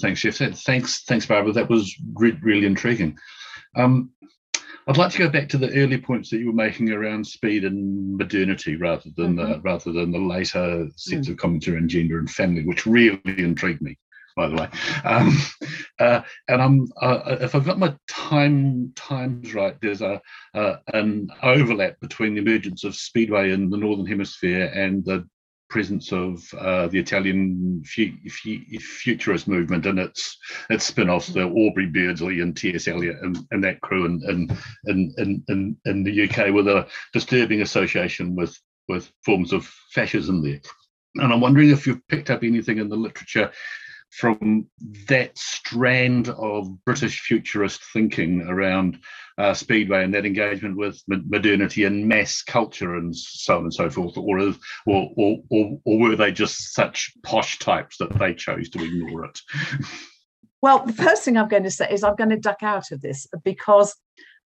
thanks, 0.00 0.20
Jeff. 0.20 0.36
Thanks, 0.36 1.04
thanks, 1.04 1.24
Barbara. 1.24 1.52
That 1.52 1.70
was 1.70 1.94
re- 2.14 2.38
really 2.42 2.66
intriguing. 2.66 3.16
Um, 3.76 4.10
I'd 4.88 4.96
like 4.96 5.12
to 5.12 5.18
go 5.18 5.28
back 5.28 5.50
to 5.50 5.58
the 5.58 5.70
early 5.74 5.98
points 5.98 6.30
that 6.30 6.38
you 6.38 6.46
were 6.46 6.52
making 6.54 6.90
around 6.90 7.26
speed 7.26 7.64
and 7.66 8.16
modernity, 8.16 8.76
rather 8.76 9.10
than 9.16 9.36
mm-hmm. 9.36 9.52
the 9.52 9.60
rather 9.60 9.92
than 9.92 10.10
the 10.10 10.18
later 10.18 10.88
sets 10.96 11.28
mm. 11.28 11.32
of 11.32 11.36
commentary 11.36 11.76
on 11.76 11.88
gender 11.88 12.18
and 12.18 12.30
family, 12.30 12.64
which 12.64 12.86
really 12.86 13.20
intrigued 13.26 13.82
me. 13.82 13.98
By 14.34 14.48
the 14.48 14.54
way, 14.54 14.68
um, 15.04 15.36
uh, 15.98 16.22
and 16.48 16.62
I'm 16.62 16.86
uh, 17.02 17.36
if 17.40 17.54
I've 17.54 17.66
got 17.66 17.78
my 17.78 17.94
time 18.08 18.92
times 18.96 19.52
right, 19.52 19.76
there's 19.82 20.00
a 20.00 20.22
uh, 20.54 20.76
an 20.94 21.28
overlap 21.42 22.00
between 22.00 22.34
the 22.34 22.40
emergence 22.40 22.84
of 22.84 22.94
speedway 22.94 23.50
in 23.50 23.68
the 23.68 23.76
northern 23.76 24.06
hemisphere 24.06 24.66
and 24.66 25.04
the 25.04 25.28
presence 25.68 26.12
of 26.12 26.42
uh, 26.54 26.88
the 26.88 26.98
Italian 26.98 27.82
fu- 27.84 28.16
fu- 28.30 28.78
futurist 28.78 29.48
movement 29.48 29.86
and 29.86 29.98
its 29.98 30.36
its 30.70 30.84
spin-offs, 30.84 31.28
the 31.28 31.42
Aubrey 31.42 31.86
Beardsley 31.86 32.40
and 32.40 32.56
T.S. 32.56 32.88
Eliot 32.88 33.16
and, 33.22 33.38
and 33.50 33.62
that 33.64 33.80
crew 33.80 34.06
in, 34.06 34.22
in, 34.86 35.14
in, 35.18 35.44
in, 35.48 35.76
in 35.84 36.02
the 36.04 36.28
UK 36.28 36.52
with 36.52 36.68
a 36.68 36.86
disturbing 37.12 37.62
association 37.62 38.34
with, 38.34 38.58
with 38.88 39.10
forms 39.24 39.52
of 39.52 39.66
fascism 39.92 40.42
there. 40.42 40.60
And 41.16 41.32
I'm 41.32 41.40
wondering 41.40 41.70
if 41.70 41.86
you've 41.86 42.06
picked 42.08 42.30
up 42.30 42.42
anything 42.42 42.78
in 42.78 42.88
the 42.88 42.96
literature 42.96 43.50
from 44.10 44.66
that 45.06 45.36
strand 45.36 46.28
of 46.30 46.84
British 46.84 47.20
futurist 47.20 47.80
thinking 47.92 48.42
around 48.42 48.98
uh, 49.38 49.54
Speedway 49.54 50.02
and 50.02 50.12
that 50.14 50.26
engagement 50.26 50.76
with 50.76 51.00
modernity 51.06 51.84
and 51.84 52.08
mass 52.08 52.42
culture 52.42 52.96
and 52.96 53.14
so 53.14 53.58
on 53.58 53.64
and 53.64 53.74
so 53.74 53.88
forth, 53.90 54.16
or, 54.16 54.38
or, 54.40 54.54
or, 54.86 55.38
or, 55.50 55.80
or 55.84 55.98
were 55.98 56.16
they 56.16 56.32
just 56.32 56.74
such 56.74 57.12
posh 57.22 57.58
types 57.58 57.98
that 57.98 58.18
they 58.18 58.34
chose 58.34 58.68
to 58.70 58.82
ignore 58.82 59.24
it? 59.24 59.40
Well, 60.60 60.84
the 60.84 60.92
first 60.92 61.22
thing 61.22 61.36
I'm 61.36 61.48
going 61.48 61.62
to 61.62 61.70
say 61.70 61.88
is 61.88 62.02
I'm 62.02 62.16
going 62.16 62.30
to 62.30 62.36
duck 62.36 62.62
out 62.62 62.90
of 62.90 63.00
this 63.00 63.28
because 63.44 63.94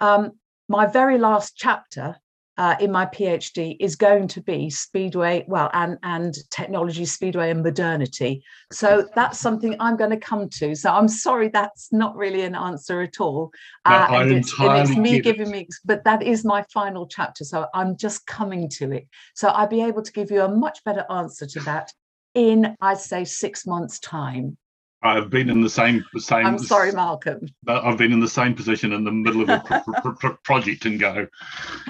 um, 0.00 0.32
my 0.68 0.86
very 0.86 1.16
last 1.16 1.56
chapter 1.56 2.16
uh, 2.58 2.76
in 2.80 2.92
my 2.92 3.06
PhD 3.06 3.76
is 3.80 3.96
going 3.96 4.28
to 4.28 4.40
be 4.42 4.68
speedway, 4.68 5.44
well, 5.48 5.70
and 5.72 5.98
and 6.02 6.34
technology, 6.50 7.04
speedway, 7.06 7.50
and 7.50 7.62
modernity. 7.62 8.42
So 8.70 9.08
that's 9.14 9.38
something 9.38 9.74
I'm 9.80 9.96
going 9.96 10.10
to 10.10 10.18
come 10.18 10.48
to. 10.50 10.74
So 10.74 10.90
I'm 10.90 11.08
sorry, 11.08 11.48
that's 11.48 11.92
not 11.92 12.14
really 12.14 12.42
an 12.42 12.54
answer 12.54 13.00
at 13.00 13.20
all. 13.20 13.50
Uh, 13.84 14.06
no, 14.10 14.20
and, 14.20 14.32
it's, 14.32 14.60
and, 14.60 14.88
it's, 14.88 14.96
me 14.96 15.20
giving 15.20 15.50
me, 15.50 15.66
but 15.84 16.04
that 16.04 16.22
is 16.22 16.44
my 16.44 16.64
final 16.72 17.06
chapter. 17.06 17.44
So 17.44 17.66
I'm 17.74 17.96
just 17.96 18.26
coming 18.26 18.68
to 18.70 18.92
it. 18.92 19.08
So 19.34 19.48
I'll 19.48 19.66
be 19.66 19.82
able 19.82 20.02
to 20.02 20.12
give 20.12 20.30
you 20.30 20.42
a 20.42 20.48
much 20.48 20.84
better 20.84 21.06
answer 21.10 21.46
to 21.46 21.60
that 21.60 21.90
in, 22.34 22.76
I'd 22.80 22.98
say, 22.98 23.24
six 23.24 23.66
months' 23.66 23.98
time. 23.98 24.56
I've 25.02 25.30
been 25.30 25.50
in 25.50 25.60
the 25.60 25.70
same 25.70 26.04
same. 26.16 26.46
I'm 26.46 26.58
sorry, 26.58 26.92
Malcolm. 26.92 27.46
I've 27.66 27.98
been 27.98 28.12
in 28.12 28.20
the 28.20 28.28
same 28.28 28.54
position 28.54 28.92
in 28.92 29.04
the 29.04 29.10
middle 29.10 29.42
of 29.42 29.48
a 29.48 29.60
pro- 29.60 30.12
pro- 30.14 30.36
project 30.44 30.84
and 30.84 30.98
go. 30.98 31.26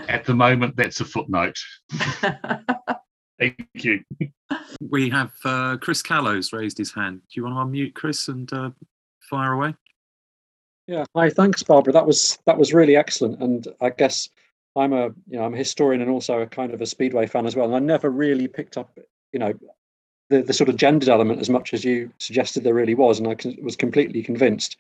At 0.09 0.25
the 0.25 0.35
moment, 0.35 0.77
that's 0.77 1.01
a 1.01 1.05
footnote. 1.05 1.59
Thank 3.39 3.67
you. 3.75 4.03
We 4.81 5.11
have 5.11 5.33
uh, 5.45 5.77
Chris 5.79 6.01
Callows 6.01 6.53
raised 6.53 6.79
his 6.79 6.93
hand. 6.93 7.21
Do 7.21 7.41
you 7.41 7.45
want 7.45 7.57
to 7.57 7.79
unmute 7.79 7.95
Chris 7.95 8.29
and 8.29 8.51
uh, 8.53 8.71
fire 9.21 9.53
away? 9.53 9.75
Yeah. 10.87 11.05
Hi. 11.15 11.29
Thanks, 11.29 11.63
Barbara. 11.63 11.93
That 11.93 12.07
was 12.07 12.39
that 12.47 12.57
was 12.57 12.73
really 12.73 12.97
excellent. 12.97 13.43
And 13.43 13.69
I 13.81 13.91
guess 13.91 14.29
I'm 14.75 14.93
a 14.93 15.07
you 15.29 15.39
know 15.39 15.45
I'm 15.45 15.55
a 15.55 15.59
historian 15.59 16.01
and 16.01 16.11
also 16.11 16.41
a 16.41 16.47
kind 16.47 16.73
of 16.73 16.81
a 16.81 16.87
speedway 16.87 17.27
fan 17.27 17.47
as 17.47 17.57
well. 17.57 17.67
And 17.67 17.77
I 17.77 17.79
never 17.79 18.11
really 18.11 18.49
picked 18.49 18.79
up 18.79 18.99
you 19.33 19.39
know 19.39 19.53
the, 20.33 20.43
the 20.43 20.53
sort 20.55 20.71
of 20.71 20.77
gendered 20.77 21.11
element 21.11 21.41
as 21.41 21.51
much 21.51 21.75
as 21.75 21.85
you 21.85 22.11
suggested 22.19 22.65
there 22.65 22.75
really 22.75 22.95
was, 22.95 23.19
and 23.19 23.29
I 23.29 23.37
was 23.63 23.77
completely 23.77 24.23
convinced. 24.23 24.77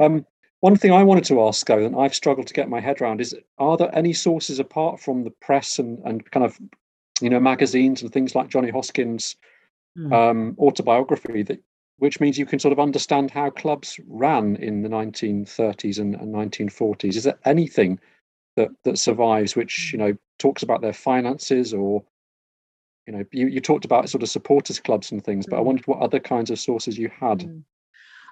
Um, 0.00 0.26
one 0.60 0.74
thing 0.74 0.92
I 0.92 1.04
wanted 1.04 1.24
to 1.26 1.40
ask, 1.42 1.64
though, 1.66 1.84
and 1.84 1.94
I've 1.94 2.14
struggled 2.14 2.48
to 2.48 2.54
get 2.54 2.68
my 2.68 2.80
head 2.80 3.00
around, 3.00 3.20
is 3.20 3.34
are 3.58 3.76
there 3.76 3.94
any 3.94 4.12
sources 4.12 4.58
apart 4.58 4.98
from 4.98 5.22
the 5.22 5.30
press 5.30 5.78
and, 5.78 6.00
and 6.04 6.28
kind 6.32 6.44
of, 6.44 6.58
you 7.20 7.30
know, 7.30 7.38
magazines 7.38 8.02
and 8.02 8.12
things 8.12 8.34
like 8.34 8.48
Johnny 8.48 8.70
Hoskins' 8.70 9.36
mm. 9.96 10.12
um, 10.12 10.56
autobiography 10.58 11.42
that 11.44 11.62
which 11.98 12.20
means 12.20 12.38
you 12.38 12.46
can 12.46 12.60
sort 12.60 12.72
of 12.72 12.78
understand 12.78 13.28
how 13.28 13.50
clubs 13.50 13.98
ran 14.06 14.54
in 14.56 14.82
the 14.82 14.88
1930s 14.88 15.98
and, 15.98 16.14
and 16.14 16.32
1940s. 16.32 17.16
Is 17.16 17.24
there 17.24 17.38
anything 17.44 17.98
that 18.54 18.68
that 18.84 18.98
survives 18.98 19.56
which 19.56 19.92
you 19.92 19.98
know 19.98 20.16
talks 20.38 20.62
about 20.62 20.80
their 20.80 20.92
finances 20.92 21.74
or 21.74 22.04
you 23.08 23.16
know 23.16 23.24
you, 23.32 23.46
you 23.46 23.60
talked 23.60 23.86
about 23.86 24.08
sort 24.08 24.22
of 24.22 24.28
supporters 24.28 24.78
clubs 24.78 25.10
and 25.10 25.24
things 25.24 25.46
but 25.48 25.56
i 25.56 25.60
mm. 25.60 25.64
wondered 25.64 25.86
what 25.86 26.00
other 26.00 26.20
kinds 26.20 26.50
of 26.50 26.60
sources 26.60 26.98
you 26.98 27.10
had 27.18 27.40
mm. 27.40 27.62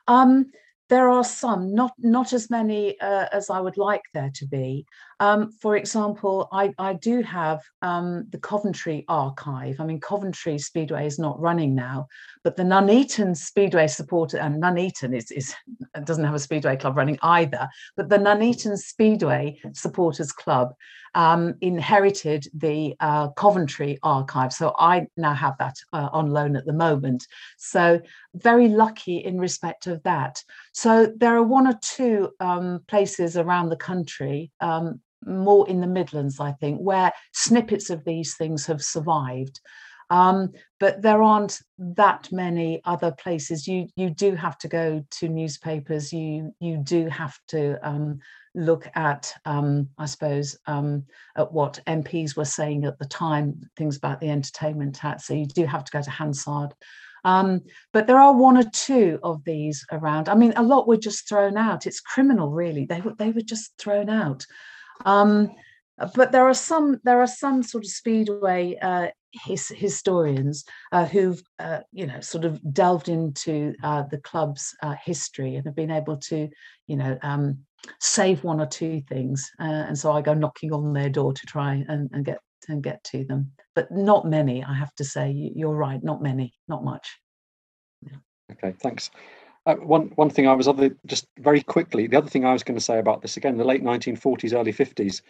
um, 0.06 0.46
there 0.88 1.08
are 1.08 1.24
some, 1.24 1.74
not 1.74 1.92
not 1.98 2.32
as 2.32 2.48
many 2.48 3.00
uh, 3.00 3.26
as 3.32 3.50
I 3.50 3.58
would 3.58 3.76
like 3.76 4.02
there 4.14 4.30
to 4.34 4.46
be. 4.46 4.86
Um, 5.18 5.50
for 5.50 5.76
example, 5.76 6.48
I, 6.52 6.74
I 6.78 6.94
do 6.94 7.22
have 7.22 7.62
um, 7.80 8.26
the 8.30 8.38
Coventry 8.38 9.04
archive. 9.08 9.80
I 9.80 9.84
mean, 9.84 10.00
Coventry 10.00 10.58
Speedway 10.58 11.06
is 11.06 11.18
not 11.18 11.40
running 11.40 11.74
now, 11.74 12.06
but 12.44 12.56
the 12.56 12.64
Nuneaton 12.64 13.34
Speedway 13.34 13.86
supporter, 13.86 14.38
and 14.38 14.60
Nuneaton 14.60 15.14
is, 15.14 15.30
is 15.30 15.54
doesn't 16.04 16.24
have 16.24 16.34
a 16.34 16.38
Speedway 16.38 16.76
club 16.76 16.96
running 16.96 17.18
either, 17.22 17.68
but 17.96 18.08
the 18.08 18.18
Nuneaton 18.18 18.76
Speedway 18.76 19.58
Supporters 19.72 20.32
Club 20.32 20.74
um, 21.16 21.54
inherited 21.62 22.46
the 22.52 22.94
uh, 23.00 23.28
Coventry 23.30 23.98
archive. 24.02 24.52
So 24.52 24.74
I 24.78 25.06
now 25.16 25.32
have 25.32 25.56
that 25.58 25.76
uh, 25.92 26.10
on 26.12 26.30
loan 26.30 26.56
at 26.56 26.66
the 26.66 26.74
moment. 26.74 27.26
So 27.56 28.00
very 28.34 28.68
lucky 28.68 29.16
in 29.16 29.40
respect 29.40 29.86
of 29.86 30.02
that. 30.02 30.44
So 30.72 31.12
there 31.16 31.34
are 31.34 31.42
one 31.42 31.66
or 31.66 31.78
two 31.80 32.30
um, 32.38 32.80
places 32.86 33.38
around 33.38 33.70
the 33.70 33.76
country, 33.76 34.52
um, 34.60 35.00
more 35.24 35.68
in 35.68 35.80
the 35.80 35.86
Midlands, 35.86 36.40
I 36.40 36.52
think, 36.52 36.78
where 36.78 37.12
snippets 37.32 37.90
of 37.90 38.04
these 38.04 38.36
things 38.36 38.66
have 38.66 38.82
survived. 38.82 39.60
Um, 40.08 40.52
but 40.78 41.02
there 41.02 41.22
aren't 41.22 41.58
that 41.78 42.30
many 42.30 42.80
other 42.84 43.10
places. 43.10 43.66
You 43.66 43.88
you 43.96 44.10
do 44.10 44.34
have 44.36 44.56
to 44.58 44.68
go 44.68 45.04
to 45.10 45.28
newspapers. 45.28 46.12
You 46.12 46.54
you 46.60 46.76
do 46.76 47.08
have 47.08 47.36
to 47.48 47.76
um, 47.86 48.20
look 48.54 48.88
at, 48.94 49.32
um, 49.44 49.88
I 49.98 50.06
suppose, 50.06 50.56
um, 50.66 51.04
at 51.36 51.52
what 51.52 51.80
MPs 51.86 52.36
were 52.36 52.44
saying 52.44 52.84
at 52.84 52.98
the 52.98 53.04
time, 53.04 53.68
things 53.76 53.96
about 53.96 54.20
the 54.20 54.30
entertainment 54.30 54.94
tax. 54.94 55.26
So 55.26 55.34
you 55.34 55.46
do 55.46 55.66
have 55.66 55.84
to 55.84 55.92
go 55.92 56.02
to 56.02 56.10
Hansard. 56.10 56.72
Um, 57.24 57.62
but 57.92 58.06
there 58.06 58.18
are 58.18 58.32
one 58.32 58.56
or 58.56 58.70
two 58.72 59.18
of 59.22 59.42
these 59.44 59.84
around. 59.90 60.28
I 60.28 60.36
mean, 60.36 60.52
a 60.56 60.62
lot 60.62 60.86
were 60.86 60.96
just 60.96 61.28
thrown 61.28 61.56
out. 61.56 61.86
It's 61.86 62.00
criminal, 62.00 62.50
really. 62.50 62.86
They 62.86 63.00
were 63.00 63.14
they 63.14 63.32
were 63.32 63.40
just 63.42 63.72
thrown 63.78 64.08
out. 64.08 64.46
Um, 65.06 65.50
but 66.14 66.32
there 66.32 66.46
are 66.46 66.54
some 66.54 67.00
there 67.04 67.20
are 67.20 67.26
some 67.26 67.62
sort 67.62 67.84
of 67.84 67.90
speedway 67.90 68.76
uh, 68.82 69.08
his, 69.32 69.68
historians 69.68 70.64
uh, 70.92 71.06
who've 71.06 71.42
uh, 71.58 71.80
you 71.92 72.06
know 72.06 72.20
sort 72.20 72.44
of 72.44 72.60
delved 72.72 73.08
into 73.08 73.74
uh, 73.82 74.02
the 74.10 74.18
club's 74.18 74.74
uh, 74.82 74.94
history 75.02 75.56
and 75.56 75.64
have 75.64 75.74
been 75.74 75.90
able 75.90 76.16
to 76.18 76.48
you 76.86 76.96
know 76.96 77.18
um, 77.22 77.58
save 78.00 78.44
one 78.44 78.60
or 78.60 78.66
two 78.66 79.00
things. 79.08 79.50
Uh, 79.58 79.84
and 79.88 79.98
so 79.98 80.12
I 80.12 80.20
go 80.20 80.34
knocking 80.34 80.72
on 80.72 80.92
their 80.92 81.08
door 81.08 81.32
to 81.32 81.46
try 81.46 81.84
and, 81.88 82.10
and 82.12 82.24
get 82.24 82.40
and 82.68 82.82
get 82.82 83.02
to 83.04 83.24
them. 83.24 83.52
But 83.74 83.90
not 83.90 84.26
many 84.26 84.62
I 84.62 84.74
have 84.74 84.94
to 84.96 85.04
say. 85.04 85.30
You're 85.54 85.76
right. 85.76 86.02
Not 86.02 86.22
many. 86.22 86.52
Not 86.68 86.84
much. 86.84 87.18
Yeah. 88.02 88.18
okay 88.52 88.74
thanks 88.82 89.10
uh, 89.66 89.74
one 89.76 90.12
one 90.14 90.30
thing 90.30 90.46
I 90.46 90.54
was 90.54 90.68
other 90.68 90.96
just 91.06 91.26
very 91.38 91.62
quickly. 91.62 92.06
The 92.06 92.16
other 92.16 92.30
thing 92.30 92.44
I 92.44 92.52
was 92.52 92.62
going 92.62 92.78
to 92.78 92.84
say 92.84 92.98
about 92.98 93.22
this 93.22 93.36
again, 93.36 93.56
the 93.56 93.64
late 93.64 93.82
1940s, 93.82 94.54
early 94.54 94.72
50s. 94.72 95.22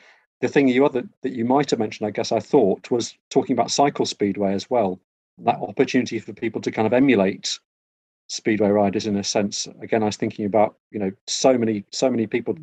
The 0.43 0.49
thing 0.49 0.69
you 0.69 0.85
other 0.85 1.09
that 1.23 1.33
you 1.33 1.47
might 1.47 1.71
have 1.71 1.79
mentioned, 1.79 2.07
I 2.07 2.11
guess 2.11 2.31
I 2.31 2.41
thought, 2.41 2.91
was 2.91 3.17
talking 3.31 3.55
about 3.55 3.71
cycle 3.71 4.05
speedway 4.05 4.53
as 4.53 4.69
well. 4.69 5.01
That 5.39 5.61
opportunity 5.61 6.19
for 6.19 6.35
people 6.35 6.61
to 6.61 6.71
kind 6.71 6.87
of 6.87 6.93
emulate 6.93 7.59
speedway 8.29 8.69
riders 8.69 9.07
in 9.07 9.17
a 9.17 9.25
sense. 9.25 9.67
Again, 9.81 10.03
I 10.03 10.07
was 10.07 10.17
thinking 10.17 10.45
about 10.45 10.77
you 10.91 10.99
know 10.99 11.13
so 11.27 11.57
many 11.57 11.85
so 11.91 12.11
many 12.11 12.27
people 12.27 12.57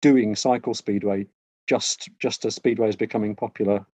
doing 0.00 0.34
cycle 0.34 0.74
speedway 0.74 1.26
just 1.66 2.08
just 2.18 2.44
as 2.44 2.54
speedway 2.54 2.88
is 2.88 2.96
becoming 2.96 3.36
popular 3.36 3.84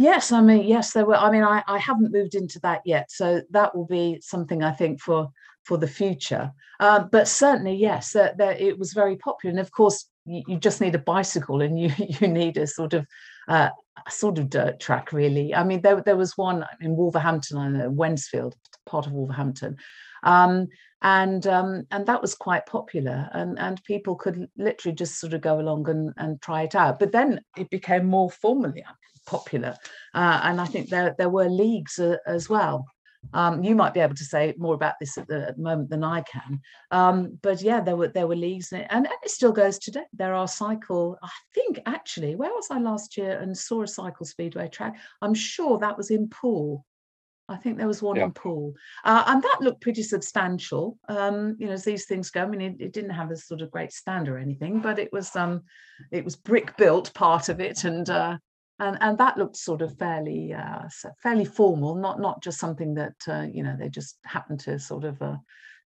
Yes, 0.00 0.32
I 0.32 0.40
mean, 0.40 0.66
yes, 0.66 0.94
there 0.94 1.04
were. 1.04 1.14
I 1.16 1.30
mean, 1.30 1.42
I, 1.42 1.62
I 1.66 1.76
haven't 1.76 2.10
moved 2.10 2.34
into 2.34 2.58
that 2.60 2.80
yet, 2.86 3.10
so 3.12 3.42
that 3.50 3.76
will 3.76 3.84
be 3.84 4.18
something 4.22 4.62
I 4.62 4.72
think 4.72 4.98
for 4.98 5.28
for 5.66 5.76
the 5.76 5.86
future. 5.86 6.52
Uh, 6.80 7.00
but 7.00 7.28
certainly, 7.28 7.74
yes, 7.74 8.14
that, 8.14 8.38
that 8.38 8.62
it 8.62 8.78
was 8.78 8.94
very 8.94 9.16
popular. 9.16 9.50
And 9.50 9.60
of 9.60 9.70
course, 9.72 10.08
you, 10.24 10.42
you, 10.48 10.56
just 10.56 10.80
need 10.80 10.94
a 10.94 10.98
bicycle, 10.98 11.60
and 11.60 11.78
you 11.78 11.90
you 11.98 12.28
need 12.28 12.56
a 12.56 12.66
sort 12.66 12.94
of 12.94 13.04
uh, 13.46 13.68
a 14.06 14.10
sort 14.10 14.38
of 14.38 14.48
dirt 14.48 14.80
track, 14.80 15.12
really. 15.12 15.54
I 15.54 15.64
mean, 15.64 15.82
there 15.82 16.00
there 16.00 16.16
was 16.16 16.34
one 16.34 16.64
in 16.80 16.96
Wolverhampton, 16.96 17.58
I 17.58 17.68
know, 17.68 17.90
Wednesfield, 17.90 18.54
part 18.86 19.06
of 19.06 19.12
Wolverhampton, 19.12 19.76
um, 20.22 20.68
and 21.02 21.46
um, 21.46 21.86
and 21.90 22.06
that 22.06 22.22
was 22.22 22.34
quite 22.34 22.64
popular, 22.64 23.28
and 23.34 23.58
and 23.58 23.84
people 23.84 24.16
could 24.16 24.48
literally 24.56 24.94
just 24.94 25.20
sort 25.20 25.34
of 25.34 25.42
go 25.42 25.60
along 25.60 25.90
and 25.90 26.14
and 26.16 26.40
try 26.40 26.62
it 26.62 26.74
out. 26.74 26.98
But 26.98 27.12
then 27.12 27.42
it 27.58 27.68
became 27.68 28.06
more 28.06 28.30
formally 28.30 28.82
popular. 29.26 29.76
Uh, 30.14 30.40
and 30.44 30.60
I 30.60 30.66
think 30.66 30.88
there, 30.88 31.14
there 31.18 31.28
were 31.28 31.48
leagues 31.48 31.98
uh, 31.98 32.16
as 32.26 32.48
well. 32.48 32.86
Um, 33.32 33.62
you 33.62 33.76
might 33.76 33.94
be 33.94 34.00
able 34.00 34.14
to 34.14 34.24
say 34.24 34.54
more 34.56 34.74
about 34.74 34.94
this 34.98 35.18
at 35.18 35.28
the, 35.28 35.48
at 35.48 35.56
the 35.56 35.62
moment 35.62 35.90
than 35.90 36.02
I 36.02 36.22
can. 36.22 36.60
Um, 36.90 37.38
but 37.42 37.60
yeah, 37.62 37.80
there 37.80 37.96
were 37.96 38.08
there 38.08 38.26
were 38.26 38.36
leagues, 38.36 38.72
and, 38.72 38.86
and, 38.90 39.06
it 39.22 39.30
still 39.30 39.52
goes 39.52 39.78
today. 39.78 40.04
There 40.12 40.34
are 40.34 40.48
cycle. 40.48 41.18
I 41.22 41.28
think 41.54 41.80
actually, 41.86 42.34
where 42.34 42.50
was 42.50 42.68
I 42.70 42.78
last 42.78 43.16
year 43.16 43.38
and 43.38 43.56
saw 43.56 43.82
a 43.82 43.86
cycle 43.86 44.26
speedway 44.26 44.68
track? 44.68 44.96
I'm 45.22 45.34
sure 45.34 45.78
that 45.78 45.96
was 45.96 46.10
in 46.10 46.28
Poole. 46.28 46.84
I 47.48 47.56
think 47.56 47.76
there 47.76 47.86
was 47.88 48.02
one 48.02 48.16
yeah. 48.16 48.24
in 48.24 48.32
Poole, 48.32 48.74
uh, 49.04 49.24
and 49.26 49.42
that 49.42 49.58
looked 49.60 49.82
pretty 49.82 50.02
substantial. 50.02 50.98
Um, 51.08 51.56
you 51.58 51.66
know, 51.66 51.72
as 51.72 51.84
these 51.84 52.06
things 52.06 52.30
go. 52.30 52.42
I 52.42 52.46
mean, 52.46 52.60
it, 52.60 52.76
it, 52.80 52.92
didn't 52.92 53.10
have 53.10 53.30
a 53.30 53.36
sort 53.36 53.60
of 53.60 53.70
great 53.70 53.92
stand 53.92 54.28
or 54.28 54.38
anything, 54.38 54.80
but 54.80 54.98
it 54.98 55.12
was 55.12 55.34
um, 55.36 55.62
it 56.10 56.24
was 56.24 56.36
brick 56.36 56.76
built 56.76 57.12
part 57.12 57.48
of 57.48 57.60
it, 57.60 57.84
and 57.84 58.08
uh, 58.08 58.38
and 58.80 58.96
and 59.00 59.18
that 59.18 59.36
looked 59.36 59.56
sort 59.56 59.82
of 59.82 59.96
fairly 59.98 60.52
uh, 60.52 60.88
fairly 61.22 61.44
formal, 61.44 61.94
not 61.94 62.20
not 62.20 62.42
just 62.42 62.58
something 62.58 62.94
that 62.94 63.14
uh, 63.28 63.46
you 63.52 63.62
know 63.62 63.76
they 63.78 63.88
just 63.88 64.18
happened 64.24 64.60
to 64.60 64.78
sort 64.78 65.04
of 65.04 65.20
uh, 65.22 65.36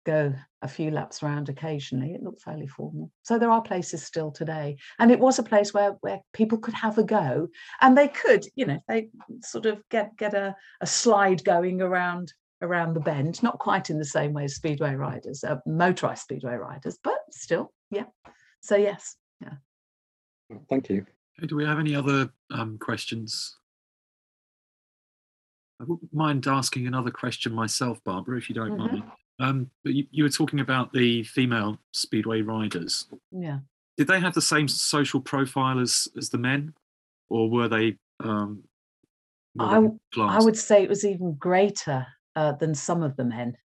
go 0.05 0.35
a 0.61 0.69
few 0.69 0.91
laps 0.91 1.23
around 1.23 1.49
occasionally. 1.49 2.13
It 2.13 2.23
looked 2.23 2.43
fairly 2.43 2.67
formal. 2.67 3.11
So 3.23 3.39
there 3.39 3.51
are 3.51 3.63
places 3.63 4.05
still 4.05 4.31
today, 4.31 4.77
and 4.99 5.11
it 5.11 5.19
was 5.19 5.39
a 5.39 5.43
place 5.43 5.73
where 5.73 5.93
where 6.03 6.21
people 6.33 6.59
could 6.59 6.75
have 6.75 6.99
a 6.99 7.03
go, 7.03 7.49
and 7.81 7.97
they 7.97 8.09
could, 8.09 8.45
you 8.55 8.67
know, 8.67 8.79
they 8.89 9.09
sort 9.43 9.67
of 9.67 9.83
get 9.91 10.17
get 10.19 10.35
a, 10.35 10.55
a 10.81 10.87
slide 10.87 11.43
going 11.45 11.81
around 11.81 12.33
around 12.61 12.95
the 12.95 13.01
bend, 13.01 13.43
not 13.43 13.59
quite 13.59 13.91
in 13.91 13.99
the 13.99 14.05
same 14.05 14.35
way 14.35 14.45
as 14.45 14.55
speedway 14.55 14.95
riders, 14.95 15.43
uh, 15.45 15.57
motorized 15.67 16.23
speedway 16.23 16.55
riders, 16.55 16.99
but 17.03 17.19
still, 17.31 17.73
yeah. 17.91 18.05
So 18.61 18.77
yes, 18.77 19.17
yeah. 19.41 19.55
Thank 20.69 20.91
you. 20.91 21.07
Do 21.47 21.57
we 21.57 21.65
have 21.65 21.79
any 21.79 21.95
other 21.95 22.31
um, 22.51 22.79
questions? 22.79 23.57
I 25.81 25.85
wouldn't 25.85 26.15
mind 26.15 26.47
asking 26.47 26.87
another 26.87 27.11
question 27.11 27.53
myself, 27.53 27.99
Barbara, 28.05 28.39
if 28.39 28.49
you 28.49 28.55
don't 28.55 28.79
mm-hmm. 28.79 28.99
mind. 28.99 29.03
Um, 29.41 29.71
but 29.83 29.95
you, 29.95 30.07
you, 30.13 30.23
were 30.23 30.31
talking 30.31 30.61
about 30.61 30.93
the 30.93 31.25
female 31.25 31.79
speedway 31.91 32.43
riders. 32.43 33.09
Yeah. 33.33 33.59
Did 33.97 34.07
they 34.07 34.21
have 34.21 34.35
the 34.35 34.43
same 34.43 34.69
social 34.69 35.21
profile 35.21 35.81
as 35.81 36.07
as 36.17 36.29
the 36.31 36.39
men, 36.39 36.75
or 37.29 37.51
were 37.51 37.69
they? 37.69 37.97
Um, 38.21 38.63
I, 39.59 39.85
I 40.19 40.39
would 40.39 40.57
say 40.57 40.83
it 40.83 40.89
was 40.89 41.05
even 41.05 41.35
greater 41.35 42.07
uh, 42.37 42.53
than 42.53 42.75
some 42.75 43.03
of 43.03 43.17
the 43.17 43.25
men, 43.25 43.57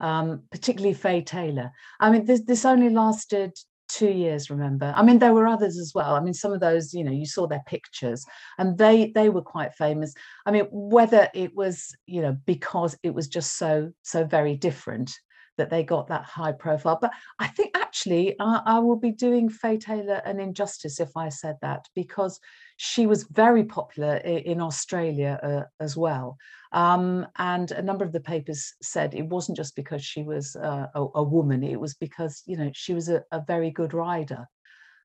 um, 0.00 0.42
particularly 0.50 0.94
Fay 0.94 1.22
Taylor. 1.22 1.70
I 2.00 2.10
mean, 2.10 2.24
this 2.24 2.40
this 2.40 2.64
only 2.64 2.88
lasted 2.88 3.52
two 3.92 4.10
years 4.10 4.50
remember? 4.50 4.92
I 4.96 5.02
mean 5.02 5.18
there 5.18 5.34
were 5.34 5.46
others 5.46 5.78
as 5.78 5.92
well. 5.94 6.14
I 6.14 6.20
mean 6.20 6.34
some 6.34 6.52
of 6.52 6.60
those 6.60 6.94
you 6.94 7.04
know 7.04 7.12
you 7.12 7.26
saw 7.26 7.46
their 7.46 7.62
pictures 7.66 8.24
and 8.58 8.78
they 8.78 9.12
they 9.14 9.28
were 9.28 9.42
quite 9.42 9.74
famous. 9.74 10.14
I 10.46 10.50
mean 10.50 10.66
whether 10.70 11.28
it 11.34 11.54
was 11.54 11.94
you 12.06 12.22
know 12.22 12.36
because 12.46 12.96
it 13.02 13.14
was 13.14 13.28
just 13.28 13.58
so 13.58 13.92
so 14.02 14.24
very 14.24 14.56
different 14.56 15.12
that 15.58 15.70
they 15.70 15.82
got 15.82 16.08
that 16.08 16.24
high 16.24 16.52
profile 16.52 16.98
but 17.00 17.12
i 17.38 17.46
think 17.46 17.76
actually 18.02 18.34
I, 18.40 18.60
I 18.66 18.78
will 18.78 18.96
be 18.96 19.12
doing 19.12 19.48
fay 19.48 19.76
taylor 19.76 20.20
an 20.24 20.40
injustice 20.40 20.98
if 21.00 21.16
i 21.16 21.28
said 21.28 21.56
that 21.62 21.86
because 21.94 22.40
she 22.76 23.06
was 23.06 23.24
very 23.24 23.62
popular 23.62 24.16
in, 24.16 24.60
Australia 24.60 25.38
uh, 25.40 25.62
as 25.78 25.96
well. 25.96 26.36
Um, 26.72 27.28
and 27.38 27.70
a 27.70 27.80
number 27.80 28.04
of 28.04 28.10
the 28.10 28.18
papers 28.20 28.74
said 28.82 29.14
it 29.14 29.28
wasn't 29.28 29.56
just 29.56 29.76
because 29.76 30.04
she 30.04 30.24
was 30.24 30.56
uh, 30.56 30.86
a, 30.92 31.06
a, 31.14 31.22
woman, 31.22 31.62
it 31.62 31.78
was 31.78 31.94
because, 31.94 32.42
you 32.44 32.56
know, 32.56 32.72
she 32.74 32.92
was 32.92 33.08
a, 33.08 33.22
a 33.30 33.40
very 33.46 33.70
good 33.70 33.94
rider. 33.94 34.48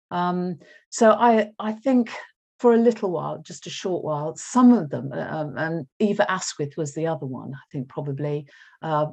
Um, 0.10 0.58
so 0.90 1.12
I, 1.12 1.52
I 1.60 1.74
think 1.74 2.10
for 2.58 2.74
a 2.74 2.78
little 2.78 3.12
while, 3.12 3.44
just 3.46 3.68
a 3.68 3.70
short 3.70 4.04
while, 4.04 4.36
some 4.38 4.74
of 4.74 4.90
them, 4.90 5.12
uh, 5.14 5.28
um, 5.30 5.56
and 5.58 5.88
Eva 6.00 6.30
Asquith 6.32 6.74
was 6.78 6.96
the 6.96 7.06
other 7.06 7.28
one, 7.28 7.54
I 7.54 7.66
think 7.72 7.90
probably, 7.90 8.48
uh, 8.82 9.08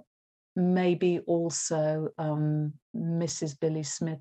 maybe 0.57 1.21
also 1.21 2.09
Mrs. 2.19 3.53
Um, 3.53 3.59
Billy 3.61 3.83
Smith, 3.83 4.21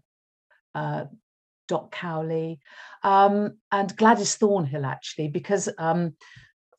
uh, 0.75 1.05
Dot 1.67 1.91
Cowley, 1.91 2.59
um, 3.03 3.57
and 3.71 3.95
Gladys 3.95 4.36
Thornhill, 4.36 4.86
actually, 4.86 5.27
because, 5.29 5.69
um, 5.77 6.15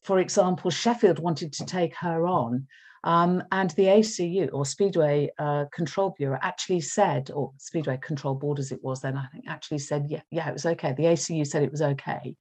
for 0.02 0.18
example, 0.18 0.70
Sheffield 0.70 1.18
wanted 1.18 1.52
to 1.54 1.64
take 1.64 1.94
her 1.96 2.26
on. 2.26 2.66
Um, 3.04 3.42
and 3.52 3.68
the 3.72 3.84
ACU 3.84 4.48
or 4.54 4.64
Speedway 4.64 5.30
uh, 5.38 5.66
Control 5.72 6.14
Bureau 6.16 6.38
actually 6.40 6.80
said, 6.80 7.30
or 7.30 7.52
Speedway 7.58 7.98
Control 7.98 8.34
Board 8.34 8.58
as 8.58 8.72
it 8.72 8.82
was 8.82 9.00
then, 9.00 9.16
I 9.16 9.26
think 9.26 9.44
actually 9.46 9.78
said, 9.78 10.06
yeah, 10.08 10.22
yeah, 10.30 10.48
it 10.48 10.54
was 10.54 10.64
okay. 10.64 10.94
The 10.94 11.04
ACU 11.04 11.46
said 11.46 11.62
it 11.62 11.70
was 11.70 11.82
okay. 11.82 12.34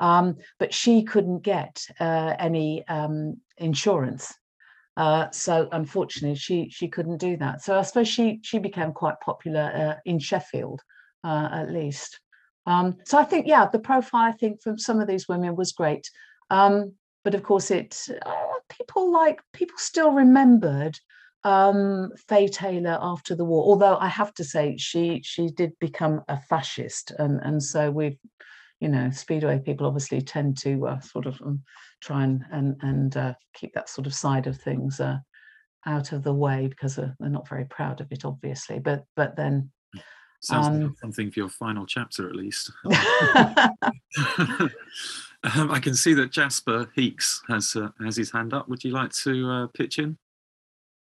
Um, 0.00 0.36
but 0.58 0.74
she 0.74 1.04
couldn't 1.04 1.42
get 1.42 1.86
uh, 2.00 2.34
any 2.38 2.86
um, 2.88 3.40
insurance 3.58 4.34
uh, 4.98 5.30
so 5.30 5.68
unfortunately, 5.70 6.36
she 6.36 6.68
she 6.70 6.88
couldn't 6.88 7.18
do 7.18 7.36
that. 7.36 7.62
So 7.62 7.78
I 7.78 7.82
suppose 7.82 8.08
she 8.08 8.40
she 8.42 8.58
became 8.58 8.92
quite 8.92 9.20
popular 9.20 9.70
uh, 9.74 10.00
in 10.04 10.18
Sheffield 10.18 10.82
uh, 11.24 11.48
at 11.52 11.70
least. 11.70 12.20
Um, 12.66 12.96
so 13.04 13.16
I 13.16 13.24
think, 13.24 13.46
yeah, 13.46 13.66
the 13.70 13.78
profile 13.78 14.28
I 14.28 14.32
think 14.32 14.60
from 14.60 14.76
some 14.76 15.00
of 15.00 15.06
these 15.06 15.28
women 15.28 15.56
was 15.56 15.72
great. 15.72 16.10
Um, 16.50 16.94
but 17.24 17.34
of 17.34 17.42
course, 17.44 17.70
it 17.70 17.96
uh, 18.26 18.32
people 18.68 19.12
like 19.12 19.40
people 19.52 19.76
still 19.78 20.10
remembered 20.10 20.98
um, 21.44 22.10
Fay 22.28 22.48
Taylor 22.48 22.98
after 23.00 23.36
the 23.36 23.44
war. 23.44 23.64
Although 23.64 23.96
I 23.98 24.08
have 24.08 24.34
to 24.34 24.44
say, 24.44 24.76
she 24.78 25.20
she 25.24 25.48
did 25.48 25.78
become 25.78 26.22
a 26.28 26.40
fascist, 26.40 27.12
and 27.18 27.40
and 27.42 27.62
so 27.62 27.90
we've, 27.90 28.18
you 28.80 28.88
know, 28.88 29.10
speedway 29.10 29.60
people 29.60 29.86
obviously 29.86 30.22
tend 30.22 30.58
to 30.58 30.88
uh, 30.88 31.00
sort 31.00 31.26
of 31.26 31.40
um, 31.42 31.62
try 32.00 32.24
and 32.24 32.44
and 32.52 32.76
and 32.82 33.16
uh, 33.16 33.34
keep 33.54 33.72
that 33.74 33.88
sort 33.88 34.06
of 34.06 34.14
side 34.14 34.46
of 34.46 34.60
things 34.60 35.00
uh, 35.00 35.18
out 35.86 36.12
of 36.12 36.22
the 36.22 36.34
way 36.34 36.66
because 36.68 36.98
uh, 36.98 37.10
they're 37.18 37.30
not 37.30 37.48
very 37.48 37.64
proud 37.64 38.00
of 38.00 38.08
it, 38.10 38.24
obviously. 38.24 38.78
But 38.78 39.04
but 39.16 39.36
then 39.36 39.70
Sounds 40.40 40.68
um, 40.68 40.82
like 40.82 40.98
something 41.00 41.30
for 41.30 41.40
your 41.40 41.48
final 41.48 41.84
chapter, 41.84 42.28
at 42.28 42.36
least. 42.36 42.70
um, 42.84 44.70
I 45.42 45.80
can 45.80 45.96
see 45.96 46.14
that 46.14 46.30
Jasper 46.30 46.90
Heeks 46.94 47.42
has 47.48 47.74
uh, 47.74 47.88
has 48.04 48.16
his 48.16 48.30
hand 48.30 48.54
up. 48.54 48.68
Would 48.68 48.84
you 48.84 48.92
like 48.92 49.12
to 49.24 49.50
uh, 49.50 49.66
pitch 49.68 49.98
in? 49.98 50.16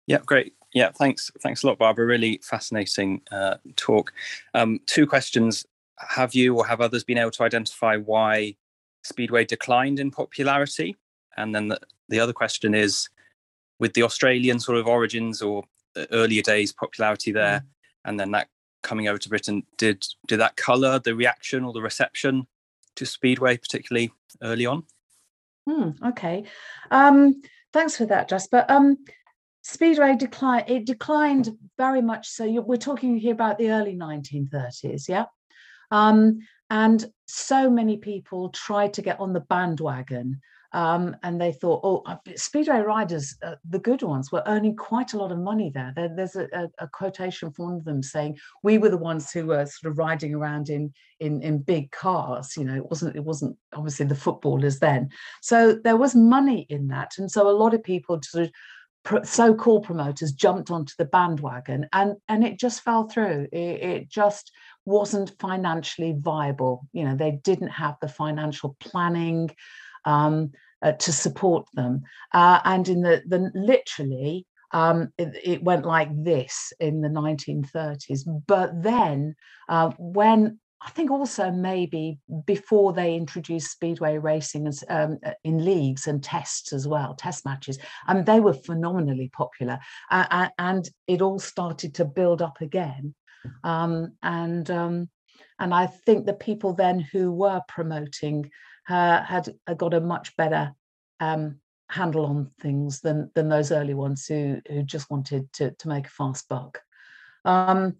Yeah, 0.06 0.18
great. 0.24 0.54
Yeah, 0.74 0.92
thanks. 0.92 1.32
Thanks 1.42 1.64
a 1.64 1.66
lot, 1.66 1.78
Barbara. 1.78 2.06
Really 2.06 2.40
fascinating 2.44 3.22
uh, 3.32 3.56
talk. 3.74 4.12
Um, 4.54 4.78
two 4.86 5.08
questions: 5.08 5.66
Have 5.98 6.34
you 6.34 6.56
or 6.56 6.64
have 6.64 6.80
others 6.80 7.02
been 7.02 7.18
able 7.18 7.32
to 7.32 7.42
identify 7.42 7.96
why 7.96 8.54
Speedway 9.06 9.44
declined 9.44 10.00
in 10.00 10.10
popularity? 10.10 10.96
And 11.36 11.54
then 11.54 11.68
the, 11.68 11.80
the 12.08 12.20
other 12.20 12.32
question 12.32 12.74
is, 12.74 13.08
with 13.78 13.92
the 13.94 14.02
Australian 14.02 14.58
sort 14.58 14.78
of 14.78 14.86
origins 14.86 15.42
or 15.42 15.64
uh, 15.96 16.06
earlier 16.12 16.42
days 16.42 16.72
popularity 16.72 17.32
there, 17.32 17.60
mm. 17.60 17.64
and 18.04 18.18
then 18.18 18.30
that 18.32 18.48
coming 18.82 19.08
over 19.08 19.18
to 19.18 19.28
Britain, 19.28 19.64
did 19.76 20.04
did 20.26 20.40
that 20.40 20.56
colour 20.56 20.98
the 20.98 21.14
reaction 21.14 21.64
or 21.64 21.72
the 21.72 21.82
reception 21.82 22.46
to 22.96 23.04
Speedway, 23.04 23.56
particularly 23.56 24.12
early 24.42 24.66
on? 24.66 24.84
Hmm, 25.68 25.90
okay, 26.06 26.44
um, 26.90 27.42
thanks 27.72 27.96
for 27.96 28.06
that, 28.06 28.28
Jasper. 28.28 28.64
Um, 28.68 28.96
Speedway 29.62 30.16
declined. 30.16 30.70
It 30.70 30.86
declined 30.86 31.50
very 31.76 32.00
much. 32.00 32.28
So 32.28 32.44
you, 32.44 32.62
we're 32.62 32.76
talking 32.76 33.18
here 33.18 33.32
about 33.32 33.58
the 33.58 33.70
early 33.70 33.94
1930s, 33.94 35.08
yeah. 35.08 35.26
Um, 35.90 36.38
and 36.70 37.04
so 37.26 37.70
many 37.70 37.96
people 37.96 38.50
tried 38.50 38.94
to 38.94 39.02
get 39.02 39.20
on 39.20 39.32
the 39.32 39.40
bandwagon 39.40 40.40
um, 40.76 41.16
and 41.22 41.40
they 41.40 41.52
thought, 41.52 41.80
oh, 41.84 42.02
uh, 42.04 42.16
Speedway 42.34 42.80
riders, 42.80 43.34
uh, 43.42 43.54
the 43.68 43.78
good 43.78 44.02
ones, 44.02 44.30
were 44.30 44.42
earning 44.46 44.76
quite 44.76 45.14
a 45.14 45.16
lot 45.16 45.32
of 45.32 45.38
money 45.38 45.70
there. 45.70 45.92
there 45.96 46.14
there's 46.14 46.36
a, 46.36 46.48
a, 46.52 46.68
a, 46.80 46.88
quotation 46.88 47.50
from 47.50 47.64
one 47.64 47.74
of 47.76 47.84
them 47.84 48.02
saying, 48.02 48.36
"We 48.62 48.76
were 48.76 48.90
the 48.90 48.98
ones 48.98 49.32
who 49.32 49.46
were 49.46 49.64
sort 49.64 49.90
of 49.90 49.96
riding 49.96 50.34
around 50.34 50.68
in 50.68 50.92
in 51.20 51.40
in 51.40 51.62
big 51.62 51.92
cars." 51.92 52.58
You 52.58 52.64
know, 52.64 52.76
it 52.76 52.90
wasn't 52.90 53.16
it 53.16 53.24
wasn't 53.24 53.56
obviously 53.74 54.04
the 54.04 54.14
footballers 54.14 54.78
then. 54.78 55.08
So 55.40 55.76
there 55.82 55.96
was 55.96 56.14
money 56.14 56.66
in 56.68 56.88
that, 56.88 57.12
and 57.16 57.30
so 57.30 57.48
a 57.48 57.56
lot 57.56 57.72
of 57.72 57.82
people 57.82 58.20
sort 58.22 58.44
of 58.44 58.52
so-called 59.22 59.84
promoters 59.84 60.32
jumped 60.32 60.70
onto 60.70 60.92
the 60.98 61.04
bandwagon, 61.04 61.88
and 61.92 62.16
and 62.28 62.44
it 62.44 62.58
just 62.58 62.82
fell 62.82 63.08
through. 63.08 63.48
It, 63.52 63.82
it 63.82 64.08
just 64.08 64.52
wasn't 64.84 65.38
financially 65.38 66.14
viable. 66.18 66.86
You 66.92 67.04
know, 67.04 67.16
they 67.16 67.32
didn't 67.42 67.68
have 67.68 67.96
the 68.00 68.08
financial 68.08 68.76
planning 68.80 69.50
um, 70.04 70.52
uh, 70.82 70.92
to 70.92 71.12
support 71.12 71.66
them. 71.74 72.02
Uh, 72.32 72.60
and 72.64 72.88
in 72.88 73.02
the, 73.02 73.22
the 73.26 73.50
literally, 73.54 74.46
um, 74.72 75.12
it, 75.18 75.36
it, 75.42 75.62
went 75.62 75.84
like 75.84 76.08
this 76.12 76.72
in 76.80 77.00
the 77.00 77.08
1930s. 77.08 78.20
But 78.46 78.82
then 78.82 79.34
uh, 79.68 79.90
when 79.98 80.58
I 80.82 80.90
think 80.90 81.10
also 81.10 81.50
maybe 81.50 82.18
before 82.44 82.92
they 82.92 83.16
introduced 83.16 83.70
speedway 83.70 84.18
racing 84.18 84.66
as, 84.66 84.84
um, 84.88 85.18
uh, 85.24 85.32
in 85.42 85.64
leagues 85.64 86.06
and 86.06 86.22
tests 86.22 86.72
as 86.72 86.86
well, 86.86 87.14
test 87.14 87.44
matches, 87.44 87.78
and 88.06 88.26
they 88.26 88.40
were 88.40 88.52
phenomenally 88.52 89.30
popular. 89.32 89.78
Uh, 90.10 90.48
and 90.58 90.88
it 91.06 91.22
all 91.22 91.38
started 91.38 91.94
to 91.94 92.04
build 92.04 92.42
up 92.42 92.60
again. 92.60 93.14
Um, 93.64 94.12
and 94.22 94.70
um, 94.70 95.08
and 95.58 95.72
I 95.72 95.86
think 95.86 96.26
the 96.26 96.34
people 96.34 96.74
then 96.74 97.00
who 97.00 97.32
were 97.32 97.62
promoting 97.68 98.50
uh, 98.88 99.22
had 99.22 99.48
uh, 99.66 99.74
got 99.74 99.94
a 99.94 100.00
much 100.00 100.36
better 100.36 100.72
um, 101.20 101.60
handle 101.88 102.26
on 102.26 102.50
things 102.60 103.00
than 103.00 103.30
than 103.34 103.48
those 103.48 103.72
early 103.72 103.94
ones 103.94 104.26
who 104.26 104.60
who 104.68 104.82
just 104.82 105.10
wanted 105.10 105.50
to 105.54 105.70
to 105.72 105.88
make 105.88 106.06
a 106.06 106.10
fast 106.10 106.48
buck. 106.48 106.80
Um, 107.44 107.96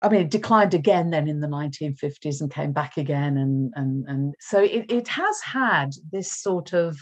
I 0.00 0.08
mean, 0.08 0.22
it 0.22 0.30
declined 0.30 0.74
again 0.74 1.10
then 1.10 1.26
in 1.28 1.40
the 1.40 1.48
1950s 1.48 2.40
and 2.40 2.52
came 2.52 2.72
back 2.72 2.96
again, 2.96 3.36
and 3.36 3.72
and 3.74 4.04
and 4.08 4.34
so 4.40 4.60
it, 4.60 4.86
it 4.90 5.08
has 5.08 5.40
had 5.40 5.90
this 6.12 6.32
sort 6.32 6.72
of 6.72 6.98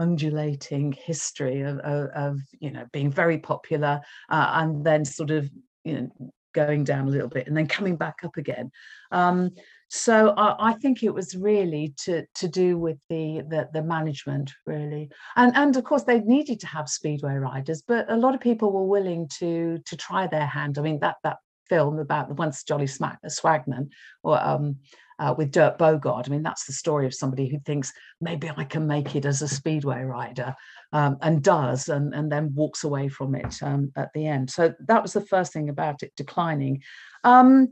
undulating 0.00 0.92
history 0.92 1.60
of, 1.60 1.78
of, 1.80 2.08
of 2.10 2.40
you 2.58 2.70
know 2.70 2.86
being 2.92 3.10
very 3.10 3.38
popular 3.38 4.00
uh, 4.30 4.50
and 4.54 4.84
then 4.84 5.04
sort 5.04 5.30
of 5.30 5.48
you 5.84 6.00
know 6.00 6.32
going 6.52 6.82
down 6.82 7.06
a 7.06 7.10
little 7.10 7.28
bit 7.28 7.46
and 7.46 7.56
then 7.56 7.66
coming 7.66 7.96
back 7.96 8.16
up 8.24 8.36
again. 8.36 8.72
Um, 9.12 9.50
so 9.88 10.30
I, 10.36 10.70
I, 10.70 10.72
think 10.74 11.02
it 11.02 11.14
was 11.14 11.36
really 11.36 11.94
to 12.04 12.24
to 12.36 12.48
do 12.48 12.78
with 12.78 12.98
the, 13.08 13.42
the, 13.48 13.68
the 13.72 13.82
management 13.82 14.52
really, 14.66 15.10
and 15.36 15.52
and 15.56 15.76
of 15.76 15.84
course 15.84 16.04
they 16.04 16.20
needed 16.20 16.60
to 16.60 16.66
have 16.66 16.88
speedway 16.88 17.34
riders, 17.34 17.82
but 17.86 18.10
a 18.10 18.16
lot 18.16 18.34
of 18.34 18.40
people 18.40 18.72
were 18.72 18.86
willing 18.86 19.28
to 19.38 19.78
to 19.84 19.96
try 19.96 20.26
their 20.26 20.46
hand. 20.46 20.78
I 20.78 20.82
mean 20.82 21.00
that 21.00 21.16
that 21.24 21.38
film 21.70 21.98
about 21.98 22.28
the 22.28 22.34
once 22.34 22.64
Jolly 22.64 22.86
Smack, 22.86 23.18
Swagman 23.24 23.88
or 24.22 24.38
um, 24.42 24.76
uh, 25.20 25.34
with 25.36 25.52
Dirk 25.52 25.78
Bogarde. 25.78 26.28
I 26.28 26.30
mean, 26.30 26.42
that's 26.42 26.66
the 26.66 26.72
story 26.72 27.06
of 27.06 27.14
somebody 27.14 27.46
who 27.48 27.58
thinks 27.60 27.92
maybe 28.20 28.50
I 28.54 28.64
can 28.64 28.86
make 28.86 29.14
it 29.14 29.26
as 29.26 29.42
a 29.42 29.48
speedway 29.48 30.02
rider 30.02 30.54
um, 30.92 31.18
and 31.22 31.42
does, 31.42 31.88
and, 31.88 32.14
and 32.14 32.32
then 32.32 32.54
walks 32.54 32.84
away 32.84 33.08
from 33.08 33.34
it 33.34 33.62
um, 33.62 33.92
at 33.96 34.10
the 34.14 34.26
end. 34.26 34.50
So 34.50 34.74
that 34.88 35.02
was 35.02 35.12
the 35.12 35.20
first 35.32 35.52
thing 35.52 35.68
about 35.68 36.02
it 36.02 36.12
declining. 36.16 36.82
Um, 37.22 37.68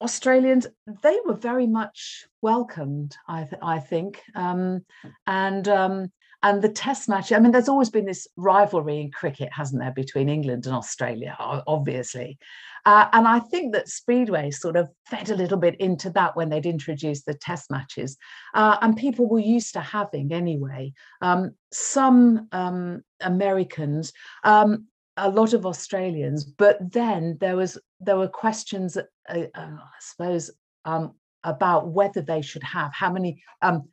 Australians, 0.00 0.66
they 1.02 1.18
were 1.26 1.34
very 1.34 1.66
much 1.66 2.24
welcomed, 2.40 3.14
I, 3.28 3.44
th- 3.44 3.62
I 3.62 3.78
think. 3.78 4.22
Um, 4.34 4.84
and 5.26 5.68
um, 5.68 6.12
and 6.42 6.62
the 6.62 6.68
test 6.68 7.08
match, 7.08 7.32
I 7.32 7.38
mean, 7.38 7.52
there's 7.52 7.68
always 7.68 7.90
been 7.90 8.06
this 8.06 8.26
rivalry 8.36 9.00
in 9.00 9.10
cricket, 9.10 9.50
hasn't 9.52 9.80
there, 9.80 9.92
between 9.92 10.28
England 10.28 10.66
and 10.66 10.74
Australia, 10.74 11.36
obviously. 11.38 12.38
Uh, 12.86 13.08
and 13.12 13.28
I 13.28 13.40
think 13.40 13.74
that 13.74 13.88
Speedway 13.88 14.50
sort 14.50 14.76
of 14.76 14.88
fed 15.06 15.28
a 15.28 15.36
little 15.36 15.58
bit 15.58 15.76
into 15.80 16.08
that 16.10 16.34
when 16.34 16.48
they'd 16.48 16.64
introduced 16.64 17.26
the 17.26 17.34
test 17.34 17.70
matches. 17.70 18.16
Uh, 18.54 18.78
and 18.80 18.96
people 18.96 19.28
were 19.28 19.38
used 19.38 19.74
to 19.74 19.80
having, 19.80 20.32
anyway, 20.32 20.94
um, 21.20 21.54
some 21.72 22.48
um, 22.52 23.02
Americans 23.20 24.12
um, 24.44 24.86
a 25.16 25.28
lot 25.28 25.52
of 25.52 25.66
Australians, 25.66 26.44
but 26.44 26.78
then 26.92 27.36
there 27.40 27.56
was 27.56 27.78
there 28.00 28.16
were 28.16 28.28
questions, 28.28 28.96
uh, 28.96 29.02
uh, 29.28 29.44
I 29.54 29.98
suppose, 30.00 30.50
um, 30.86 31.14
about 31.44 31.88
whether 31.88 32.22
they 32.22 32.40
should 32.40 32.62
have 32.62 32.92
how 32.94 33.12
many 33.12 33.42
um, 33.60 33.88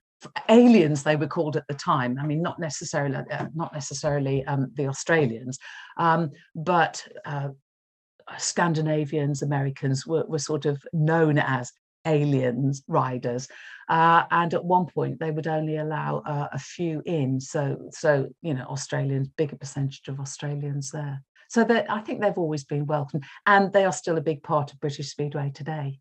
aliens 0.50 1.04
they 1.04 1.16
were 1.16 1.28
called 1.28 1.56
at 1.56 1.68
the 1.68 1.74
time. 1.74 2.18
I 2.20 2.26
mean, 2.26 2.42
not 2.42 2.60
necessarily 2.60 3.16
uh, 3.16 3.48
not 3.54 3.74
necessarily 3.74 4.46
um, 4.46 4.72
the 4.76 4.88
Australians, 4.88 5.60
um, 5.98 6.32
but 6.56 7.06
uh, 7.26 7.50
Scandinavians, 8.38 9.42
Americans 9.42 10.06
were, 10.06 10.26
were 10.28 10.40
sort 10.40 10.66
of 10.66 10.82
known 10.92 11.38
as 11.38 11.72
aliens 12.06 12.84
riders 12.88 13.48
uh, 13.90 14.24
and 14.32 14.54
at 14.54 14.64
one 14.64 14.86
point 14.86 15.20
they 15.20 15.32
would 15.32 15.48
only 15.48 15.78
allow 15.78 16.20
uh, 16.20 16.48
a 16.54 16.60
few 16.60 17.02
in. 17.06 17.40
So 17.40 17.78
so 17.92 18.28
you 18.42 18.54
know 18.54 18.66
australians 18.66 19.28
bigger 19.38 19.58
percentage 19.58 20.08
of 20.08 20.20
australians 20.20 20.92
there. 20.92 21.22
So 21.50 21.64
that 21.66 21.90
i 21.92 22.00
think 22.02 22.22
they've 22.22 22.38
always 22.38 22.64
been 22.64 22.86
welcome 22.86 23.22
and 23.46 23.72
they 23.74 23.86
are 23.86 23.92
still 23.92 24.18
a 24.18 24.22
big 24.22 24.42
part 24.44 24.72
of 24.72 24.80
british 24.80 25.10
speedway 25.10 25.52
today. 25.54 26.00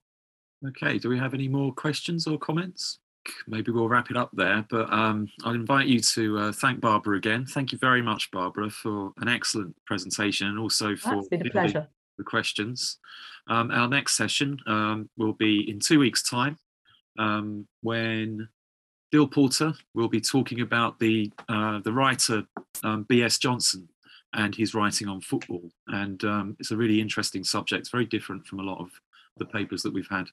Okay 0.66 0.98
do 0.98 1.08
we 1.08 1.18
have 1.18 1.34
any 1.34 1.48
more 1.48 1.72
questions 1.72 2.26
or 2.26 2.38
comments 2.38 3.00
maybe 3.46 3.70
we'll 3.70 3.88
wrap 3.88 4.10
it 4.10 4.16
up 4.16 4.30
there 4.32 4.64
but 4.70 4.92
um, 4.92 5.28
i'll 5.44 5.54
invite 5.54 5.86
you 5.86 6.00
to 6.00 6.38
uh, 6.38 6.52
thank 6.52 6.80
barbara 6.80 7.16
again 7.16 7.44
thank 7.44 7.72
you 7.72 7.78
very 7.78 8.02
much 8.02 8.30
barbara 8.30 8.70
for 8.70 9.12
an 9.18 9.28
excellent 9.28 9.74
presentation 9.84 10.48
and 10.48 10.58
also 10.58 10.96
for 10.96 11.16
That's 11.16 11.28
been 11.28 11.46
a 11.46 11.50
pleasure 11.50 11.88
the 12.16 12.24
questions. 12.24 12.98
Um, 13.48 13.70
our 13.70 13.88
next 13.88 14.16
session 14.16 14.58
um, 14.66 15.08
will 15.16 15.34
be 15.34 15.68
in 15.68 15.80
two 15.80 15.98
weeks' 15.98 16.22
time 16.22 16.58
um, 17.18 17.66
when 17.82 18.48
Bill 19.12 19.26
Porter 19.26 19.72
will 19.94 20.08
be 20.08 20.20
talking 20.20 20.60
about 20.60 20.98
the 20.98 21.32
uh, 21.48 21.80
the 21.80 21.92
writer 21.92 22.44
um, 22.82 23.04
B.S. 23.04 23.38
Johnson 23.38 23.88
and 24.32 24.54
his 24.54 24.74
writing 24.74 25.08
on 25.08 25.20
football. 25.20 25.70
And 25.86 26.22
um, 26.24 26.56
it's 26.58 26.72
a 26.72 26.76
really 26.76 27.00
interesting 27.00 27.44
subject, 27.44 27.80
it's 27.80 27.90
very 27.90 28.04
different 28.04 28.46
from 28.46 28.60
a 28.60 28.64
lot 28.64 28.80
of 28.80 28.90
the 29.38 29.46
papers 29.46 29.82
that 29.82 29.92
we've 29.92 30.08
had 30.08 30.26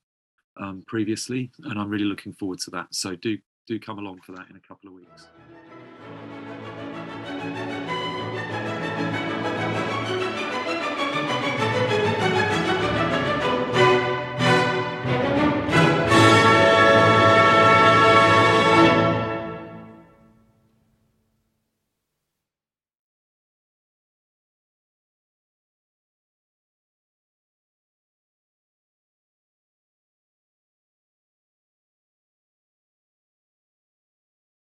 um, 0.58 0.84
previously. 0.88 1.52
And 1.66 1.80
I'm 1.80 1.90
really 1.90 2.06
looking 2.06 2.34
forward 2.34 2.60
to 2.60 2.72
that. 2.72 2.88
So 2.92 3.16
do 3.16 3.38
do 3.68 3.80
come 3.80 3.98
along 4.00 4.20
for 4.26 4.34
that 4.34 4.50
in 4.50 4.56
a 4.58 4.60
couple 4.60 4.90
of 4.90 4.96
weeks. 4.96 5.28